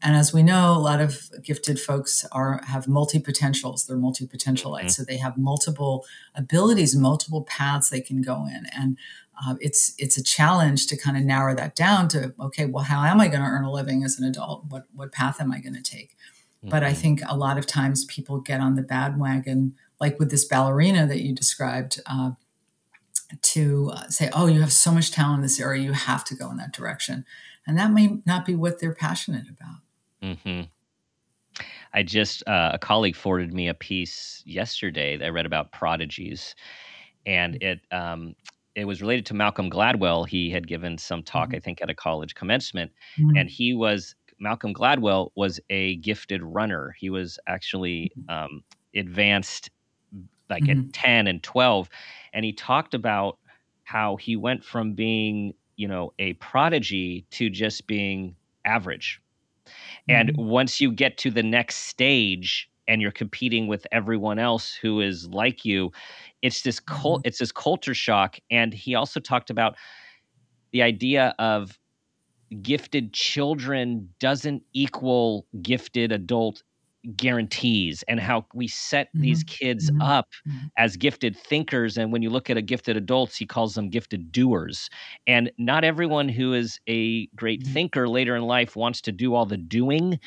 and 0.03 0.17
as 0.17 0.33
we 0.33 0.43
know, 0.43 0.73
a 0.73 0.79
lot 0.79 0.99
of 0.99 1.29
gifted 1.43 1.79
folks 1.79 2.25
are 2.33 2.61
have 2.65 2.89
multi 2.89 3.19
potentials. 3.19 3.85
They're 3.85 3.95
multi 3.95 4.27
potentialites, 4.27 4.79
mm-hmm. 4.79 4.87
so 4.89 5.03
they 5.05 5.15
have 5.15 5.37
multiple 5.37 6.05
abilities, 6.35 6.93
multiple 6.93 7.43
paths 7.43 7.89
they 7.89 8.01
can 8.01 8.21
go 8.21 8.45
in, 8.45 8.65
and 8.77 8.97
uh, 9.45 9.55
it's 9.61 9.95
it's 9.97 10.17
a 10.17 10.23
challenge 10.23 10.87
to 10.87 10.97
kind 10.97 11.15
of 11.15 11.23
narrow 11.23 11.55
that 11.55 11.75
down 11.75 12.09
to 12.09 12.33
okay, 12.37 12.65
well, 12.65 12.83
how 12.83 13.01
am 13.05 13.21
I 13.21 13.29
going 13.29 13.39
to 13.39 13.47
earn 13.47 13.63
a 13.63 13.71
living 13.71 14.03
as 14.03 14.19
an 14.19 14.25
adult? 14.25 14.65
What 14.67 14.87
what 14.93 15.13
path 15.13 15.39
am 15.39 15.53
I 15.53 15.61
going 15.61 15.75
to 15.75 15.81
take? 15.81 16.17
Mm-hmm. 16.63 16.69
But 16.69 16.83
I 16.83 16.91
mm-hmm. 16.91 17.01
think 17.01 17.21
a 17.27 17.37
lot 17.37 17.57
of 17.57 17.67
times 17.67 18.05
people 18.05 18.39
get 18.39 18.61
on 18.61 18.75
the 18.75 18.81
bandwagon, 18.81 19.75
like 19.99 20.17
with 20.17 20.31
this 20.31 20.45
ballerina 20.45 21.05
that 21.07 21.21
you 21.21 21.33
described. 21.35 21.99
Uh, 22.05 22.31
to 23.41 23.89
uh, 23.93 24.07
say, 24.09 24.29
oh, 24.33 24.45
you 24.45 24.61
have 24.61 24.71
so 24.71 24.91
much 24.91 25.11
talent 25.11 25.39
in 25.39 25.41
this 25.41 25.59
area, 25.59 25.81
you 25.81 25.93
have 25.93 26.23
to 26.23 26.35
go 26.35 26.51
in 26.51 26.57
that 26.57 26.71
direction. 26.71 27.25
And 27.65 27.77
that 27.79 27.91
may 27.91 28.19
not 28.25 28.45
be 28.45 28.55
what 28.55 28.79
they're 28.79 28.93
passionate 28.93 29.47
about. 29.49 29.77
Mm-hmm. 30.21 30.61
I 31.93 32.03
just 32.03 32.47
uh, 32.47 32.71
a 32.73 32.79
colleague 32.79 33.15
forwarded 33.15 33.53
me 33.53 33.67
a 33.67 33.73
piece 33.73 34.41
yesterday 34.45 35.17
that 35.17 35.25
I 35.25 35.29
read 35.29 35.45
about 35.45 35.71
prodigies, 35.71 36.55
and 37.25 37.61
it 37.61 37.81
um, 37.91 38.35
it 38.75 38.85
was 38.85 39.01
related 39.01 39.27
to 39.27 39.35
Malcolm 39.35 39.69
Gladwell. 39.69 40.27
He 40.27 40.49
had 40.49 40.67
given 40.67 40.97
some 40.97 41.21
talk, 41.21 41.49
mm-hmm. 41.49 41.57
I 41.57 41.59
think, 41.59 41.81
at 41.81 41.89
a 41.89 41.95
college 41.95 42.33
commencement, 42.33 42.91
mm-hmm. 43.17 43.37
and 43.37 43.49
he 43.49 43.73
was 43.73 44.15
Malcolm 44.39 44.73
Gladwell 44.73 45.31
was 45.35 45.59
a 45.69 45.95
gifted 45.97 46.41
runner. 46.43 46.95
He 46.97 47.09
was 47.09 47.39
actually 47.47 48.11
mm-hmm. 48.17 48.29
um, 48.29 48.63
advanced 48.95 49.69
like 50.49 50.69
at 50.69 50.77
mm-hmm. 50.77 50.89
10 50.89 51.27
and 51.27 51.41
12 51.41 51.89
and 52.33 52.45
he 52.45 52.53
talked 52.53 52.93
about 52.93 53.39
how 53.85 54.17
he 54.17 54.35
went 54.35 54.63
from 54.63 54.93
being 54.93 55.53
you 55.77 55.87
know 55.87 56.13
a 56.19 56.33
prodigy 56.33 57.25
to 57.31 57.49
just 57.49 57.87
being 57.87 58.35
average 58.63 59.19
and 60.07 60.29
mm-hmm. 60.29 60.45
once 60.45 60.81
you 60.81 60.91
get 60.91 61.17
to 61.19 61.31
the 61.31 61.43
next 61.43 61.77
stage 61.77 62.69
and 62.87 63.01
you're 63.01 63.11
competing 63.11 63.67
with 63.67 63.87
everyone 63.91 64.39
else 64.39 64.73
who 64.73 64.99
is 65.01 65.27
like 65.29 65.63
you, 65.63 65.91
it's 66.41 66.61
this 66.61 66.79
cult 66.79 67.19
mm-hmm. 67.19 67.27
it's 67.27 67.39
this 67.39 67.51
culture 67.51 67.93
shock. 67.93 68.37
And 68.51 68.73
he 68.73 68.95
also 68.95 69.19
talked 69.19 69.49
about 69.49 69.75
the 70.71 70.81
idea 70.81 71.33
of 71.39 71.77
gifted 72.61 73.13
children 73.13 74.09
doesn't 74.19 74.63
equal 74.73 75.45
gifted 75.61 76.11
adult 76.11 76.63
guarantees 77.17 78.03
and 78.07 78.19
how 78.19 78.45
we 78.53 78.67
set 78.67 79.07
mm-hmm. 79.07 79.21
these 79.21 79.43
kids 79.43 79.91
mm-hmm. 79.91 80.01
up 80.01 80.29
mm-hmm. 80.47 80.67
as 80.77 80.95
gifted 80.95 81.35
thinkers 81.35 81.97
and 81.97 82.13
when 82.13 82.21
you 82.21 82.29
look 82.29 82.49
at 82.49 82.55
a 82.55 82.61
gifted 82.61 82.95
adults 82.95 83.35
he 83.35 83.45
calls 83.45 83.73
them 83.75 83.89
gifted 83.89 84.31
doers 84.31 84.89
and 85.27 85.51
not 85.57 85.83
everyone 85.83 86.29
who 86.29 86.53
is 86.53 86.79
a 86.87 87.27
great 87.35 87.61
mm-hmm. 87.61 87.73
thinker 87.73 88.07
later 88.07 88.35
in 88.35 88.43
life 88.43 88.77
wants 88.77 89.01
to 89.01 89.11
do 89.11 89.35
all 89.35 89.45
the 89.45 89.57
doing 89.57 90.17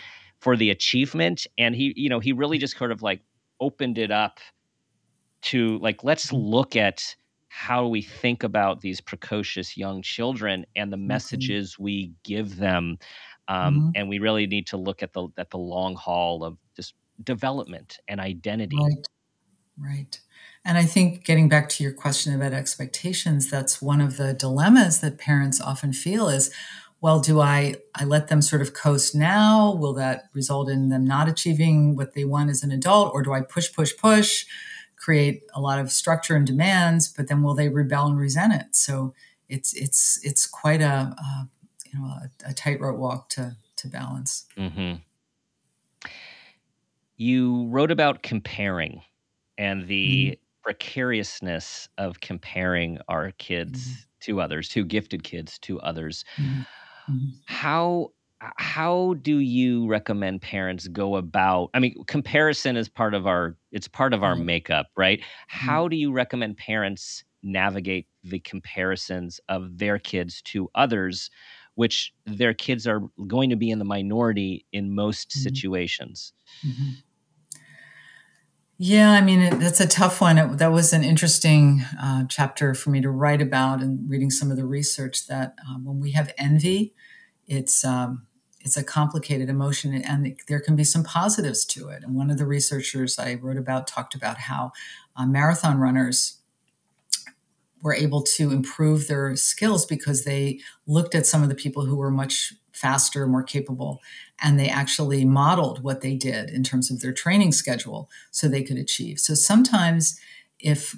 for 0.40 0.54
the 0.54 0.68
achievement 0.68 1.46
and 1.56 1.74
he 1.74 1.94
you 1.96 2.10
know 2.10 2.20
he 2.20 2.32
really 2.32 2.58
just 2.58 2.76
sort 2.76 2.92
of 2.92 3.00
like 3.00 3.22
opened 3.58 3.96
it 3.96 4.10
up 4.10 4.38
to 5.40 5.78
like 5.78 6.04
let's 6.04 6.26
mm-hmm. 6.26 6.36
look 6.36 6.76
at 6.76 7.16
how 7.56 7.86
we 7.86 8.02
think 8.02 8.42
about 8.42 8.82
these 8.82 9.00
precocious 9.00 9.78
young 9.78 10.02
children 10.02 10.66
and 10.76 10.92
the 10.92 10.96
mm-hmm. 10.98 11.06
messages 11.06 11.78
we 11.78 12.12
give 12.22 12.56
them 12.56 12.98
um, 13.48 13.74
mm-hmm. 13.74 13.90
and 13.94 14.10
we 14.10 14.18
really 14.18 14.46
need 14.46 14.66
to 14.66 14.76
look 14.76 15.02
at 15.02 15.14
the 15.14 15.28
at 15.38 15.48
the 15.48 15.56
long 15.56 15.96
haul 15.96 16.44
of 16.44 16.58
just 16.76 16.92
development 17.24 17.98
and 18.08 18.20
identity. 18.20 18.76
Right, 18.76 19.08
right. 19.78 20.20
And 20.66 20.76
I 20.76 20.84
think 20.84 21.24
getting 21.24 21.48
back 21.48 21.70
to 21.70 21.82
your 21.82 21.94
question 21.94 22.34
about 22.34 22.52
expectations, 22.52 23.48
that's 23.48 23.80
one 23.80 24.02
of 24.02 24.18
the 24.18 24.34
dilemmas 24.34 25.00
that 25.00 25.16
parents 25.16 25.58
often 25.58 25.94
feel 25.94 26.28
is, 26.28 26.52
well, 27.00 27.20
do 27.20 27.40
I 27.40 27.76
I 27.94 28.04
let 28.04 28.28
them 28.28 28.42
sort 28.42 28.60
of 28.60 28.74
coast 28.74 29.14
now? 29.14 29.74
Will 29.74 29.94
that 29.94 30.24
result 30.34 30.68
in 30.68 30.90
them 30.90 31.06
not 31.06 31.26
achieving 31.26 31.96
what 31.96 32.12
they 32.12 32.26
want 32.26 32.50
as 32.50 32.62
an 32.62 32.70
adult, 32.70 33.14
or 33.14 33.22
do 33.22 33.32
I 33.32 33.40
push, 33.40 33.72
push, 33.72 33.96
push? 33.96 34.44
Create 35.06 35.44
a 35.54 35.60
lot 35.60 35.78
of 35.78 35.92
structure 35.92 36.34
and 36.34 36.46
demands 36.46 37.06
but 37.08 37.28
then 37.28 37.42
will 37.42 37.54
they 37.54 37.68
rebel 37.68 38.06
and 38.06 38.18
resent 38.18 38.52
it 38.52 38.74
so 38.74 39.14
it's 39.48 39.72
it's 39.74 40.18
it's 40.24 40.46
quite 40.46 40.82
a, 40.82 41.14
a 41.16 41.48
you 41.86 41.98
know 41.98 42.06
a, 42.06 42.50
a 42.50 42.52
tightrope 42.52 42.96
walk 42.98 43.28
to 43.28 43.56
to 43.76 43.88
balance. 43.88 44.46
Mm-hmm. 44.56 44.94
You 47.16 47.66
wrote 47.68 47.90
about 47.90 48.22
comparing 48.22 49.02
and 49.56 49.86
the 49.86 50.26
mm-hmm. 50.26 50.62
precariousness 50.62 51.88
of 51.96 52.20
comparing 52.20 52.98
our 53.08 53.30
kids 53.32 53.88
mm-hmm. 53.88 54.00
to 54.20 54.40
others, 54.40 54.68
to 54.70 54.84
gifted 54.84 55.24
kids 55.24 55.58
to 55.60 55.80
others. 55.80 56.24
Mm-hmm. 56.36 56.60
mm-hmm. 57.12 57.26
How 57.46 58.12
how 58.56 59.14
do 59.22 59.38
you 59.38 59.86
recommend 59.86 60.42
parents 60.42 60.88
go 60.88 61.16
about 61.16 61.70
i 61.74 61.78
mean 61.78 61.94
comparison 62.06 62.76
is 62.76 62.88
part 62.88 63.14
of 63.14 63.26
our 63.26 63.56
it's 63.72 63.88
part 63.88 64.12
of 64.12 64.22
our 64.22 64.36
makeup 64.36 64.86
right 64.96 65.20
mm-hmm. 65.20 65.66
how 65.66 65.88
do 65.88 65.96
you 65.96 66.12
recommend 66.12 66.56
parents 66.56 67.24
navigate 67.42 68.06
the 68.24 68.38
comparisons 68.40 69.40
of 69.48 69.78
their 69.78 69.98
kids 69.98 70.42
to 70.42 70.68
others 70.74 71.30
which 71.76 72.12
their 72.24 72.54
kids 72.54 72.86
are 72.86 73.02
going 73.26 73.50
to 73.50 73.56
be 73.56 73.70
in 73.70 73.78
the 73.78 73.84
minority 73.84 74.66
in 74.72 74.94
most 74.94 75.28
mm-hmm. 75.28 75.40
situations. 75.40 76.32
Mm-hmm. 76.66 76.90
Yeah, 78.78 79.12
I 79.12 79.20
mean, 79.22 79.40
it, 79.40 79.58
that's 79.58 79.80
a 79.80 79.86
tough 79.86 80.20
one. 80.20 80.36
It, 80.36 80.58
that 80.58 80.72
was 80.72 80.92
an 80.92 81.04
interesting 81.04 81.82
uh, 82.02 82.24
chapter 82.28 82.74
for 82.74 82.90
me 82.90 83.00
to 83.00 83.10
write 83.10 83.40
about 83.40 83.82
and 83.82 84.10
reading 84.10 84.30
some 84.30 84.50
of 84.50 84.56
the 84.56 84.66
research 84.66 85.26
that 85.28 85.54
um, 85.68 85.84
when 85.84 86.00
we 86.00 86.10
have 86.12 86.34
envy, 86.36 86.94
it's 87.46 87.84
um, 87.84 88.26
it's 88.60 88.76
a 88.76 88.82
complicated 88.82 89.48
emotion 89.48 89.94
and 89.94 90.36
there 90.48 90.60
can 90.60 90.74
be 90.74 90.82
some 90.82 91.04
positives 91.04 91.64
to 91.64 91.88
it. 91.88 92.02
And 92.02 92.16
one 92.16 92.30
of 92.30 92.38
the 92.38 92.46
researchers 92.46 93.16
I 93.16 93.34
wrote 93.34 93.56
about 93.56 93.86
talked 93.86 94.14
about 94.16 94.38
how 94.38 94.72
uh, 95.16 95.24
marathon 95.24 95.78
runners 95.78 96.38
were 97.80 97.94
able 97.94 98.22
to 98.22 98.50
improve 98.50 99.06
their 99.06 99.36
skills 99.36 99.86
because 99.86 100.24
they 100.24 100.58
looked 100.86 101.14
at 101.14 101.26
some 101.26 101.44
of 101.44 101.48
the 101.48 101.54
people 101.54 101.84
who 101.84 101.96
were 101.96 102.10
much 102.10 102.54
faster, 102.72 103.28
more 103.28 103.44
capable, 103.44 104.00
and 104.42 104.58
they 104.58 104.68
actually 104.68 105.24
modeled 105.24 105.84
what 105.84 106.00
they 106.00 106.16
did 106.16 106.50
in 106.50 106.64
terms 106.64 106.90
of 106.90 107.00
their 107.00 107.12
training 107.12 107.52
schedule 107.52 108.10
so 108.32 108.48
they 108.48 108.64
could 108.64 108.76
achieve. 108.76 109.20
So 109.20 109.34
sometimes 109.34 110.18
if 110.58 110.96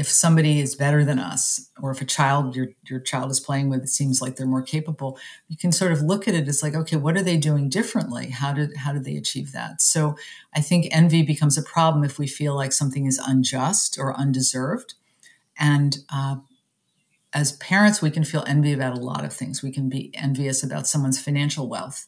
if 0.00 0.08
somebody 0.08 0.60
is 0.60 0.74
better 0.74 1.04
than 1.04 1.18
us 1.18 1.70
or 1.82 1.90
if 1.90 2.00
a 2.00 2.06
child 2.06 2.56
your 2.56 2.68
your 2.84 2.98
child 2.98 3.30
is 3.30 3.38
playing 3.38 3.68
with 3.68 3.82
it 3.82 3.88
seems 3.88 4.22
like 4.22 4.36
they're 4.36 4.46
more 4.46 4.62
capable 4.62 5.18
you 5.48 5.56
can 5.56 5.70
sort 5.70 5.92
of 5.92 6.00
look 6.00 6.26
at 6.26 6.34
it 6.34 6.48
as 6.48 6.62
like 6.62 6.74
okay 6.74 6.96
what 6.96 7.16
are 7.16 7.22
they 7.22 7.36
doing 7.36 7.68
differently 7.68 8.30
how 8.30 8.52
did 8.52 8.74
how 8.78 8.92
did 8.92 9.04
they 9.04 9.16
achieve 9.16 9.52
that 9.52 9.80
so 9.80 10.16
i 10.54 10.60
think 10.60 10.88
envy 10.90 11.22
becomes 11.22 11.58
a 11.58 11.62
problem 11.62 12.02
if 12.02 12.18
we 12.18 12.26
feel 12.26 12.56
like 12.56 12.72
something 12.72 13.04
is 13.04 13.18
unjust 13.18 13.98
or 13.98 14.18
undeserved 14.18 14.94
and 15.58 15.98
uh, 16.10 16.36
as 17.32 17.52
parents, 17.52 18.02
we 18.02 18.10
can 18.10 18.24
feel 18.24 18.44
envy 18.46 18.72
about 18.72 18.96
a 18.96 19.00
lot 19.00 19.24
of 19.24 19.32
things. 19.32 19.62
We 19.62 19.70
can 19.70 19.88
be 19.88 20.10
envious 20.14 20.62
about 20.62 20.86
someone's 20.88 21.20
financial 21.20 21.68
wealth. 21.68 22.06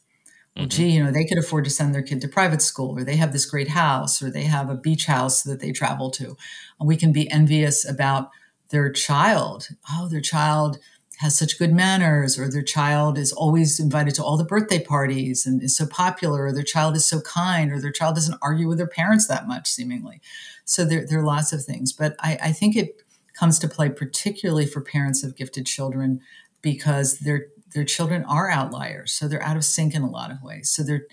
Mm-hmm. 0.57 0.67
gee, 0.67 0.89
you 0.91 1.03
know, 1.03 1.11
they 1.11 1.25
could 1.25 1.39
afford 1.39 1.63
to 1.63 1.71
send 1.71 1.95
their 1.95 2.03
kid 2.03 2.21
to 2.21 2.27
private 2.27 2.61
school, 2.61 2.97
or 2.97 3.03
they 3.03 3.15
have 3.15 3.33
this 3.33 3.45
great 3.45 3.69
house, 3.69 4.21
or 4.21 4.29
they 4.29 4.43
have 4.43 4.69
a 4.69 4.75
beach 4.75 5.07
house 5.07 5.41
that 5.43 5.59
they 5.59 5.71
travel 5.71 6.11
to. 6.11 6.37
And 6.79 6.87
we 6.87 6.95
can 6.95 7.11
be 7.11 7.29
envious 7.31 7.87
about 7.89 8.29
their 8.69 8.91
child. 8.91 9.69
Oh, 9.91 10.07
their 10.07 10.21
child 10.21 10.77
has 11.17 11.37
such 11.37 11.57
good 11.57 11.73
manners, 11.73 12.37
or 12.37 12.49
their 12.49 12.63
child 12.63 13.17
is 13.17 13.31
always 13.31 13.79
invited 13.79 14.13
to 14.15 14.23
all 14.23 14.37
the 14.37 14.43
birthday 14.43 14.83
parties 14.83 15.45
and 15.47 15.61
is 15.63 15.75
so 15.75 15.87
popular, 15.87 16.45
or 16.45 16.51
their 16.51 16.61
child 16.61 16.95
is 16.95 17.05
so 17.05 17.19
kind, 17.21 17.71
or 17.71 17.79
their 17.79 17.91
child 17.91 18.13
doesn't 18.13 18.39
argue 18.41 18.67
with 18.67 18.77
their 18.77 18.87
parents 18.87 19.27
that 19.27 19.47
much, 19.47 19.67
seemingly. 19.67 20.21
So 20.65 20.85
there, 20.85 21.05
there 21.07 21.19
are 21.19 21.25
lots 21.25 21.51
of 21.51 21.63
things. 21.63 21.93
But 21.93 22.15
I, 22.19 22.37
I 22.41 22.51
think 22.51 22.75
it 22.75 23.01
comes 23.33 23.57
to 23.59 23.67
play 23.67 23.89
particularly 23.89 24.67
for 24.67 24.81
parents 24.81 25.23
of 25.23 25.35
gifted 25.35 25.65
children 25.65 26.21
because 26.61 27.19
their 27.19 27.47
their 27.73 27.83
children 27.83 28.23
are 28.25 28.49
outliers 28.49 29.11
so 29.11 29.27
they're 29.27 29.43
out 29.43 29.57
of 29.57 29.65
sync 29.65 29.93
in 29.93 30.01
a 30.01 30.09
lot 30.09 30.31
of 30.31 30.41
ways 30.41 30.69
so 30.69 30.83
they're 30.83 31.05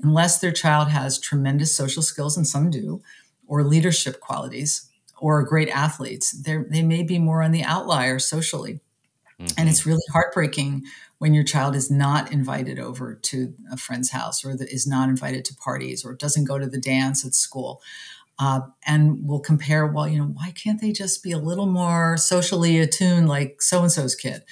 unless 0.00 0.38
their 0.38 0.52
child 0.52 0.88
has 0.88 1.18
tremendous 1.18 1.74
social 1.74 2.02
skills 2.02 2.36
and 2.36 2.46
some 2.46 2.70
do 2.70 3.02
or 3.46 3.62
leadership 3.64 4.20
qualities 4.20 4.90
or 5.20 5.42
great 5.42 5.68
athletes 5.68 6.30
they 6.42 6.82
may 6.82 7.02
be 7.02 7.18
more 7.18 7.42
on 7.42 7.52
the 7.52 7.64
outlier 7.64 8.18
socially 8.18 8.80
mm-hmm. 9.40 9.46
and 9.56 9.68
it's 9.68 9.86
really 9.86 10.02
heartbreaking 10.12 10.84
when 11.18 11.34
your 11.34 11.42
child 11.42 11.74
is 11.74 11.90
not 11.90 12.30
invited 12.30 12.78
over 12.78 13.14
to 13.14 13.52
a 13.72 13.76
friend's 13.76 14.10
house 14.10 14.44
or 14.44 14.56
is 14.60 14.86
not 14.86 15.08
invited 15.08 15.44
to 15.44 15.54
parties 15.56 16.04
or 16.04 16.14
doesn't 16.14 16.44
go 16.44 16.58
to 16.58 16.66
the 16.66 16.80
dance 16.80 17.26
at 17.26 17.34
school 17.34 17.82
uh, 18.38 18.60
and 18.86 19.26
we'll 19.26 19.40
compare, 19.40 19.86
well, 19.86 20.06
you 20.06 20.18
know, 20.18 20.26
why 20.26 20.52
can't 20.52 20.80
they 20.80 20.92
just 20.92 21.22
be 21.22 21.32
a 21.32 21.38
little 21.38 21.66
more 21.66 22.16
socially 22.16 22.78
attuned 22.78 23.28
like 23.28 23.60
so 23.60 23.82
and 23.82 23.90
so's 23.90 24.14
kid? 24.14 24.42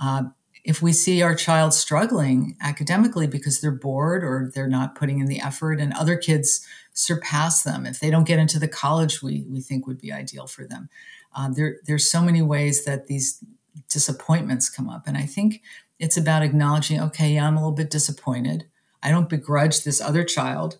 Uh, 0.00 0.24
if 0.64 0.80
we 0.80 0.92
see 0.92 1.20
our 1.20 1.34
child 1.34 1.74
struggling 1.74 2.56
academically 2.60 3.26
because 3.26 3.60
they're 3.60 3.70
bored 3.70 4.24
or 4.24 4.50
they're 4.54 4.66
not 4.66 4.94
putting 4.94 5.20
in 5.20 5.26
the 5.26 5.40
effort 5.40 5.78
and 5.78 5.92
other 5.92 6.16
kids 6.16 6.66
surpass 6.94 7.62
them, 7.62 7.84
if 7.84 8.00
they 8.00 8.10
don't 8.10 8.26
get 8.26 8.38
into 8.38 8.58
the 8.58 8.68
college 8.68 9.22
we, 9.22 9.44
we 9.48 9.60
think 9.60 9.86
would 9.86 10.00
be 10.00 10.10
ideal 10.10 10.46
for 10.46 10.66
them, 10.66 10.88
uh, 11.36 11.50
there, 11.50 11.76
there's 11.86 12.10
so 12.10 12.22
many 12.22 12.40
ways 12.40 12.84
that 12.86 13.08
these 13.08 13.44
disappointments 13.90 14.70
come 14.70 14.88
up. 14.88 15.06
And 15.06 15.18
I 15.18 15.26
think 15.26 15.60
it's 15.98 16.16
about 16.16 16.42
acknowledging, 16.42 17.00
okay, 17.00 17.34
yeah, 17.34 17.46
I'm 17.46 17.56
a 17.56 17.60
little 17.60 17.72
bit 17.72 17.90
disappointed. 17.90 18.64
I 19.02 19.10
don't 19.10 19.28
begrudge 19.28 19.84
this 19.84 20.00
other 20.00 20.24
child 20.24 20.78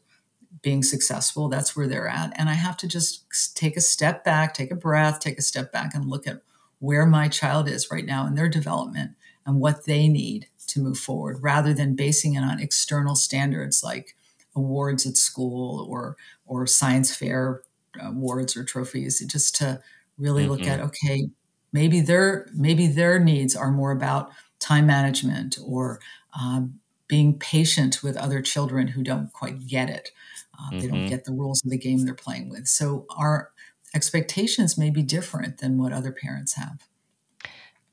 being 0.62 0.82
successful. 0.82 1.48
That's 1.48 1.76
where 1.76 1.86
they're 1.86 2.08
at. 2.08 2.32
And 2.36 2.48
I 2.48 2.54
have 2.54 2.78
to 2.78 2.88
just 2.88 3.54
take 3.54 3.76
a 3.76 3.82
step 3.82 4.24
back, 4.24 4.54
take 4.54 4.70
a 4.70 4.76
breath, 4.76 5.20
take 5.20 5.38
a 5.38 5.42
step 5.42 5.70
back 5.72 5.94
and 5.94 6.08
look 6.08 6.26
at 6.26 6.40
where 6.78 7.04
my 7.04 7.28
child 7.28 7.68
is 7.68 7.90
right 7.90 8.06
now 8.06 8.26
in 8.26 8.34
their 8.34 8.48
development 8.48 9.10
and 9.46 9.60
what 9.60 9.84
they 9.84 10.08
need 10.08 10.48
to 10.66 10.80
move 10.80 10.98
forward 10.98 11.38
rather 11.42 11.74
than 11.74 11.94
basing 11.94 12.34
it 12.34 12.40
on 12.40 12.60
external 12.60 13.14
standards 13.14 13.82
like 13.84 14.16
awards 14.56 15.06
at 15.06 15.16
school 15.16 15.86
or 15.88 16.16
or 16.46 16.66
science 16.66 17.14
fair 17.14 17.62
awards 18.00 18.56
or 18.56 18.64
trophies 18.64 19.24
just 19.26 19.54
to 19.56 19.80
really 20.18 20.42
mm-hmm. 20.42 20.52
look 20.52 20.66
at 20.66 20.80
okay 20.80 21.28
maybe 21.72 22.00
their 22.00 22.48
maybe 22.54 22.86
their 22.86 23.18
needs 23.18 23.54
are 23.54 23.70
more 23.70 23.92
about 23.92 24.30
time 24.58 24.86
management 24.86 25.58
or 25.64 26.00
um, 26.40 26.80
being 27.06 27.38
patient 27.38 28.02
with 28.02 28.16
other 28.16 28.40
children 28.40 28.88
who 28.88 29.02
don't 29.02 29.32
quite 29.32 29.66
get 29.66 29.90
it 29.90 30.10
uh, 30.58 30.70
mm-hmm. 30.70 30.78
They 30.78 30.86
don't 30.86 30.98
mm-hmm. 30.98 31.08
get 31.08 31.24
the 31.24 31.32
rules 31.32 31.64
of 31.64 31.70
the 31.70 31.78
game 31.78 32.04
they're 32.04 32.14
playing 32.14 32.48
with. 32.48 32.68
So 32.68 33.06
our 33.16 33.50
expectations 33.94 34.78
may 34.78 34.90
be 34.90 35.02
different 35.02 35.58
than 35.58 35.78
what 35.78 35.92
other 35.92 36.12
parents 36.12 36.54
have. 36.54 36.86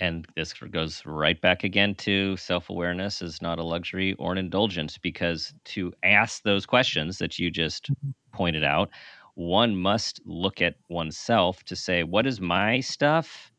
And 0.02 0.28
this 0.36 0.52
goes 0.54 1.04
right 1.06 1.40
back 1.40 1.64
again 1.64 1.94
to 1.96 2.36
self 2.36 2.72
awareness 2.72 3.22
is 3.22 3.40
not 3.40 3.60
a 3.60 3.64
luxury 3.64 4.14
or 4.16 4.32
an 4.32 4.40
indulgence 4.40 4.98
because 4.98 5.54
to 5.66 5.94
ask 6.04 6.42
those 6.42 6.66
questions 6.66 7.20
that 7.20 7.38
you 7.38 7.52
just 7.52 7.84
mm-hmm. 7.86 8.10
pointed 8.34 8.64
out, 8.64 8.90
one 9.36 9.76
must 9.76 10.20
look 10.26 10.60
at 10.60 10.76
oneself 10.90 11.64
to 11.66 11.76
say, 11.76 12.04
what 12.04 12.26
is 12.26 12.42
my 12.42 12.80
stuff 12.80 13.52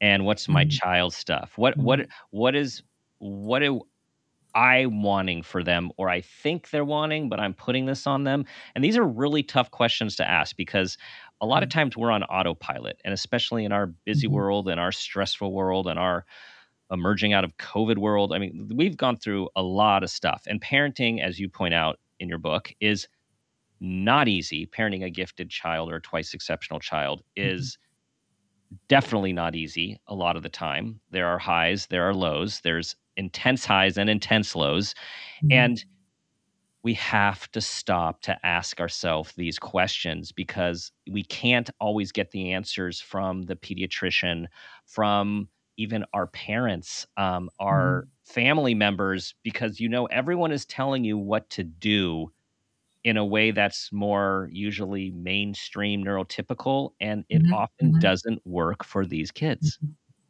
and 0.00 0.26
what's 0.26 0.48
my 0.48 0.64
mm-hmm. 0.64 0.70
child's 0.70 1.16
stuff? 1.16 1.52
What, 1.56 1.76
what, 1.76 2.00
mm-hmm. 2.00 2.10
what 2.30 2.56
is, 2.56 2.82
what 3.18 3.60
do 3.60 3.82
I 4.52 4.86
wanting 4.86 5.44
for 5.44 5.62
them 5.62 5.92
or 5.96 6.08
I 6.08 6.22
think 6.22 6.70
they're 6.70 6.84
wanting, 6.84 7.28
but 7.28 7.38
I'm 7.38 7.54
putting 7.54 7.86
this 7.86 8.04
on 8.04 8.24
them? 8.24 8.46
And 8.74 8.82
these 8.82 8.96
are 8.96 9.04
really 9.04 9.44
tough 9.44 9.70
questions 9.70 10.16
to 10.16 10.28
ask 10.28 10.56
because 10.56 10.98
a 11.44 11.46
lot 11.46 11.62
of 11.62 11.68
mm-hmm. 11.68 11.78
times 11.78 11.96
we're 11.96 12.10
on 12.10 12.22
autopilot, 12.24 13.00
and 13.04 13.12
especially 13.12 13.64
in 13.64 13.72
our 13.72 13.86
busy 13.86 14.26
mm-hmm. 14.26 14.36
world 14.36 14.68
and 14.68 14.80
our 14.80 14.92
stressful 14.92 15.52
world 15.52 15.86
and 15.86 15.98
our 15.98 16.24
emerging 16.90 17.32
out 17.32 17.44
of 17.44 17.56
COVID 17.58 17.98
world. 17.98 18.32
I 18.32 18.38
mean, 18.38 18.70
we've 18.74 18.96
gone 18.96 19.16
through 19.16 19.48
a 19.54 19.62
lot 19.62 20.02
of 20.02 20.10
stuff. 20.10 20.44
And 20.46 20.60
parenting, 20.60 21.22
as 21.22 21.38
you 21.38 21.48
point 21.48 21.74
out 21.74 21.98
in 22.18 22.28
your 22.28 22.38
book, 22.38 22.72
is 22.80 23.08
not 23.80 24.26
easy. 24.28 24.66
Parenting 24.66 25.04
a 25.04 25.10
gifted 25.10 25.50
child 25.50 25.90
or 25.90 25.96
a 25.96 26.00
twice 26.00 26.32
exceptional 26.32 26.80
child 26.80 27.22
mm-hmm. 27.38 27.54
is 27.54 27.76
mm-hmm. 27.76 28.76
definitely 28.88 29.32
not 29.32 29.54
easy 29.54 30.00
a 30.06 30.14
lot 30.14 30.36
of 30.36 30.42
the 30.42 30.48
time. 30.48 31.00
There 31.10 31.26
are 31.26 31.38
highs, 31.38 31.86
there 31.88 32.08
are 32.08 32.14
lows, 32.14 32.60
there's 32.62 32.96
intense 33.16 33.64
highs 33.64 33.98
and 33.98 34.08
intense 34.08 34.56
lows. 34.56 34.94
Mm-hmm. 35.44 35.52
And 35.52 35.84
we 36.84 36.94
have 36.94 37.50
to 37.52 37.60
stop 37.62 38.20
to 38.20 38.38
ask 38.46 38.78
ourselves 38.78 39.32
these 39.32 39.58
questions 39.58 40.30
because 40.30 40.92
we 41.10 41.24
can't 41.24 41.70
always 41.80 42.12
get 42.12 42.30
the 42.30 42.52
answers 42.52 43.00
from 43.00 43.42
the 43.42 43.56
pediatrician, 43.56 44.46
from 44.86 45.48
even 45.78 46.04
our 46.12 46.26
parents, 46.28 47.06
um, 47.16 47.48
our 47.58 48.02
mm-hmm. 48.02 48.32
family 48.32 48.74
members, 48.74 49.34
because 49.42 49.80
you 49.80 49.88
know, 49.88 50.04
everyone 50.06 50.52
is 50.52 50.66
telling 50.66 51.04
you 51.04 51.16
what 51.16 51.48
to 51.50 51.64
do 51.64 52.30
in 53.02 53.16
a 53.16 53.24
way 53.24 53.50
that's 53.50 53.90
more 53.90 54.48
usually 54.52 55.10
mainstream 55.10 56.04
neurotypical, 56.04 56.90
and 57.00 57.24
it 57.30 57.42
mm-hmm. 57.42 57.54
often 57.54 57.92
mm-hmm. 57.92 57.98
doesn't 57.98 58.46
work 58.46 58.84
for 58.84 59.06
these 59.06 59.30
kids. 59.30 59.78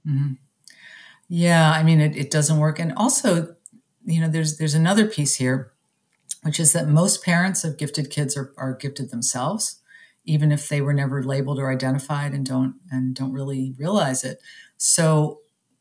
Mm-hmm. 0.07 0.16
Mm-hmm. 0.16 0.32
Yeah, 1.28 1.72
I 1.72 1.82
mean, 1.82 2.00
it, 2.00 2.16
it 2.16 2.30
doesn't 2.30 2.59
work. 2.59 2.78
And 2.78 2.92
also, 2.96 3.57
you 4.05 4.20
know, 4.20 4.28
there's 4.28 4.59
there's 4.59 4.74
another 4.74 5.07
piece 5.07 5.34
here, 5.34 5.74
which 6.45 6.61
is 6.61 6.72
that 6.72 6.88
most 6.88 7.24
parents 7.24 7.64
of 7.64 7.78
gifted 7.78 8.11
kids 8.11 8.36
are, 8.36 8.53
are 8.59 8.74
gifted 8.74 9.11
themselves, 9.11 9.80
even 10.26 10.53
if 10.53 10.68
they 10.68 10.82
were 10.82 10.92
never 10.92 11.22
labeled 11.22 11.59
or 11.59 11.72
identified 11.72 12.32
and 12.32 12.45
don't 12.45 12.74
and 12.90 13.14
don't 13.14 13.32
really 13.32 13.74
realize 13.78 14.24
it. 14.24 14.40
So 14.76 15.40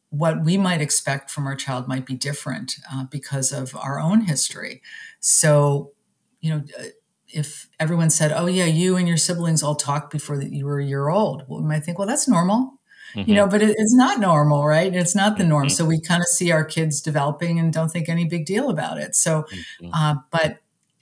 what 0.09 0.45
we 0.45 0.57
might 0.57 0.79
expect 0.79 1.29
from 1.29 1.47
our 1.47 1.55
child 1.55 1.87
might 1.87 2.05
be 2.05 2.13
different 2.13 2.77
uh, 2.93 3.03
because 3.03 3.51
of 3.51 3.75
our 3.75 3.99
own 3.99 4.21
history. 4.21 4.81
So, 5.19 5.91
you 6.39 6.51
know, 6.51 6.63
uh, 6.79 6.83
if 7.27 7.67
everyone 7.77 8.09
said, 8.09 8.31
"Oh 8.31 8.45
yeah, 8.45 8.65
you 8.65 8.95
and 8.95 9.07
your 9.07 9.17
siblings 9.17 9.63
all 9.63 9.75
talked 9.75 10.11
before 10.11 10.41
you 10.41 10.65
were 10.65 10.79
a 10.79 10.85
year 10.85 11.09
old," 11.09 11.43
well, 11.47 11.61
we 11.61 11.67
might 11.67 11.83
think, 11.83 11.97
"Well, 11.97 12.07
that's 12.07 12.27
normal." 12.27 12.79
Mm-hmm. 13.15 13.29
you 13.29 13.35
know, 13.35 13.47
but 13.47 13.61
it, 13.61 13.75
it's 13.77 13.93
not 13.93 14.19
normal, 14.19 14.65
right? 14.65 14.93
It's 14.93 15.15
not 15.15 15.37
the 15.37 15.43
norm. 15.43 15.67
Mm-hmm. 15.67 15.75
So 15.75 15.85
we 15.85 15.99
kind 15.99 16.21
of 16.21 16.27
see 16.27 16.51
our 16.51 16.63
kids 16.63 17.01
developing 17.01 17.59
and 17.59 17.71
don't 17.71 17.89
think 17.89 18.09
any 18.09 18.25
big 18.25 18.45
deal 18.45 18.69
about 18.69 18.97
it. 18.97 19.15
So, 19.15 19.43
mm-hmm. 19.43 19.93
uh, 19.93 20.15
but 20.31 20.59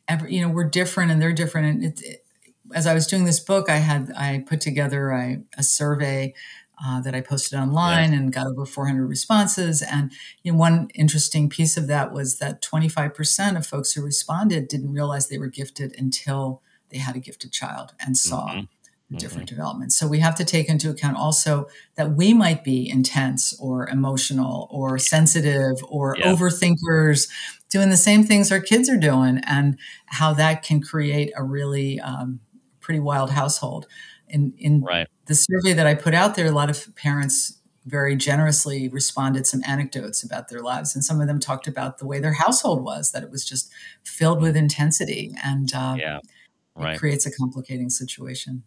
every, 0.07 0.35
you 0.35 0.41
know, 0.41 0.49
we're 0.53 0.69
different 0.69 1.11
and 1.11 1.21
they're 1.21 1.33
different. 1.33 1.67
And 1.67 1.83
it, 1.85 2.01
it, 2.03 2.25
as 2.73 2.87
I 2.87 2.93
was 2.93 3.07
doing 3.07 3.25
this 3.25 3.39
book, 3.39 3.69
I 3.69 3.77
had 3.77 4.11
I 4.15 4.43
put 4.47 4.61
together 4.61 5.11
a, 5.11 5.41
a 5.57 5.63
survey 5.63 6.33
uh, 6.83 7.01
that 7.01 7.13
I 7.13 7.21
posted 7.21 7.59
online 7.59 8.11
yes. 8.11 8.19
and 8.19 8.33
got 8.33 8.47
over 8.47 8.65
400 8.65 9.05
responses. 9.05 9.81
And 9.81 10.11
you 10.43 10.51
know, 10.51 10.57
one 10.57 10.89
interesting 10.95 11.49
piece 11.49 11.77
of 11.77 11.87
that 11.87 12.11
was 12.11 12.39
that 12.39 12.61
25% 12.61 13.57
of 13.57 13.67
folks 13.67 13.93
who 13.93 14.01
responded 14.01 14.67
didn't 14.67 14.93
realize 14.93 15.27
they 15.27 15.37
were 15.37 15.47
gifted 15.47 15.93
until 15.97 16.61
they 16.89 16.97
had 16.97 17.15
a 17.15 17.19
gifted 17.19 17.51
child 17.51 17.93
and 17.99 18.17
saw. 18.17 18.49
Mm-hmm 18.49 18.61
different 19.17 19.47
mm-hmm. 19.47 19.55
developments. 19.55 19.97
So 19.97 20.07
we 20.07 20.19
have 20.19 20.35
to 20.35 20.45
take 20.45 20.69
into 20.69 20.89
account 20.89 21.17
also 21.17 21.67
that 21.95 22.11
we 22.11 22.33
might 22.33 22.63
be 22.63 22.89
intense 22.89 23.53
or 23.59 23.87
emotional 23.89 24.67
or 24.71 24.97
sensitive 24.97 25.77
or 25.87 26.15
yeah. 26.17 26.33
overthinkers 26.33 27.29
doing 27.69 27.89
the 27.89 27.97
same 27.97 28.23
things 28.23 28.51
our 28.51 28.59
kids 28.59 28.89
are 28.89 28.97
doing 28.97 29.41
and 29.45 29.77
how 30.07 30.33
that 30.33 30.63
can 30.63 30.81
create 30.81 31.31
a 31.35 31.43
really 31.43 31.99
um, 31.99 32.39
pretty 32.79 32.99
wild 32.99 33.31
household. 33.31 33.87
In, 34.27 34.53
in 34.57 34.81
right. 34.81 35.07
the 35.25 35.35
survey 35.35 35.73
that 35.73 35.85
I 35.85 35.95
put 35.95 36.13
out 36.13 36.35
there, 36.35 36.45
a 36.45 36.51
lot 36.51 36.69
of 36.69 36.95
parents 36.95 37.59
very 37.85 38.15
generously 38.15 38.87
responded 38.89 39.45
some 39.47 39.61
anecdotes 39.65 40.23
about 40.23 40.49
their 40.49 40.59
lives 40.59 40.93
and 40.93 41.03
some 41.03 41.19
of 41.19 41.27
them 41.27 41.39
talked 41.39 41.67
about 41.67 41.97
the 41.97 42.05
way 42.05 42.19
their 42.19 42.33
household 42.33 42.83
was 42.83 43.11
that 43.11 43.23
it 43.23 43.31
was 43.31 43.43
just 43.43 43.71
filled 44.03 44.39
with 44.39 44.55
intensity 44.55 45.33
and 45.43 45.73
uh, 45.73 45.95
yeah. 45.97 46.19
right. 46.75 46.93
it 46.93 46.99
creates 46.99 47.25
a 47.25 47.31
complicating 47.31 47.89
situation 47.89 48.61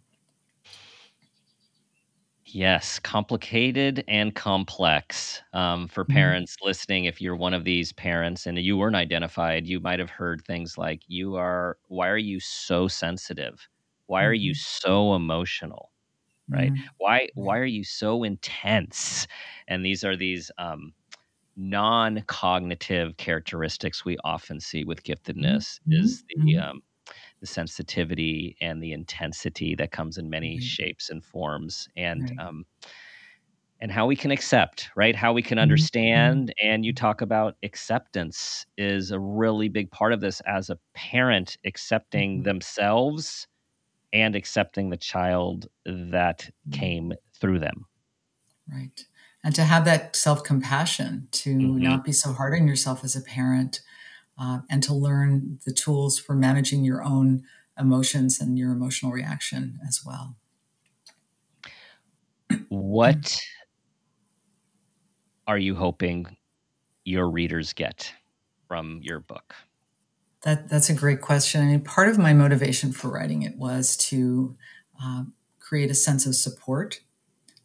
Yes, 2.54 3.00
complicated 3.00 4.04
and 4.06 4.32
complex. 4.32 5.42
Um, 5.54 5.88
for 5.88 6.04
mm-hmm. 6.04 6.12
parents 6.12 6.56
listening, 6.62 7.06
if 7.06 7.20
you're 7.20 7.34
one 7.34 7.52
of 7.52 7.64
these 7.64 7.92
parents 7.92 8.46
and 8.46 8.56
you 8.56 8.76
weren't 8.76 8.94
identified, 8.94 9.66
you 9.66 9.80
might 9.80 9.98
have 9.98 10.08
heard 10.10 10.40
things 10.44 10.78
like, 10.78 11.02
"You 11.08 11.34
are. 11.34 11.78
Why 11.88 12.08
are 12.08 12.16
you 12.16 12.38
so 12.38 12.86
sensitive? 12.86 13.66
Why 14.06 14.22
are 14.22 14.32
you 14.32 14.52
mm-hmm. 14.52 14.88
so 14.88 15.14
emotional? 15.16 15.90
Right? 16.48 16.72
Mm-hmm. 16.72 16.84
Why 16.98 17.28
Why 17.34 17.58
are 17.58 17.64
you 17.64 17.82
so 17.82 18.22
intense?" 18.22 19.26
And 19.66 19.84
these 19.84 20.04
are 20.04 20.16
these 20.16 20.52
um, 20.56 20.92
non-cognitive 21.56 23.16
characteristics 23.16 24.04
we 24.04 24.16
often 24.24 24.60
see 24.60 24.84
with 24.84 25.02
giftedness. 25.02 25.80
Mm-hmm. 25.88 25.92
Is 25.94 26.24
the 26.28 26.54
mm-hmm. 26.54 26.70
um, 26.70 26.82
the 27.44 27.48
sensitivity 27.48 28.56
and 28.62 28.82
the 28.82 28.92
intensity 28.92 29.74
that 29.74 29.92
comes 29.92 30.16
in 30.16 30.30
many 30.30 30.56
mm-hmm. 30.56 30.64
shapes 30.64 31.10
and 31.10 31.22
forms 31.22 31.90
and 31.94 32.22
right. 32.22 32.38
um, 32.38 32.64
and 33.82 33.92
how 33.92 34.06
we 34.06 34.16
can 34.16 34.30
accept 34.30 34.88
right 34.96 35.14
how 35.14 35.34
we 35.34 35.42
can 35.42 35.56
mm-hmm. 35.56 35.62
understand 35.62 36.46
mm-hmm. 36.48 36.72
and 36.72 36.86
you 36.86 36.94
talk 36.94 37.20
about 37.20 37.56
acceptance 37.62 38.64
is 38.78 39.10
a 39.10 39.20
really 39.20 39.68
big 39.68 39.90
part 39.90 40.14
of 40.14 40.22
this 40.22 40.40
as 40.46 40.70
a 40.70 40.78
parent 40.94 41.58
accepting 41.66 42.36
mm-hmm. 42.36 42.44
themselves 42.44 43.46
and 44.14 44.34
accepting 44.34 44.88
the 44.88 44.96
child 44.96 45.66
that 45.84 46.38
mm-hmm. 46.38 46.80
came 46.80 47.12
through 47.38 47.58
them 47.58 47.84
right 48.72 49.04
and 49.44 49.54
to 49.54 49.64
have 49.64 49.84
that 49.84 50.16
self-compassion 50.16 51.28
to 51.30 51.54
mm-hmm. 51.54 51.76
not 51.76 52.04
be 52.04 52.12
so 52.12 52.32
hard 52.32 52.54
on 52.54 52.66
yourself 52.66 53.04
as 53.04 53.14
a 53.14 53.20
parent 53.20 53.82
uh, 54.38 54.60
and 54.68 54.82
to 54.82 54.94
learn 54.94 55.58
the 55.64 55.72
tools 55.72 56.18
for 56.18 56.34
managing 56.34 56.84
your 56.84 57.02
own 57.02 57.44
emotions 57.78 58.40
and 58.40 58.58
your 58.58 58.72
emotional 58.72 59.12
reaction 59.12 59.78
as 59.86 60.02
well. 60.04 60.36
What 62.68 63.40
are 65.46 65.58
you 65.58 65.74
hoping 65.74 66.36
your 67.04 67.28
readers 67.28 67.72
get 67.72 68.12
from 68.68 69.00
your 69.02 69.20
book? 69.20 69.54
That 70.42 70.68
that's 70.68 70.90
a 70.90 70.94
great 70.94 71.20
question. 71.20 71.62
I 71.62 71.66
mean, 71.66 71.80
part 71.80 72.08
of 72.08 72.18
my 72.18 72.32
motivation 72.32 72.92
for 72.92 73.08
writing 73.08 73.42
it 73.42 73.56
was 73.56 73.96
to 74.08 74.56
uh, 75.02 75.24
create 75.58 75.90
a 75.90 75.94
sense 75.94 76.26
of 76.26 76.36
support 76.36 77.00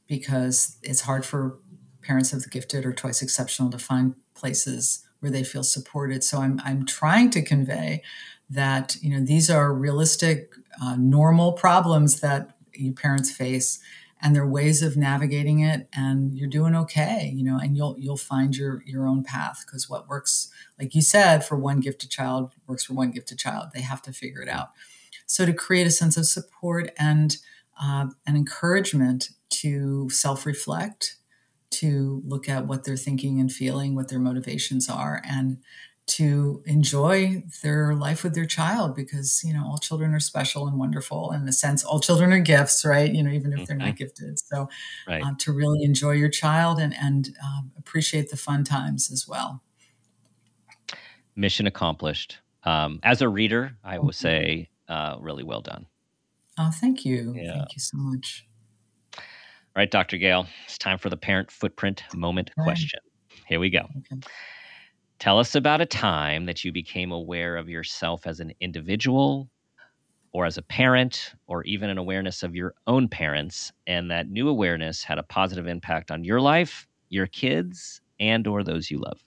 because 0.07 0.77
it's 0.81 1.01
hard 1.01 1.25
for 1.25 1.59
parents 2.01 2.33
of 2.33 2.43
the 2.43 2.49
gifted 2.49 2.85
or 2.85 2.93
twice 2.93 3.21
exceptional 3.21 3.69
to 3.69 3.77
find 3.77 4.15
places 4.33 5.05
where 5.19 5.31
they 5.31 5.43
feel 5.43 5.63
supported. 5.63 6.23
So 6.23 6.39
I'm 6.39 6.61
I'm 6.63 6.85
trying 6.85 7.29
to 7.31 7.41
convey 7.41 8.03
that 8.49 8.97
you 9.01 9.09
know 9.09 9.23
these 9.23 9.49
are 9.49 9.73
realistic, 9.73 10.53
uh, 10.81 10.95
normal 10.97 11.53
problems 11.53 12.21
that 12.21 12.55
you 12.73 12.93
parents 12.93 13.31
face, 13.31 13.79
and 14.21 14.35
there 14.35 14.43
are 14.43 14.49
ways 14.49 14.81
of 14.81 14.97
navigating 14.97 15.59
it, 15.59 15.87
and 15.93 16.37
you're 16.37 16.49
doing 16.49 16.75
okay. 16.75 17.31
You 17.33 17.43
know, 17.43 17.57
and 17.57 17.75
you'll 17.75 17.95
you'll 17.99 18.17
find 18.17 18.55
your 18.55 18.83
your 18.85 19.07
own 19.07 19.23
path 19.23 19.63
because 19.65 19.89
what 19.89 20.07
works, 20.07 20.51
like 20.79 20.95
you 20.95 21.01
said, 21.01 21.45
for 21.45 21.57
one 21.57 21.79
gifted 21.79 22.09
child 22.09 22.51
works 22.67 22.85
for 22.85 22.93
one 22.93 23.11
gifted 23.11 23.39
child. 23.39 23.69
They 23.73 23.81
have 23.81 24.01
to 24.03 24.13
figure 24.13 24.41
it 24.41 24.49
out. 24.49 24.69
So 25.25 25.45
to 25.45 25.53
create 25.53 25.85
a 25.85 25.91
sense 25.91 26.17
of 26.17 26.25
support 26.25 26.91
and 26.97 27.37
uh, 27.79 28.07
an 28.25 28.35
encouragement 28.35 29.29
to 29.49 30.09
self 30.09 30.45
reflect 30.45 31.15
to 31.71 32.21
look 32.25 32.49
at 32.49 32.65
what 32.65 32.83
they're 32.83 32.97
thinking 32.97 33.39
and 33.39 33.51
feeling, 33.51 33.95
what 33.95 34.09
their 34.09 34.19
motivations 34.19 34.89
are, 34.89 35.21
and 35.27 35.57
to 36.07 36.63
enjoy 36.65 37.43
their 37.61 37.93
life 37.93 38.23
with 38.23 38.33
their 38.33 38.45
child 38.45 38.95
because 38.95 39.43
you 39.43 39.53
know 39.53 39.63
all 39.63 39.77
children 39.77 40.11
are 40.13 40.19
special 40.19 40.67
and 40.67 40.79
wonderful 40.79 41.31
in 41.31 41.45
the 41.45 41.53
sense 41.53 41.83
all 41.83 41.99
children 41.99 42.33
are 42.33 42.39
gifts 42.39 42.83
right? 42.83 43.13
You 43.13 43.21
know 43.21 43.29
even 43.29 43.53
if 43.53 43.67
they're 43.67 43.77
not 43.77 43.89
mm-hmm. 43.89 43.95
gifted. 43.95 44.39
So 44.39 44.69
right. 45.07 45.23
uh, 45.23 45.33
to 45.37 45.53
really 45.53 45.83
enjoy 45.83 46.11
your 46.11 46.29
child 46.29 46.79
and 46.79 46.95
and 46.95 47.29
um, 47.43 47.71
appreciate 47.77 48.31
the 48.31 48.37
fun 48.37 48.63
times 48.63 49.11
as 49.11 49.27
well. 49.27 49.61
Mission 51.35 51.67
accomplished. 51.67 52.39
Um, 52.63 52.99
as 53.03 53.21
a 53.21 53.29
reader 53.29 53.77
i 53.85 53.99
will 53.99 54.11
say 54.11 54.69
uh, 54.89 55.15
really 55.19 55.43
well 55.43 55.61
done. 55.61 55.85
Oh 56.57 56.71
thank 56.71 57.05
you. 57.05 57.33
Yeah. 57.35 57.53
thank 57.53 57.75
you 57.75 57.79
so 57.79 57.97
much 57.97 58.48
all 59.75 59.81
right, 59.81 59.91
Dr. 59.91 60.17
Gail, 60.17 60.47
it's 60.65 60.77
time 60.77 60.97
for 60.97 61.09
the 61.09 61.17
parent 61.17 61.51
footprint 61.51 62.03
moment 62.15 62.51
question. 62.55 62.99
Here 63.47 63.59
we 63.59 63.69
go. 63.69 63.87
Okay. 64.11 64.21
Tell 65.19 65.37
us 65.37 65.53
about 65.53 65.79
a 65.79 65.85
time 65.85 66.45
that 66.45 66.63
you 66.63 66.71
became 66.71 67.11
aware 67.11 67.55
of 67.55 67.69
yourself 67.69 68.25
as 68.25 68.39
an 68.39 68.53
individual 68.61 69.49
or 70.31 70.45
as 70.45 70.57
a 70.57 70.61
parent 70.61 71.33
or 71.47 71.63
even 71.63 71.89
an 71.89 71.97
awareness 71.97 72.41
of 72.41 72.55
your 72.55 72.73
own 72.87 73.07
parents 73.07 73.71
and 73.85 74.09
that 74.09 74.29
new 74.29 74.47
awareness 74.47 75.03
had 75.03 75.17
a 75.17 75.23
positive 75.23 75.67
impact 75.67 76.09
on 76.09 76.23
your 76.23 76.39
life, 76.39 76.87
your 77.09 77.27
kids, 77.27 78.01
and 78.19 78.47
or 78.47 78.63
those 78.63 78.89
you 78.89 78.99
love. 78.99 79.23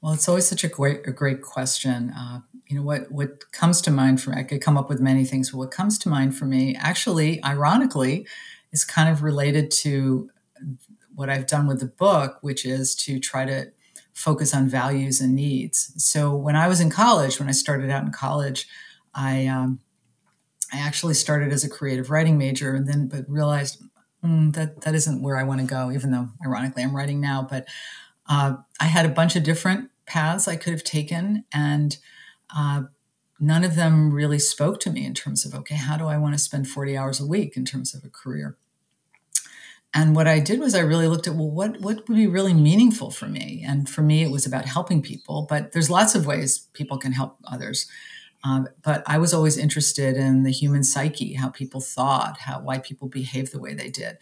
Well, 0.00 0.12
it's 0.12 0.28
always 0.28 0.46
such 0.46 0.62
a 0.62 0.68
great, 0.68 1.06
a 1.06 1.12
great 1.12 1.42
question. 1.42 2.10
Uh, 2.10 2.40
you 2.68 2.76
know 2.76 2.82
what 2.82 3.10
what 3.10 3.50
comes 3.50 3.80
to 3.82 3.90
mind 3.90 4.20
for 4.20 4.30
me, 4.30 4.36
I 4.38 4.42
could 4.44 4.60
come 4.60 4.76
up 4.76 4.88
with 4.88 5.00
many 5.00 5.24
things, 5.24 5.50
but 5.50 5.58
what 5.58 5.70
comes 5.70 5.98
to 6.00 6.08
mind 6.08 6.36
for 6.36 6.44
me, 6.44 6.76
actually, 6.76 7.42
ironically, 7.42 8.26
is 8.72 8.84
kind 8.84 9.08
of 9.08 9.22
related 9.22 9.70
to 9.70 10.30
what 11.14 11.28
I've 11.28 11.46
done 11.46 11.66
with 11.66 11.80
the 11.80 11.86
book, 11.86 12.38
which 12.42 12.64
is 12.64 12.94
to 12.96 13.18
try 13.18 13.44
to 13.44 13.72
focus 14.12 14.54
on 14.54 14.68
values 14.68 15.20
and 15.20 15.34
needs. 15.34 15.92
So 15.96 16.34
when 16.34 16.56
I 16.56 16.68
was 16.68 16.80
in 16.80 16.90
college, 16.90 17.38
when 17.38 17.48
I 17.48 17.52
started 17.52 17.90
out 17.90 18.04
in 18.04 18.10
college, 18.10 18.68
I 19.14 19.46
um, 19.46 19.80
I 20.72 20.78
actually 20.78 21.14
started 21.14 21.52
as 21.52 21.64
a 21.64 21.68
creative 21.68 22.10
writing 22.10 22.36
major, 22.36 22.74
and 22.74 22.86
then 22.86 23.08
but 23.08 23.28
realized 23.28 23.82
mm, 24.24 24.52
that 24.54 24.82
that 24.82 24.94
isn't 24.94 25.22
where 25.22 25.38
I 25.38 25.44
want 25.44 25.60
to 25.60 25.66
go. 25.66 25.90
Even 25.90 26.10
though, 26.10 26.28
ironically, 26.44 26.82
I'm 26.82 26.94
writing 26.94 27.20
now, 27.20 27.46
but 27.48 27.68
uh, 28.28 28.56
I 28.80 28.84
had 28.84 29.06
a 29.06 29.10
bunch 29.10 29.36
of 29.36 29.44
different 29.44 29.90
paths 30.04 30.48
I 30.48 30.56
could 30.56 30.72
have 30.72 30.84
taken, 30.84 31.44
and 31.52 31.96
uh, 32.54 32.82
none 33.40 33.64
of 33.64 33.76
them 33.76 34.10
really 34.12 34.38
spoke 34.38 34.80
to 34.80 34.90
me 34.90 35.04
in 35.04 35.14
terms 35.14 35.44
of 35.44 35.54
okay 35.54 35.76
how 35.76 35.96
do 35.96 36.06
i 36.06 36.18
want 36.18 36.34
to 36.34 36.38
spend 36.38 36.68
40 36.68 36.96
hours 36.96 37.20
a 37.20 37.26
week 37.26 37.56
in 37.56 37.64
terms 37.64 37.94
of 37.94 38.04
a 38.04 38.08
career? 38.10 38.56
And 39.94 40.14
what 40.14 40.26
i 40.28 40.38
did 40.38 40.60
was 40.60 40.74
i 40.74 40.80
really 40.80 41.08
looked 41.08 41.26
at 41.26 41.34
well 41.34 41.50
what 41.50 41.80
what 41.80 42.08
would 42.08 42.16
be 42.16 42.26
really 42.26 42.54
meaningful 42.54 43.10
for 43.10 43.26
me? 43.26 43.64
And 43.66 43.88
for 43.88 44.02
me 44.02 44.22
it 44.22 44.30
was 44.30 44.46
about 44.46 44.66
helping 44.66 45.02
people 45.02 45.46
but 45.48 45.72
there's 45.72 45.90
lots 45.90 46.14
of 46.14 46.26
ways 46.26 46.66
people 46.72 46.98
can 46.98 47.12
help 47.12 47.36
others. 47.44 47.86
Um, 48.44 48.68
but 48.82 49.02
i 49.06 49.18
was 49.18 49.34
always 49.34 49.58
interested 49.58 50.16
in 50.16 50.44
the 50.44 50.52
human 50.52 50.84
psyche 50.84 51.34
how 51.34 51.48
people 51.48 51.80
thought 51.80 52.38
how 52.38 52.60
why 52.60 52.78
people 52.78 53.08
behaved 53.08 53.52
the 53.52 53.60
way 53.60 53.74
they 53.74 53.90
did. 53.90 54.18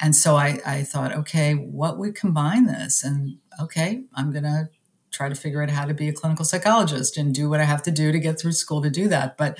And 0.00 0.14
so 0.14 0.36
I, 0.36 0.60
I 0.64 0.84
thought 0.84 1.14
okay 1.14 1.54
what 1.54 1.98
would 1.98 2.14
combine 2.14 2.66
this? 2.66 3.04
And 3.04 3.38
okay 3.60 4.04
i'm 4.14 4.30
going 4.30 4.44
to 4.44 4.68
try 5.18 5.28
to 5.28 5.34
figure 5.34 5.60
out 5.60 5.70
how 5.70 5.84
to 5.84 5.94
be 5.94 6.08
a 6.08 6.12
clinical 6.12 6.44
psychologist 6.44 7.16
and 7.16 7.34
do 7.34 7.50
what 7.50 7.58
I 7.60 7.64
have 7.64 7.82
to 7.82 7.90
do 7.90 8.12
to 8.12 8.20
get 8.20 8.40
through 8.40 8.52
school 8.52 8.80
to 8.82 8.88
do 8.88 9.08
that. 9.08 9.36
But 9.36 9.58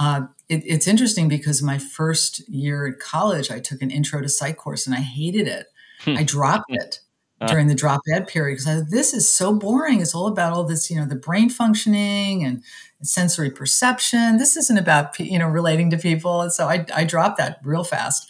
uh, 0.00 0.22
it, 0.48 0.64
it's 0.66 0.88
interesting 0.88 1.28
because 1.28 1.62
my 1.62 1.78
first 1.78 2.46
year 2.48 2.88
at 2.88 2.98
college, 2.98 3.48
I 3.48 3.60
took 3.60 3.82
an 3.82 3.92
intro 3.92 4.20
to 4.20 4.28
psych 4.28 4.56
course 4.56 4.84
and 4.84 4.96
I 4.96 5.00
hated 5.00 5.46
it. 5.46 5.68
Hmm. 6.00 6.16
I 6.16 6.24
dropped 6.24 6.70
it 6.70 7.00
uh. 7.40 7.46
during 7.46 7.68
the 7.68 7.74
drop 7.76 8.00
ed 8.12 8.26
period 8.26 8.56
because 8.56 8.66
I 8.66 8.82
this 8.90 9.14
is 9.14 9.32
so 9.32 9.54
boring. 9.54 10.00
It's 10.00 10.14
all 10.14 10.26
about 10.26 10.52
all 10.52 10.64
this, 10.64 10.90
you 10.90 10.96
know, 10.96 11.06
the 11.06 11.14
brain 11.14 11.50
functioning 11.50 12.42
and 12.44 12.64
sensory 13.00 13.50
perception. 13.50 14.38
This 14.38 14.56
isn't 14.56 14.76
about 14.76 15.18
you 15.20 15.38
know 15.38 15.46
relating 15.46 15.88
to 15.90 15.98
people, 15.98 16.42
and 16.42 16.52
so 16.52 16.68
I, 16.68 16.84
I 16.92 17.04
dropped 17.04 17.38
that 17.38 17.60
real 17.62 17.84
fast. 17.84 18.28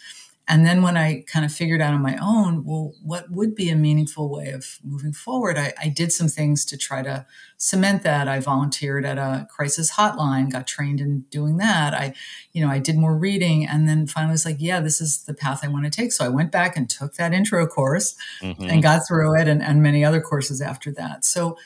And 0.49 0.65
then 0.65 0.81
when 0.81 0.95
I 0.95 1.25
kind 1.27 1.43
of 1.43 1.51
figured 1.51 1.81
out 1.81 1.93
on 1.93 2.01
my 2.01 2.17
own, 2.21 2.63
well, 2.63 2.93
what 3.03 3.29
would 3.29 3.53
be 3.53 3.69
a 3.69 3.75
meaningful 3.75 4.29
way 4.29 4.51
of 4.51 4.79
moving 4.81 5.11
forward? 5.11 5.57
I, 5.57 5.73
I 5.81 5.89
did 5.89 6.13
some 6.13 6.29
things 6.29 6.63
to 6.65 6.77
try 6.77 7.01
to 7.01 7.25
cement 7.57 8.03
that. 8.03 8.29
I 8.29 8.39
volunteered 8.39 9.05
at 9.05 9.17
a 9.17 9.45
crisis 9.49 9.91
hotline, 9.93 10.49
got 10.49 10.65
trained 10.65 11.01
in 11.01 11.25
doing 11.29 11.57
that. 11.57 11.93
I, 11.93 12.13
you 12.53 12.65
know, 12.65 12.71
I 12.71 12.79
did 12.79 12.95
more 12.95 13.17
reading 13.17 13.67
and 13.67 13.89
then 13.89 14.07
finally 14.07 14.31
was 14.31 14.45
like, 14.45 14.57
yeah, 14.59 14.79
this 14.79 15.01
is 15.01 15.25
the 15.25 15.33
path 15.33 15.61
I 15.63 15.67
want 15.67 15.83
to 15.83 15.91
take. 15.91 16.13
So 16.13 16.23
I 16.23 16.29
went 16.29 16.51
back 16.51 16.77
and 16.77 16.89
took 16.89 17.15
that 17.15 17.33
intro 17.33 17.67
course 17.67 18.15
mm-hmm. 18.41 18.69
and 18.69 18.81
got 18.81 19.01
through 19.05 19.37
it 19.37 19.49
and, 19.49 19.61
and 19.61 19.83
many 19.83 20.05
other 20.05 20.21
courses 20.21 20.61
after 20.61 20.91
that. 20.93 21.25
So 21.25 21.57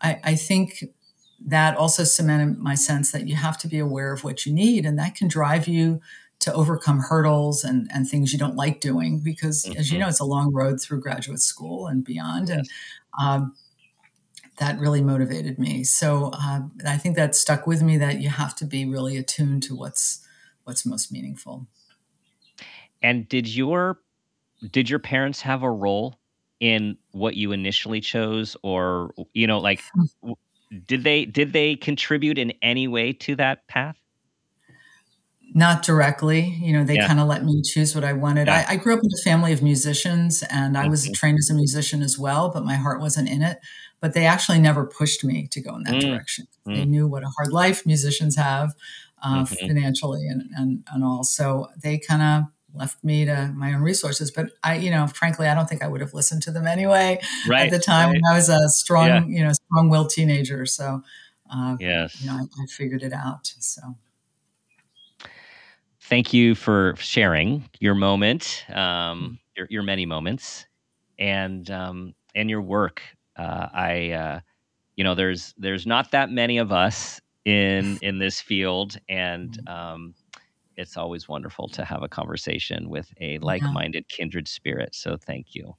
I, 0.00 0.20
I 0.22 0.34
think 0.36 0.84
that 1.44 1.76
also 1.76 2.04
cemented 2.04 2.58
my 2.58 2.74
sense 2.74 3.10
that 3.12 3.26
you 3.26 3.34
have 3.34 3.58
to 3.58 3.68
be 3.68 3.78
aware 3.78 4.12
of 4.12 4.22
what 4.22 4.46
you 4.46 4.52
need 4.52 4.86
and 4.86 4.98
that 4.98 5.14
can 5.14 5.28
drive 5.28 5.66
you 5.66 6.00
to 6.40 6.52
overcome 6.52 7.00
hurdles 7.00 7.64
and, 7.64 7.90
and 7.92 8.08
things 8.08 8.32
you 8.32 8.38
don't 8.38 8.54
like 8.54 8.80
doing 8.80 9.20
because 9.20 9.64
mm-hmm. 9.64 9.78
as 9.78 9.90
you 9.90 9.94
mm-hmm. 9.94 10.02
know 10.02 10.08
it's 10.08 10.20
a 10.20 10.24
long 10.24 10.52
road 10.52 10.80
through 10.80 11.00
graduate 11.00 11.40
school 11.40 11.86
and 11.86 12.04
beyond 12.04 12.48
yes. 12.48 12.58
and 12.58 12.68
um, 13.20 13.54
that 14.58 14.78
really 14.78 15.02
motivated 15.02 15.58
me 15.58 15.84
so 15.84 16.30
uh, 16.34 16.60
i 16.86 16.96
think 16.96 17.16
that 17.16 17.34
stuck 17.34 17.66
with 17.66 17.82
me 17.82 17.96
that 17.96 18.20
you 18.20 18.28
have 18.28 18.54
to 18.54 18.64
be 18.64 18.84
really 18.84 19.16
attuned 19.16 19.62
to 19.62 19.74
what's 19.74 20.26
what's 20.64 20.86
most 20.86 21.12
meaningful 21.12 21.66
and 23.02 23.28
did 23.28 23.48
your 23.48 23.98
did 24.70 24.90
your 24.90 24.98
parents 24.98 25.40
have 25.40 25.62
a 25.62 25.70
role 25.70 26.18
in 26.60 26.96
what 27.12 27.36
you 27.36 27.52
initially 27.52 28.00
chose 28.00 28.56
or 28.62 29.12
you 29.32 29.46
know 29.46 29.58
like 29.58 29.80
hmm. 30.22 30.32
did 30.86 31.04
they 31.04 31.24
did 31.24 31.52
they 31.52 31.76
contribute 31.76 32.38
in 32.38 32.52
any 32.62 32.88
way 32.88 33.12
to 33.12 33.36
that 33.36 33.66
path 33.68 33.97
not 35.54 35.82
directly. 35.82 36.40
You 36.60 36.72
know, 36.72 36.84
they 36.84 36.96
yeah. 36.96 37.06
kind 37.06 37.20
of 37.20 37.26
let 37.26 37.44
me 37.44 37.62
choose 37.62 37.94
what 37.94 38.04
I 38.04 38.12
wanted. 38.12 38.48
Yeah. 38.48 38.66
I, 38.68 38.74
I, 38.74 38.76
grew 38.76 38.94
up 38.94 39.00
in 39.02 39.10
a 39.12 39.22
family 39.22 39.52
of 39.52 39.62
musicians 39.62 40.42
and 40.50 40.76
I 40.76 40.88
was 40.88 41.04
mm-hmm. 41.04 41.12
trained 41.12 41.38
as 41.38 41.50
a 41.50 41.54
musician 41.54 42.02
as 42.02 42.18
well, 42.18 42.50
but 42.50 42.64
my 42.64 42.74
heart 42.74 43.00
wasn't 43.00 43.28
in 43.28 43.42
it. 43.42 43.58
But 44.00 44.14
they 44.14 44.26
actually 44.26 44.60
never 44.60 44.86
pushed 44.86 45.24
me 45.24 45.48
to 45.48 45.60
go 45.60 45.74
in 45.74 45.82
that 45.84 45.94
mm. 45.94 46.00
direction. 46.02 46.46
Mm. 46.66 46.76
They 46.76 46.84
knew 46.84 47.08
what 47.08 47.24
a 47.24 47.30
hard 47.36 47.52
life 47.52 47.84
musicians 47.84 48.36
have 48.36 48.74
uh, 49.22 49.42
mm-hmm. 49.42 49.66
financially 49.66 50.28
and, 50.28 50.42
and, 50.56 50.84
and 50.92 51.02
all. 51.02 51.24
So 51.24 51.68
they 51.82 51.98
kind 51.98 52.22
of 52.22 52.50
left 52.74 53.02
me 53.02 53.24
to 53.24 53.52
my 53.56 53.72
own 53.72 53.80
resources. 53.80 54.30
But 54.30 54.50
I, 54.62 54.76
you 54.76 54.90
know, 54.90 55.08
frankly, 55.08 55.48
I 55.48 55.54
don't 55.54 55.68
think 55.68 55.82
I 55.82 55.88
would 55.88 56.00
have 56.00 56.14
listened 56.14 56.42
to 56.42 56.52
them 56.52 56.66
anyway 56.66 57.20
right. 57.48 57.66
at 57.66 57.70
the 57.70 57.78
time 57.78 58.10
right. 58.10 58.20
when 58.22 58.32
I 58.32 58.36
was 58.36 58.48
a 58.48 58.68
strong, 58.68 59.08
yeah. 59.08 59.24
you 59.26 59.42
know, 59.42 59.52
strong 59.52 59.88
willed 59.88 60.10
teenager. 60.10 60.64
So, 60.66 61.02
uh, 61.52 61.76
yes. 61.80 62.20
you 62.20 62.28
know, 62.28 62.34
I, 62.34 62.42
I 62.42 62.66
figured 62.66 63.02
it 63.02 63.12
out. 63.12 63.52
So 63.58 63.96
thank 66.08 66.32
you 66.32 66.54
for 66.54 66.94
sharing 66.96 67.68
your 67.80 67.94
moment, 67.94 68.64
um, 68.70 68.74
mm-hmm. 68.76 69.34
your, 69.56 69.66
your 69.70 69.82
many 69.82 70.06
moments, 70.06 70.66
and 71.18 71.70
um, 71.70 72.14
and 72.34 72.48
your 72.48 72.62
work. 72.62 73.02
Uh, 73.36 73.68
I, 73.72 74.10
uh, 74.10 74.40
you 74.96 75.04
know, 75.04 75.14
there's 75.14 75.54
there's 75.58 75.86
not 75.86 76.10
that 76.12 76.30
many 76.30 76.58
of 76.58 76.72
us 76.72 77.20
in 77.44 77.98
in 78.02 78.18
this 78.18 78.40
field, 78.40 78.96
and 79.08 79.50
mm-hmm. 79.50 79.68
um, 79.68 80.14
it's 80.76 80.96
always 80.96 81.28
wonderful 81.28 81.68
to 81.68 81.84
have 81.84 82.02
a 82.02 82.08
conversation 82.08 82.88
with 82.88 83.12
a 83.20 83.38
like-minded, 83.38 84.08
kindred 84.08 84.46
spirit. 84.46 84.94
So 84.94 85.16
thank 85.16 85.54
you. 85.54 85.74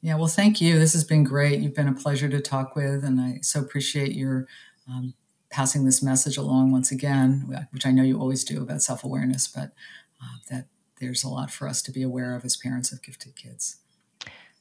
Yeah, 0.00 0.14
well, 0.14 0.28
thank 0.28 0.60
you. 0.60 0.78
This 0.78 0.92
has 0.92 1.02
been 1.02 1.24
great. 1.24 1.58
You've 1.60 1.74
been 1.74 1.88
a 1.88 1.92
pleasure 1.92 2.28
to 2.28 2.40
talk 2.40 2.76
with, 2.76 3.02
and 3.02 3.20
I 3.20 3.40
so 3.42 3.60
appreciate 3.60 4.12
your 4.12 4.46
um, 4.88 5.14
passing 5.50 5.84
this 5.84 6.02
message 6.02 6.36
along 6.36 6.72
once 6.72 6.90
again, 6.90 7.66
which 7.70 7.86
I 7.86 7.90
know 7.90 8.02
you 8.02 8.20
always 8.20 8.44
do 8.44 8.62
about 8.62 8.82
self 8.82 9.04
awareness, 9.04 9.46
but 9.48 9.72
uh, 10.22 10.38
that 10.50 10.66
there's 11.00 11.24
a 11.24 11.28
lot 11.28 11.50
for 11.50 11.68
us 11.68 11.82
to 11.82 11.92
be 11.92 12.02
aware 12.02 12.34
of 12.34 12.44
as 12.44 12.56
parents 12.56 12.92
of 12.92 13.02
gifted 13.02 13.36
kids. 13.36 13.78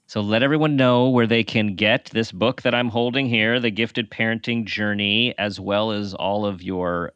So 0.10 0.22
let 0.22 0.42
everyone 0.42 0.78
know 0.78 1.10
where 1.10 1.28
they 1.28 1.44
can 1.44 1.76
get 1.76 2.06
this 2.14 2.32
book 2.32 2.62
that 2.62 2.74
I'm 2.74 2.88
holding 2.88 3.28
here, 3.28 3.60
The 3.60 3.72
Gifted 3.72 4.10
Parenting 4.10 4.64
Journey, 4.64 5.38
as 5.38 5.60
well 5.60 5.92
as 5.92 6.14
all 6.14 6.46
of 6.46 6.62
your 6.62 7.12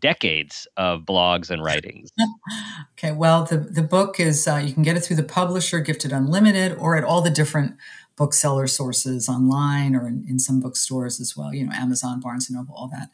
decades 0.00 0.66
of 0.76 1.02
blogs 1.02 1.50
and 1.50 1.62
writings. 1.62 2.10
okay, 2.98 3.12
well, 3.12 3.44
the, 3.44 3.58
the 3.58 3.82
book 3.82 4.18
is, 4.18 4.48
uh, 4.48 4.56
you 4.56 4.72
can 4.72 4.82
get 4.82 4.96
it 4.96 5.00
through 5.00 5.16
the 5.16 5.22
publisher, 5.22 5.78
Gifted 5.78 6.12
Unlimited, 6.12 6.76
or 6.78 6.96
at 6.96 7.04
all 7.04 7.20
the 7.20 7.30
different 7.30 7.76
bookseller 8.16 8.66
sources 8.66 9.28
online 9.28 9.94
or 9.94 10.06
in, 10.06 10.24
in 10.28 10.38
some 10.38 10.60
bookstores 10.60 11.20
as 11.20 11.36
well, 11.36 11.54
you 11.54 11.64
know, 11.64 11.72
Amazon, 11.72 12.20
Barnes 12.20 12.48
and 12.48 12.56
Noble, 12.56 12.74
all 12.74 12.88
that. 12.88 13.10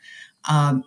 Um, 0.49 0.85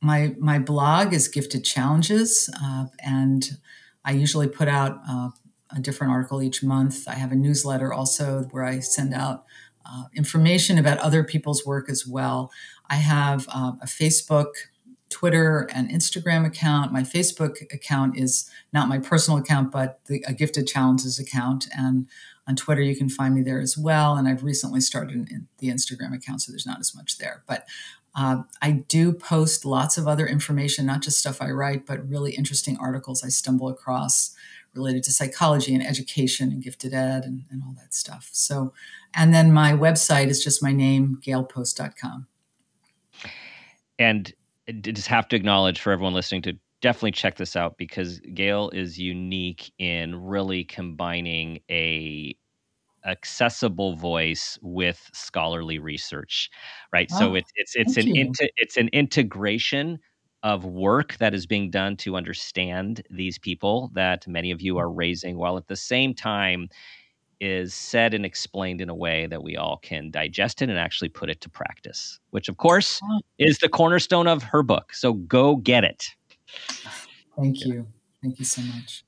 my, 0.00 0.34
my 0.38 0.58
blog 0.58 1.12
is 1.12 1.28
Gifted 1.28 1.64
Challenges, 1.64 2.50
uh, 2.62 2.86
and 3.00 3.58
I 4.04 4.12
usually 4.12 4.48
put 4.48 4.68
out 4.68 5.00
uh, 5.08 5.30
a 5.74 5.80
different 5.80 6.12
article 6.12 6.42
each 6.42 6.62
month. 6.62 7.08
I 7.08 7.14
have 7.14 7.32
a 7.32 7.36
newsletter 7.36 7.92
also 7.92 8.42
where 8.50 8.64
I 8.64 8.80
send 8.80 9.14
out 9.14 9.44
uh, 9.84 10.04
information 10.14 10.78
about 10.78 10.98
other 10.98 11.24
people's 11.24 11.64
work 11.64 11.88
as 11.88 12.06
well. 12.06 12.50
I 12.88 12.96
have 12.96 13.46
uh, 13.48 13.72
a 13.80 13.86
Facebook 13.86 14.52
Twitter 15.08 15.68
and 15.72 15.88
Instagram 15.90 16.44
account. 16.44 16.92
My 16.92 17.02
Facebook 17.02 17.62
account 17.72 18.18
is 18.18 18.50
not 18.72 18.88
my 18.88 18.98
personal 18.98 19.38
account, 19.38 19.70
but 19.70 20.00
the 20.06 20.24
a 20.26 20.32
Gifted 20.32 20.66
Challenges 20.66 21.18
account. 21.18 21.68
And 21.76 22.08
on 22.48 22.56
Twitter, 22.56 22.82
you 22.82 22.96
can 22.96 23.08
find 23.08 23.34
me 23.34 23.42
there 23.42 23.60
as 23.60 23.76
well. 23.76 24.16
And 24.16 24.28
I've 24.28 24.44
recently 24.44 24.80
started 24.80 25.46
the 25.58 25.68
Instagram 25.68 26.14
account, 26.14 26.42
so 26.42 26.52
there's 26.52 26.66
not 26.66 26.80
as 26.80 26.94
much 26.94 27.18
there. 27.18 27.42
But 27.46 27.66
uh, 28.14 28.42
I 28.62 28.70
do 28.70 29.12
post 29.12 29.64
lots 29.64 29.98
of 29.98 30.08
other 30.08 30.26
information, 30.26 30.86
not 30.86 31.02
just 31.02 31.18
stuff 31.18 31.42
I 31.42 31.50
write, 31.50 31.86
but 31.86 32.08
really 32.08 32.32
interesting 32.32 32.78
articles 32.80 33.22
I 33.22 33.28
stumble 33.28 33.68
across 33.68 34.34
related 34.74 35.02
to 35.04 35.12
psychology 35.12 35.74
and 35.74 35.84
education 35.84 36.50
and 36.50 36.62
gifted 36.62 36.94
ed 36.94 37.24
and, 37.24 37.44
and 37.50 37.62
all 37.62 37.74
that 37.78 37.94
stuff. 37.94 38.28
So, 38.32 38.72
and 39.14 39.34
then 39.34 39.52
my 39.52 39.72
website 39.72 40.28
is 40.28 40.42
just 40.42 40.62
my 40.62 40.72
name, 40.72 41.18
gailpost.com. 41.22 42.26
And 43.98 44.32
I 44.68 44.72
just 44.72 45.08
have 45.08 45.28
to 45.28 45.36
acknowledge 45.36 45.80
for 45.80 45.92
everyone 45.92 46.14
listening 46.14 46.42
to 46.42 46.58
definitely 46.80 47.12
check 47.12 47.36
this 47.36 47.56
out 47.56 47.78
because 47.78 48.20
Gail 48.34 48.70
is 48.70 48.98
unique 48.98 49.72
in 49.78 50.14
really 50.14 50.64
combining 50.64 51.60
a 51.70 52.36
accessible 53.06 53.94
voice 53.94 54.58
with 54.62 55.08
scholarly 55.12 55.78
research 55.78 56.50
right? 56.92 57.08
Oh, 57.12 57.18
so 57.18 57.30
ah, 57.32 57.34
it's 57.34 57.52
it's 57.54 57.76
it's 57.76 57.96
an 57.96 58.16
into, 58.16 58.48
it's 58.56 58.76
an 58.76 58.88
integration 58.92 59.98
of 60.42 60.64
work 60.64 61.16
that 61.18 61.34
is 61.34 61.46
being 61.46 61.70
done 61.70 61.96
to 61.96 62.16
understand 62.16 63.02
these 63.10 63.38
people 63.38 63.90
that 63.94 64.26
many 64.26 64.50
of 64.50 64.60
you 64.60 64.76
are 64.78 64.86
mm-hmm. 64.86 64.98
raising 64.98 65.36
while 65.38 65.56
at 65.56 65.68
the 65.68 65.76
same 65.76 66.14
time 66.14 66.68
is 67.38 67.74
said 67.74 68.14
and 68.14 68.24
explained 68.24 68.80
in 68.80 68.88
a 68.88 68.94
way 68.94 69.26
that 69.26 69.42
we 69.42 69.56
all 69.56 69.76
can 69.78 70.10
digest 70.10 70.62
it 70.62 70.70
and 70.70 70.78
actually 70.78 71.08
put 71.08 71.28
it 71.28 71.40
to 71.40 71.50
practice 71.50 72.18
which 72.30 72.48
of 72.48 72.56
course 72.56 73.00
oh. 73.04 73.20
is 73.38 73.58
the 73.58 73.68
cornerstone 73.68 74.26
of 74.26 74.42
her 74.42 74.62
book. 74.62 74.92
So 74.94 75.12
go 75.12 75.56
get 75.56 75.84
it 75.84 76.15
Thank 77.36 77.64
you. 77.64 77.86
Thank 78.22 78.38
you 78.38 78.44
so 78.44 78.62
much. 78.62 79.04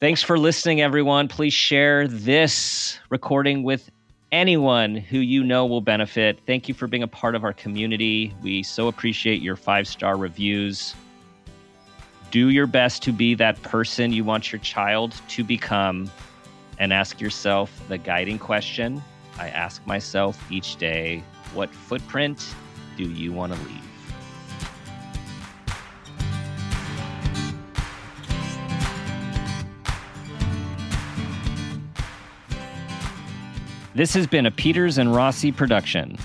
Thanks 0.00 0.22
for 0.22 0.38
listening, 0.38 0.80
everyone. 0.80 1.26
Please 1.26 1.52
share 1.52 2.06
this 2.06 2.98
recording 3.10 3.64
with 3.64 3.90
anyone 4.30 4.94
who 4.94 5.18
you 5.18 5.42
know 5.42 5.66
will 5.66 5.80
benefit. 5.80 6.38
Thank 6.46 6.68
you 6.68 6.74
for 6.74 6.86
being 6.86 7.02
a 7.02 7.08
part 7.08 7.34
of 7.34 7.44
our 7.44 7.52
community. 7.52 8.34
We 8.42 8.62
so 8.62 8.88
appreciate 8.88 9.42
your 9.42 9.56
five 9.56 9.88
star 9.88 10.16
reviews. 10.16 10.94
Do 12.30 12.50
your 12.50 12.66
best 12.66 13.02
to 13.04 13.12
be 13.12 13.34
that 13.36 13.60
person 13.62 14.12
you 14.12 14.22
want 14.22 14.52
your 14.52 14.60
child 14.60 15.14
to 15.28 15.42
become 15.42 16.10
and 16.78 16.92
ask 16.92 17.20
yourself 17.20 17.72
the 17.88 17.98
guiding 17.98 18.38
question 18.38 19.02
I 19.38 19.48
ask 19.48 19.86
myself 19.86 20.50
each 20.50 20.76
day 20.76 21.22
What 21.54 21.70
footprint 21.70 22.54
do 22.96 23.04
you 23.04 23.32
want 23.32 23.52
to 23.52 23.58
leave? 23.60 23.97
This 33.98 34.14
has 34.14 34.28
been 34.28 34.46
a 34.46 34.50
Peters 34.52 34.98
and 34.98 35.12
Rossi 35.12 35.50
production. 35.50 36.16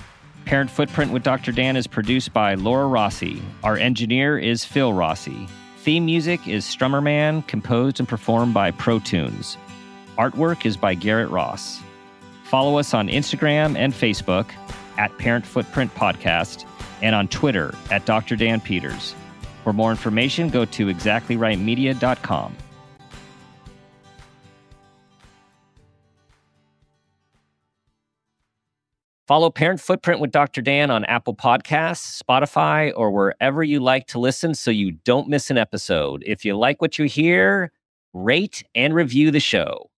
Parent 0.44 0.70
Footprint 0.70 1.10
with 1.10 1.24
Dr. 1.24 1.50
Dan 1.50 1.74
is 1.74 1.88
produced 1.88 2.32
by 2.32 2.54
Laura 2.54 2.86
Rossi. 2.86 3.42
Our 3.64 3.76
engineer 3.76 4.38
is 4.38 4.64
Phil 4.64 4.92
Rossi. 4.92 5.48
Theme 5.78 6.06
music 6.06 6.46
is 6.46 6.64
Strummer 6.64 7.02
Man, 7.02 7.42
composed 7.42 7.98
and 7.98 8.08
performed 8.08 8.54
by 8.54 8.70
Pro 8.70 9.00
Tunes. 9.00 9.56
Artwork 10.16 10.66
is 10.66 10.76
by 10.76 10.94
Garrett 10.94 11.30
Ross. 11.30 11.80
Follow 12.44 12.78
us 12.78 12.94
on 12.94 13.08
Instagram 13.08 13.76
and 13.76 13.92
Facebook 13.92 14.52
at 14.96 15.18
Parent 15.18 15.44
Footprint 15.44 15.92
Podcast 15.96 16.66
and 17.02 17.12
on 17.12 17.26
Twitter 17.26 17.74
at 17.90 18.06
Dr. 18.06 18.36
Dan 18.36 18.60
Peters. 18.60 19.16
For 19.64 19.72
more 19.72 19.90
information, 19.90 20.48
go 20.48 20.64
to 20.64 20.86
exactlyrightmedia.com. 20.86 22.56
Follow 29.26 29.48
Parent 29.48 29.80
Footprint 29.80 30.20
with 30.20 30.32
Dr. 30.32 30.60
Dan 30.60 30.90
on 30.90 31.06
Apple 31.06 31.34
Podcasts, 31.34 32.22
Spotify, 32.22 32.92
or 32.94 33.10
wherever 33.10 33.62
you 33.62 33.80
like 33.80 34.06
to 34.08 34.18
listen 34.18 34.54
so 34.54 34.70
you 34.70 34.90
don't 34.90 35.28
miss 35.28 35.50
an 35.50 35.56
episode. 35.56 36.22
If 36.26 36.44
you 36.44 36.54
like 36.58 36.82
what 36.82 36.98
you 36.98 37.06
hear, 37.06 37.72
rate 38.12 38.62
and 38.74 38.94
review 38.94 39.30
the 39.30 39.40
show. 39.40 39.90